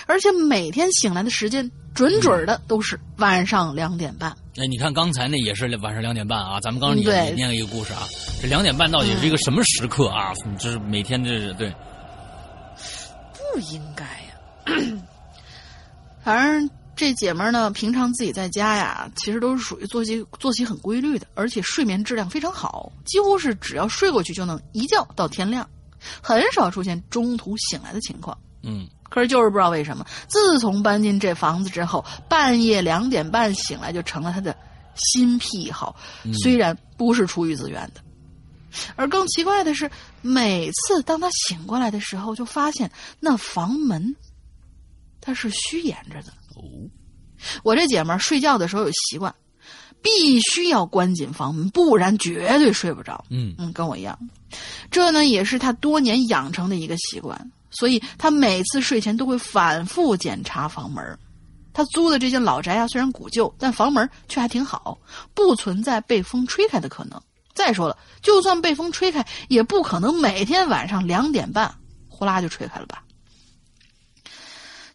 [0.05, 4.29] 而且每天醒来的时间准准的都是晚上两点半。
[4.57, 8.03] 哎，你看刚才那也是晚上两点半啊，咱们刚刚也念了一个故事啊，
[8.41, 10.33] 这两点半到底是一个什么时刻啊？
[10.59, 11.73] 这是每天这是对，
[13.53, 15.01] 不应该呀。
[16.21, 25.65] 反正这姐们呢，平常自己在家呀，其实都是属于作息作息很规律的，而且睡眠质量非常好，几乎是只要睡过去就能一觉到天亮。
[26.21, 34.55] 很少出现中途醒来的情况，嗯，可是就是不知道为什么，自从搬进这房子之后，半夜两点半醒来就成了他的
[34.95, 35.95] 新癖好。
[36.41, 38.01] 虽然不是出于自愿的，
[38.95, 39.89] 而更奇怪的是，
[40.21, 44.15] 每次当他醒过来的时候，就发现那房门，
[45.21, 46.33] 它是虚掩着的。
[46.55, 46.63] 哦，
[47.63, 49.33] 我这姐们儿睡觉的时候有习惯。
[50.03, 53.25] 必须要关紧房门，不然绝对睡不着。
[53.29, 54.15] 嗯嗯，跟我一样，
[54.91, 61.17] 这呢也是他多年养成的一个习惯，所以他每次睡前都会反复检查房门。
[61.73, 64.95] 他租的这间老宅啊，虽然古旧，但房门却还挺好，
[65.33, 67.19] 不存在被风吹开的可能。
[67.55, 71.73] 再说了，就算被风吹开，也不可能每天晚上两点半
[72.09, 73.02] 呼啦就吹开了吧。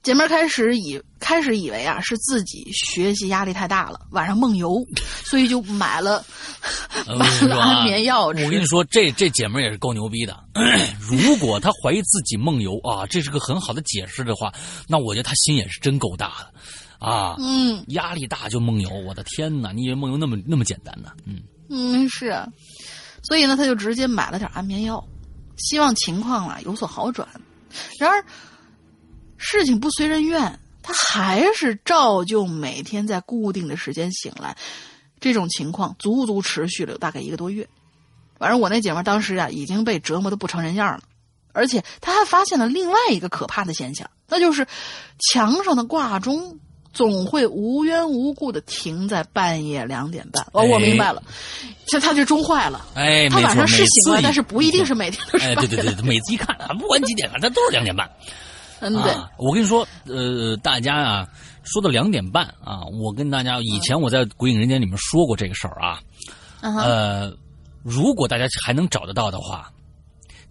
[0.08, 4.82] 姐妹开始以开始以为啊是自己学习压力太大了，晚上梦游，
[5.22, 6.24] 所以就买了
[7.18, 8.28] 买了安眠药。
[8.28, 10.34] 我跟你说，这这姐妹也是够牛逼的。
[10.98, 14.50] 如果她怀疑自己梦游啊，这是个很好的解释的话，
[14.88, 19.72] 那我觉得她心也是真够大的啊，嗯压力大就梦游，我的天哪！
[19.72, 21.10] 你以为梦游那么那么简单呢？
[21.26, 22.48] 嗯嗯是啊，
[23.24, 25.06] 所以呢，她就直接买了点安眠药，
[25.58, 27.28] 希望情况啊有所好转。
[28.00, 28.24] 然而
[29.38, 34.56] 事情不随人愿，他还是照旧每天在固定的时间醒来，
[35.20, 37.66] 这种情况足足持续了有大概一个多月。
[38.38, 41.00] 反正我那姐们儿当时啊已经被折磨的不成人样了，
[41.52, 44.66] 而且她还发现了另外一个可怕的现象，那就是
[45.30, 46.58] 墙上的挂钟
[46.92, 50.44] 总会无缘无故的停在半夜两点半。
[50.52, 51.22] 哦，我哎明白了，
[51.86, 52.86] 这他这钟坏了。
[52.94, 58.08] 哎，没错，他晚上是醒了，但是不一定是每天都是对对对，每次一看啊，不管几点啊，它都是两点半。
[58.80, 61.28] 嗯，对，啊，我跟你说，呃，大家啊，
[61.64, 66.00] 说到两点半啊，我跟大家以前我在《鬼影人间》里面说过这个事儿啊，
[66.60, 67.36] 嗯，呃，
[67.82, 69.72] 如果大家还能找得到的话，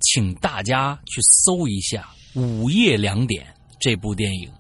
[0.02, 2.08] 请大家去搜一下
[2.40, 3.46] 《午夜两点》
[3.80, 4.52] 这部电影，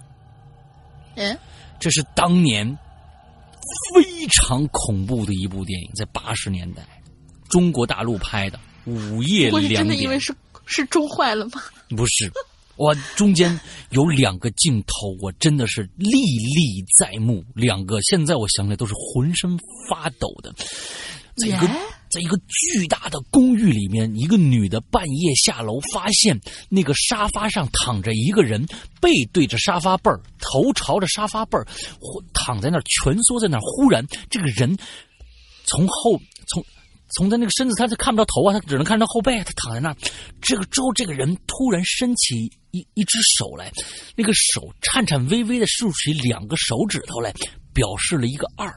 [1.15, 1.37] 嗯，
[1.79, 2.65] 这是当年
[3.93, 6.83] 非常恐怖的一部电影，在八十年代，
[7.49, 8.57] 中国大陆拍的
[8.91, 9.75] 《午夜两点。
[9.75, 10.15] 真的以为》。
[10.19, 10.33] 是
[10.69, 11.61] 是钟坏了吗？
[11.95, 12.29] 不是，
[12.77, 13.59] 我中间
[13.89, 17.43] 有两个镜头，我真的是历历在目。
[17.55, 19.57] 两个现在我想起来都是浑身
[19.89, 20.53] 发抖的，
[21.35, 21.67] 在一个
[22.09, 26.39] 在一个巨大的公寓里面，一个女的半夜下楼，发现
[26.69, 28.65] 那个沙发上躺着一个人，
[29.01, 31.67] 背对着沙发背儿，头朝着沙发背儿，
[31.99, 33.61] 忽躺在那儿蜷缩在那儿。
[33.61, 34.77] 忽然，这个人
[35.65, 36.17] 从后
[36.47, 36.63] 从
[37.15, 39.97] 从他那个身子，他就看不到头啊，他只能看到后背，他躺在那儿。
[40.41, 43.71] 这个之后，这个人突然伸起一一只手来，
[44.15, 47.33] 那个手颤颤巍巍的竖起两个手指头来，
[47.73, 48.73] 表示了一个二。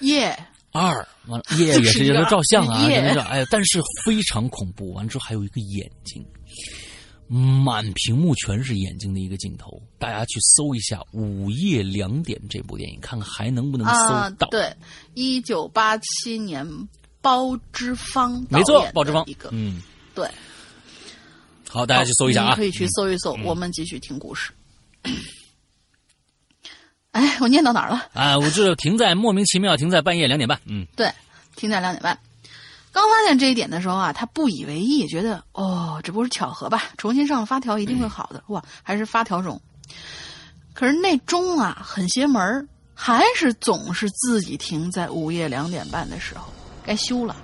[0.00, 0.36] 耶，
[0.72, 4.92] 二完了，耶 也是一个就是照相啊，夜真的是哎，但是非常恐怖。
[4.94, 6.24] 完之后还有一个眼睛，
[7.28, 9.80] 满屏幕全是眼睛的一个镜头。
[9.98, 14.74] 大家去搜一下《午夜两点》这部电影，看看还能不能啊搜到。，对，
[15.14, 16.66] 一九八七年
[17.20, 19.80] 包之芳没错演，的鲍志芳一个，嗯，
[20.14, 20.28] 对，
[21.72, 22.54] 好，大家去搜一下啊。
[22.54, 23.32] 可以去搜一搜。
[23.44, 24.52] 我们继续听故事。
[27.12, 28.08] 哎，我念到哪儿了？
[28.12, 30.60] 啊，我这停在莫名其妙停在半夜两点半。
[30.66, 31.10] 嗯，对，
[31.56, 32.18] 停在两点半。
[32.92, 36.90] 刚发现这一点的时候啊，他不以为意，觉得哦，只不过是巧合吧？
[36.98, 38.44] 重新上发条一定会好的。
[38.48, 39.58] 哇，还是发条中。
[40.74, 46.52] 可是那钟啊，很邪门儿，还是总是自己停在午夜两点半的时候，
[46.84, 47.34] 该修了。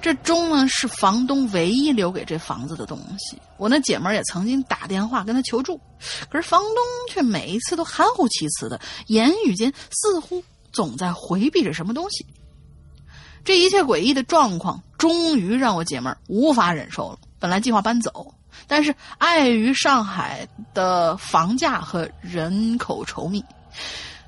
[0.00, 3.36] 这钟呢是房东唯一留给这房子的东西。
[3.58, 5.78] 我那姐们儿也曾经打电话跟他求助，
[6.30, 6.76] 可是房东
[7.10, 12.24] 却每一次都含糊其辞的，言语间似乎总在回避着什么东西。
[13.44, 17.18] 这一切诡异的状况，终于让我姐们儿无法忍受了。
[17.38, 18.34] 本来计划搬走，
[18.66, 23.42] 但是碍于上海的房价和人口稠密，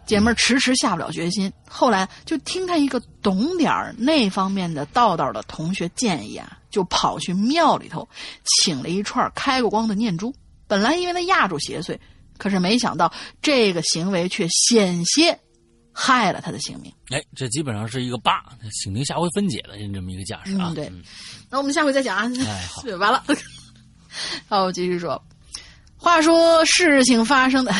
[0.06, 1.52] 姐妹迟迟下不了决心。
[1.68, 8.08] 后来就听她一个懂点儿那方面的道道的同学建议啊，就跑去庙里头
[8.44, 10.34] 请了一串开过光的念珠。
[10.66, 11.98] 本来因为那压住邪祟，
[12.38, 15.38] 可是没想到这个行为却险些
[15.92, 16.92] 害了他的性命。
[17.10, 18.42] 哎，这基本上是一个八，
[18.82, 20.68] 请您下回分解的这么一个架势啊。
[20.70, 20.90] 嗯对
[21.50, 22.30] 那我们下回再讲啊。
[22.46, 23.22] 哎 好，完了。
[24.48, 25.22] 好，我继续说。
[25.96, 27.72] 话说事情发生的，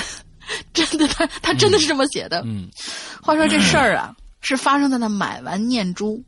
[0.73, 2.43] 真的，他他真的是这么写的。
[2.45, 2.69] 嗯
[3.23, 6.23] 话说这事儿啊，是发生在他买完念珠，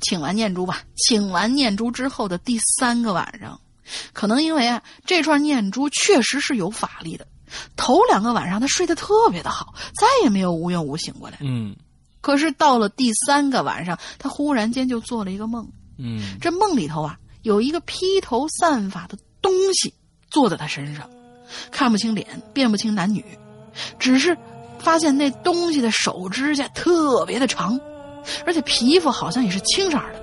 [0.00, 3.60] 请完念珠吧，请完念珠之后的第三个晚上。
[4.12, 7.26] 可能因为啊，这串念珠确实是有法力的，
[7.76, 11.38] 头两个晚上他睡得特别的好，再也没有无缘无醒过来。
[11.40, 11.74] 嗯
[12.20, 15.66] 可是到了第三个晚上，他忽然间就做了一个梦。
[15.96, 19.94] 嗯这梦里头啊，有一个披头散发的东西
[20.30, 21.08] 坐在他身上，
[21.70, 23.24] 看不清脸，辨不清男女，
[23.98, 24.36] 只是
[24.78, 27.78] 发现那东西的手指甲特别的长，
[28.46, 30.22] 而且皮肤好像也是青色的，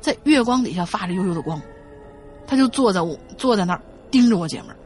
[0.00, 1.60] 在月光底下发着悠悠的光。
[2.46, 4.76] 他就坐在我坐在那儿盯着我姐们儿，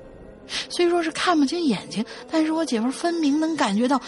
[0.68, 4.00] 虽说是看不清眼睛，但是我姐们儿分明能感觉到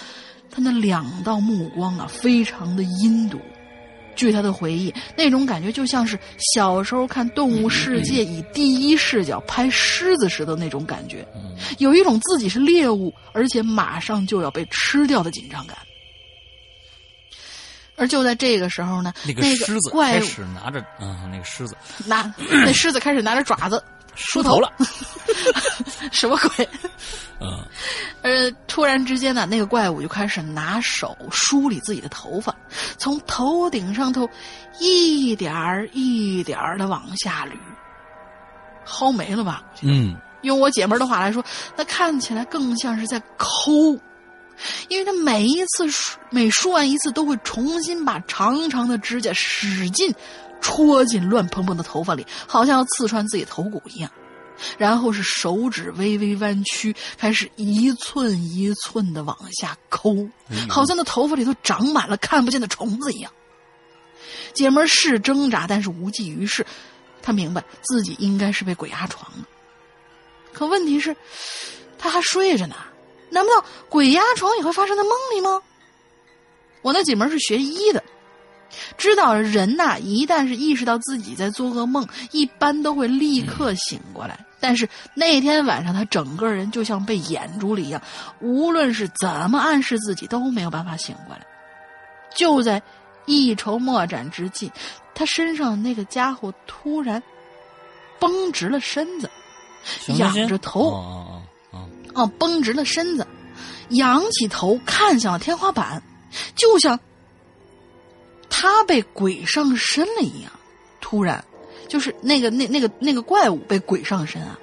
[0.50, 3.38] 他那两道目光啊，非常的阴毒。
[4.14, 6.18] 据他的回忆，那种感觉就像是
[6.54, 11.54] 小时候看《动物世界》以第一视角拍狮子时的那种感觉，嗯。
[11.78, 15.76] 有一种自己是猎物，而且马上就要被吃掉的紧张感。
[17.96, 21.76] 而就在这个时候呢，那个狮子开始拿着，嗯，那个狮子。
[22.06, 23.82] 拿那狮子开始拿着爪子
[24.14, 24.70] 梳头了，
[26.12, 26.68] 什么鬼？
[27.40, 27.64] 嗯
[28.22, 32.54] 呃，突然之间呢，那个怪物就开始拿手梳理自己的头发，
[32.96, 34.28] 从头顶上头
[34.78, 37.52] 一点儿一点儿的往下捋，
[38.86, 39.62] 薅没了吧？
[39.82, 41.42] 嗯用我姐们儿的话来说，
[41.74, 43.98] 那看起来更像是在抠，
[44.88, 50.14] 因为他每一次梳每梳完一次，都会重新把长长的指甲使劲
[50.64, 54.10] 戳进乱蓬蓬的头发里，好像要刺穿自己头骨一样。
[54.78, 60.26] 然后是手指微微弯曲，开始一寸一寸的往下抠，
[60.66, 63.30] 好像那头发里头长满了看不见的虫子一样。
[64.54, 66.64] 姐们儿是挣扎，但是无济于事。
[67.20, 69.44] 她明白自己应该是被鬼压床了，
[70.54, 71.14] 可问题是，
[71.98, 72.74] 她还睡着呢。
[73.28, 75.60] 难不道鬼压床也会发生在梦里吗？
[76.80, 78.02] 我那姐们儿是学医的，
[78.96, 84.38] 知道人呐，一旦是意识到自己在做噩梦，一般都会立刻醒过来。
[84.60, 88.00] 但是那天晚上，他整个人就像被掩住了一样，
[88.40, 91.44] 无论是怎么暗示自己，都没有办法醒过来。
[92.34, 92.82] 就在
[93.26, 94.72] 一筹莫展之际，
[95.14, 97.22] 他身上那个家伙突然
[98.18, 99.30] 绷直了身子，
[100.18, 100.90] 仰着头。
[100.90, 101.42] 哦哦
[101.72, 103.26] 哦哦，绷直了身子，
[103.90, 106.02] 仰起头看向了天花板，
[106.54, 106.98] 就像
[108.56, 110.52] 他被鬼上身了一样。
[111.00, 111.44] 突然，
[111.88, 114.56] 就是那个那那个那个怪物被鬼上身啊！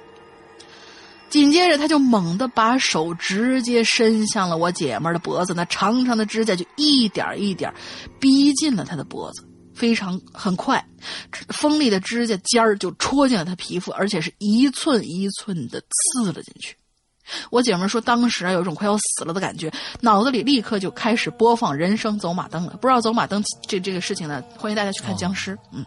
[1.28, 7.72] 紧接着，他就猛地把手直接伸向了我姐们的脖子，那长长的指甲就一点一点
[8.18, 10.82] 逼近了他的脖子，非常很快，
[11.48, 16.74] 锋利的指甲尖儿就戳进了他皮肤，而且是一寸一寸的刺了进去。
[17.50, 22.76] 我姐们说，当时啊有一种快要死了的感觉，脑子里立刻就开始播放《人生走马灯》了。
[22.80, 25.56] 不知道走马灯这这个事情呢，欢迎大家去看僵尸。
[25.72, 25.84] 嗯，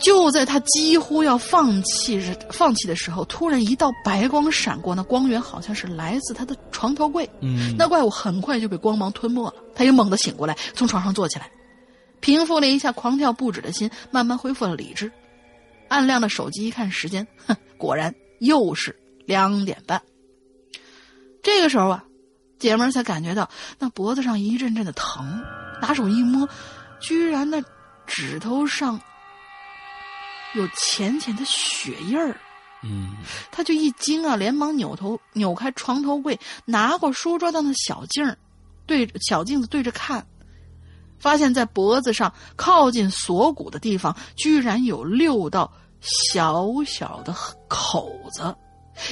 [0.00, 2.20] 就在他几乎要放弃
[2.50, 7.28] 放弃的时候，突然一道白光闪过，那光源好像是来自他的床头柜。
[7.40, 9.54] 嗯，那怪物很快就被光芒吞没了。
[9.74, 11.50] 他又猛地醒过来，从床上坐起来，
[12.20, 15.10] 平复了一下狂跳不止的心，慢慢恢复了理智。
[15.88, 18.94] 暗亮的手机一看时间，哼，果然又是。
[19.28, 20.00] 两点半，
[21.42, 22.02] 这个时候啊，
[22.58, 25.44] 姐们儿才感觉到那脖子上一阵阵的疼，
[25.82, 26.48] 拿手一摸，
[26.98, 27.62] 居然那
[28.06, 28.98] 指头上
[30.54, 32.34] 有浅浅的血印儿。
[32.82, 33.18] 嗯，
[33.52, 38.38] 他就一惊啊，连忙扭头扭开床头柜，拿过书桌上的小镜儿，
[38.86, 40.26] 对小镜子对着看，
[41.18, 47.34] 发现在脖子上靠近锁骨的地方，居然有六道小小的
[47.68, 48.56] 口子。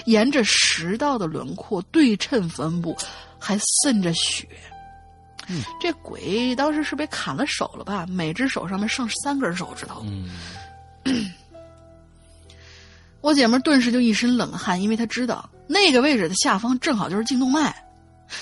[0.05, 2.97] 沿着食道的轮廓对称分布，
[3.39, 4.47] 还渗着血。
[5.49, 8.05] 嗯，这鬼当时是被砍了手了吧？
[8.07, 10.05] 每只手上面剩三根手指头。
[10.05, 10.29] 嗯，
[13.21, 17.75] 我姐们顿时就一身冷汗，因为她知道那个位置的下方正好就是颈动脉。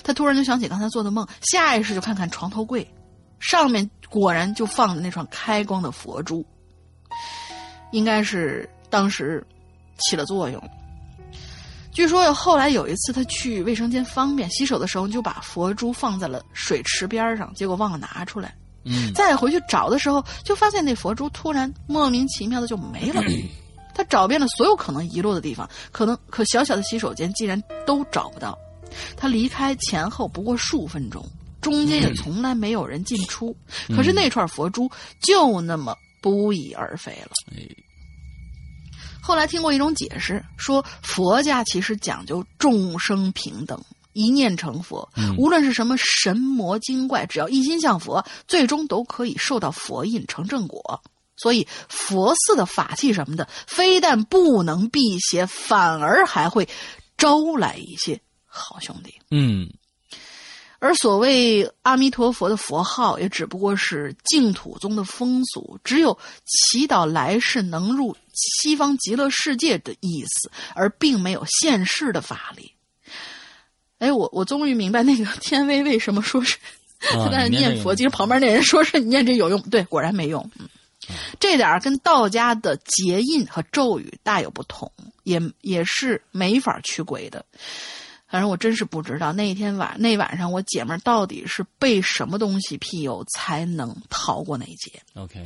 [0.02, 2.90] 她突然就想起刚才做的梦，下意识就看看床头柜，
[3.38, 6.42] 上面果然就放着那串开光的佛珠，
[7.92, 9.46] 应该是当时
[9.98, 10.70] 起了作用。
[11.94, 18.52] 据说后来有一次，他去卫生间方便洗手的时候，就把佛珠放在了水池边上，结果忘了拿出来。
[18.82, 23.22] 嗯，再回去找的时候，就发现那佛珠突然莫名其妙的就没了。
[23.94, 28.58] 他找遍了所有可能遗落的地方，可能可小小的洗手间竟然都找不到。
[29.16, 31.24] 他离开前后不过数分钟，
[31.60, 33.56] 中间也从来没有人进出。
[33.94, 34.90] 可是那串佛珠
[35.22, 37.30] 就那么不翼而飞了。
[39.26, 43.82] 后来听过一种解释，说佛家其实讲究众生平等，
[44.12, 45.08] 一念成佛。
[45.38, 51.02] 无论是什么神魔精怪，只要一心向佛，最终都可以受到佛印成正果。
[51.36, 56.68] 所以佛寺的法器什么的，非但不能辟邪，反而还会
[57.16, 59.14] 招来一些好兄弟。
[59.30, 59.72] 嗯。
[60.84, 72.70] 而所谓阿弥陀佛的佛号，也只不过是净土宗的风俗，只有祈祷来世能入西方极乐世界的意思，而并没有现世的法力。
[73.96, 76.58] 哎，我我终于明白那个天威为什么说是
[76.98, 80.50] 他 在念佛，其实旁边那人说是你念这有用，对，果然没用。
[80.58, 80.68] 嗯，
[81.40, 84.92] 这点跟道家的结印和咒语大有不同，
[85.22, 87.42] 也也是没法驱鬼的。
[88.34, 94.90] 反正我真是不知道那一天晚那晚上我姐们儿到底是被什么东西庇佑才能逃过那一劫。
[95.14, 95.40] OK，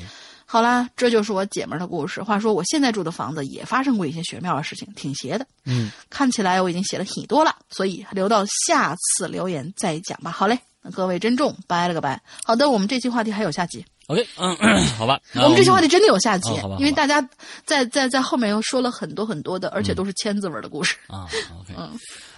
[0.46, 2.22] 好啦，这就是我姐们儿的故事。
[2.22, 5.46] 话说我现在住的房子也发生过一些玄妙的事情，挺邪的。
[5.66, 10.30] 嗯，看起来我已经写了很多了，所以留到下次留言再讲吧。
[10.30, 12.18] 好嘞，那各位珍重，拜了个拜。
[12.42, 13.84] 好的，我们这期话题还有下集。
[14.06, 14.56] OK，嗯，
[14.96, 17.20] 好吧，我们这期话题真的有下集，哦好吧因为大家
[17.66, 20.96] 在在在后面又说了很多很多的，而且都是千字文的故事。
[21.08, 21.28] 啊
[21.60, 21.92] ，OK，嗯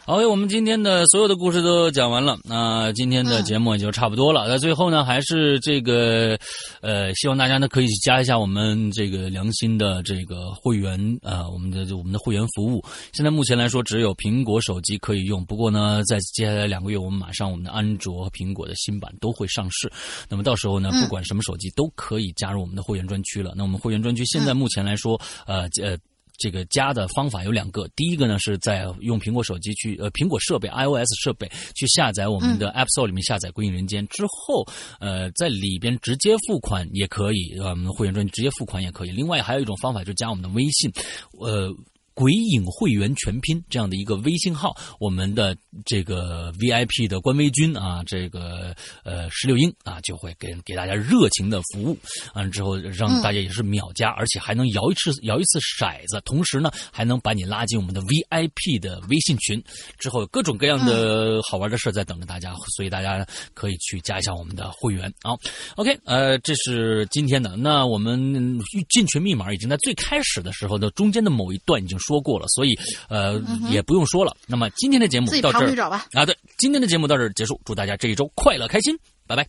[0.07, 4.49] OK，我们今天的所有的故事都讲完了，那今天的节目也就差不多了。
[4.49, 6.37] 那、最后呢，还是这个，
[6.81, 12.83] 呃，希望大家呢可以加一下我们这个良心的这个会员啊、呃我们的我们的会员服务。
[13.13, 19.93] 现在目前来说，只有苹果手机可以用，不过呢，在接下来两个月，我们马上我们的安卓和苹果的新版都会上市。
[20.29, 23.53] 那么到时候呢，不管什么手机都可以加入我们的会员专区了。
[23.55, 25.97] 那我们会员专区现在目前来说，呃呃。
[26.41, 31.47] 这个加的方法有两个，第一个呢是在用苹果手机去呃苹果设备 iOS 设备
[31.77, 34.67] 去下载我们的 App Store 里面下载《归隐人间》之后，
[34.99, 39.11] 呃在里边直接付款也可以，呃我们会员专辑直接付款也可以。
[39.11, 40.91] 另外还有一种方法就是加我们的微信，
[41.39, 41.71] 呃。
[42.21, 45.57] 鬼影会员全拼这样的一个微信号，我们的
[45.87, 51.97] 这个 VIP 的官微君啊，这个呃石榴英啊，就会给给大家热情的服务，
[52.35, 59.63] 完、之后让大家也是秒加，而且还能摇一次摇一次骰子，同时呢还能把你拉进我们的 VIP 的微信群，
[59.99, 65.33] 之后有各种各样的好玩的事在等着大家，所以大家可以去加一下我们的会员啊。
[65.77, 68.61] OK，呃，这是今天的，那我们
[68.91, 72.71] 进群密码已经在最开始的时候的中间的某一段已经说过了，所以
[73.11, 73.39] 呃、
[73.69, 74.35] 也不用说了。
[74.47, 76.07] 那么今天的节目自己到这儿找吧。
[76.15, 78.97] 啊，对，今天的节目到这儿结束，祝大家这一周快乐开心，
[79.27, 79.47] 拜拜。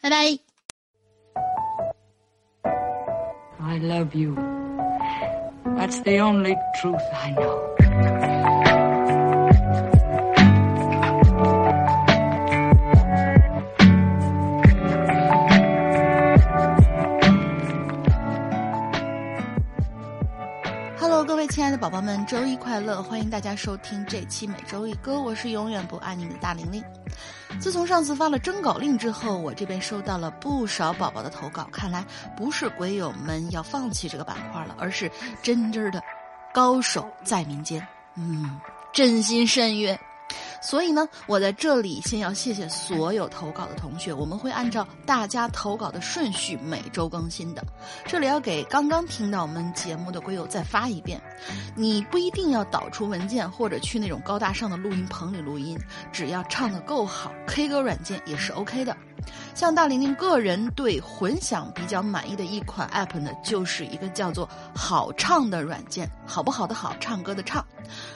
[0.00, 0.36] 拜拜。
[3.60, 4.34] I love you.
[5.76, 7.73] That's the only truth I know.
[21.48, 23.02] 亲爱的宝宝们，周一快乐！
[23.02, 26.82] 欢迎大家收听这期每周一歌，我是永远不爱你的大玲玲。
[27.60, 32.04] 自从上次发了征稿令之后，我这边收到了不少宝宝的投稿，看来
[32.36, 35.10] 不是鬼友们要放弃这个板块了，而是
[35.42, 36.02] 真真的
[36.52, 37.86] 高手在民间。
[38.14, 38.58] 嗯，
[38.92, 39.98] 真心甚悦。
[40.64, 47.62] 所以呢，我在这里先要谢谢所有投稿的同学，我们会按照大家投稿的顺序每周更新的。
[48.06, 51.20] 这里要给刚刚听到我们节目的龟友再发一遍，
[51.76, 55.78] 你不一定要导出文件或者去那种高大上的录音棚里录音，
[56.10, 58.96] 只要唱的够好，K 歌软件也是 OK 的。
[59.54, 67.64] 像大玲玲个人对混响比较满意的一款 app 呢，就是一个叫做好唱的软件，好不好的好，唱歌的唱。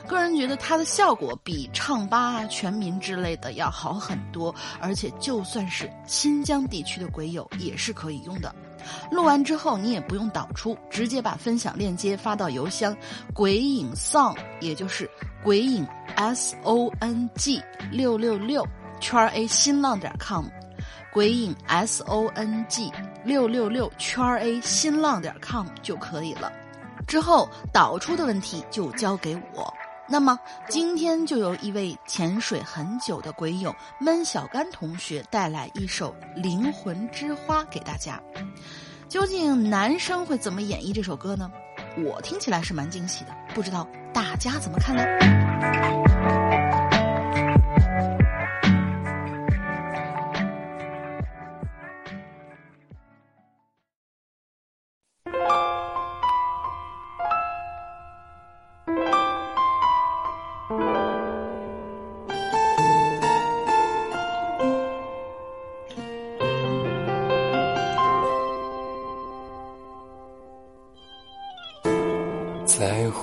[0.07, 8.55] 个人觉得它的效果比唱吧啊、全民之类的要好很多，而且就算是新疆地区的鬼友也是可以用的。
[9.11, 12.97] 录完之后你也不用导出，直接把分享链接发到邮箱
[13.35, 15.09] 鬼影 song，也就是
[15.45, 15.87] 鬼影
[16.17, 18.67] s o n g 六六六
[19.01, 20.47] 圈 a 新浪点 com。
[21.13, 22.93] 鬼影 S O N G
[23.25, 26.53] 六六六圈 A 新浪点 com 就可以了。
[27.07, 29.73] 之后导出的问题就交给我。
[30.11, 38.21] 那么今天就由一位潜水很久的鬼友闷小干同学带来一首《灵魂之花》给大家。
[39.09, 41.51] 究竟男生会怎么演绎这首歌呢？
[42.05, 45.03] 我听起来是蛮惊喜的，不知道大家怎么看呢？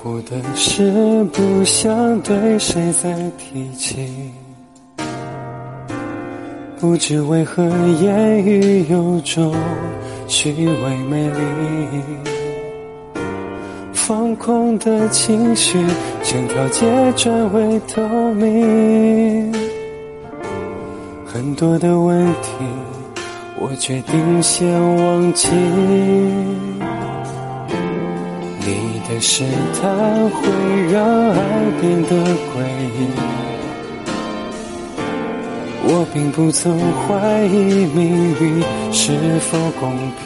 [0.05, 4.07] 在乎的是不想对谁再提起，
[6.79, 7.63] 不知为何
[7.99, 9.51] 言语有种
[10.27, 11.35] 虚伪美丽，
[13.93, 15.83] 放空的情绪，
[16.21, 18.03] 整条街转为透
[18.35, 19.51] 明，
[21.25, 22.63] 很多的问题，
[23.59, 25.47] 我决定先忘记。
[29.07, 29.43] 但是
[29.79, 29.87] 它
[30.29, 30.41] 会
[30.91, 31.37] 让爱
[31.79, 32.09] 变得
[32.51, 32.53] 诡
[32.97, 32.97] 异，
[35.83, 39.83] 我并不曾怀疑命运是否公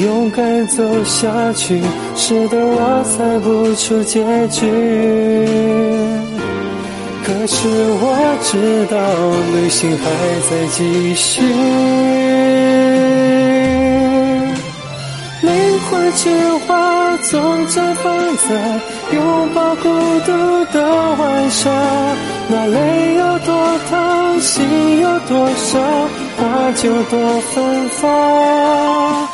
[0.00, 1.82] 勇敢走下去，
[2.14, 4.70] 使得我猜不出结局。
[7.24, 7.68] 可是
[8.00, 8.04] 我
[8.42, 8.96] 知道，
[9.52, 10.04] 旅行还
[10.48, 11.42] 在继续。
[15.90, 16.30] 灵魂之
[16.68, 18.80] 花总绽放在
[19.12, 19.88] 拥抱孤
[20.20, 21.72] 独的晚上，
[22.48, 25.82] 那泪有多烫，心有多伤，
[26.36, 29.28] 花就多芬芳。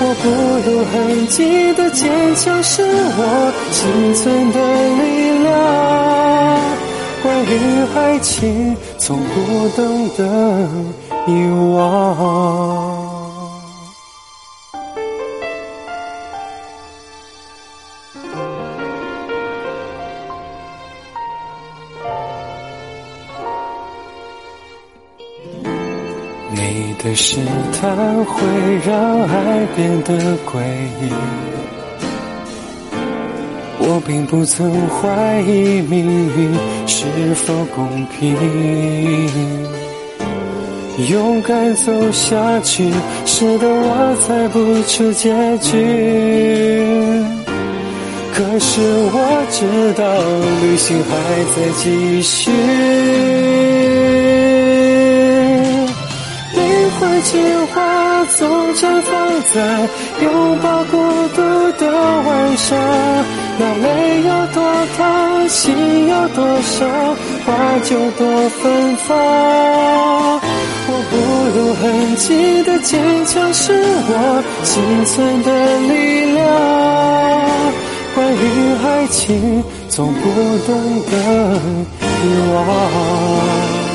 [0.00, 4.58] 我不露痕迹的坚强是我心存的
[4.96, 5.02] 力
[5.44, 5.52] 量。
[7.22, 7.52] 关于
[7.94, 10.24] 爱情，从不懂得
[11.26, 11.30] 遗
[11.74, 13.07] 忘。
[27.20, 27.34] 试
[27.80, 28.46] 探会
[28.86, 30.14] 让爱变得
[30.46, 30.62] 诡
[31.00, 31.10] 异。
[33.80, 36.54] 我并不曾怀疑命运
[36.86, 37.04] 是
[37.34, 38.36] 否公平，
[41.08, 42.88] 勇敢走下去，
[43.26, 45.74] 使得我猜不出结局。
[48.32, 48.80] 可是
[49.10, 50.06] 我知道，
[50.62, 51.10] 旅行还
[51.56, 52.48] 在继续。
[57.18, 57.34] 灵魂之
[57.74, 59.88] 花总绽放在
[60.22, 60.96] 拥抱孤
[61.34, 61.42] 独
[61.72, 61.90] 的
[62.22, 62.78] 晚上，
[63.58, 64.62] 那泪有多
[64.96, 66.88] 烫，心有多伤，
[67.44, 70.40] 花就多芬芳。
[70.90, 71.12] 我不
[71.58, 73.72] 露痕迹的坚强是
[74.08, 75.48] 我心存的
[75.80, 76.38] 力量。
[78.14, 78.36] 关于
[78.84, 80.20] 爱情，总不
[80.66, 81.12] 懂得
[82.22, 82.24] 遗
[82.54, 83.87] 忘。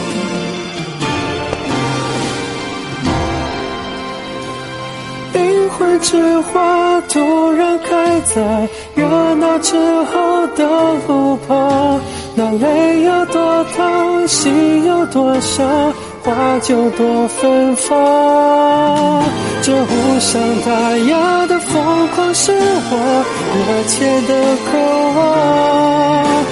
[5.94, 10.66] 灵魂之花突然开在热闹之后的
[11.08, 12.02] 路旁，
[12.36, 15.94] 那泪有多烫，心有多伤，
[16.24, 19.24] 花就多芬芳。
[19.62, 24.78] 这无伤大雅的疯狂，是我热切的渴
[25.20, 26.44] 望。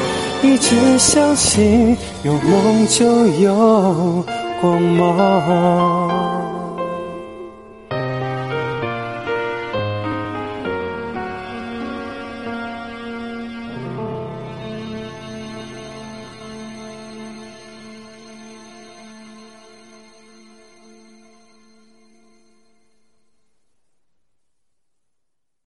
[0.44, 4.24] 一直相信，有梦就有
[4.62, 6.31] 光芒。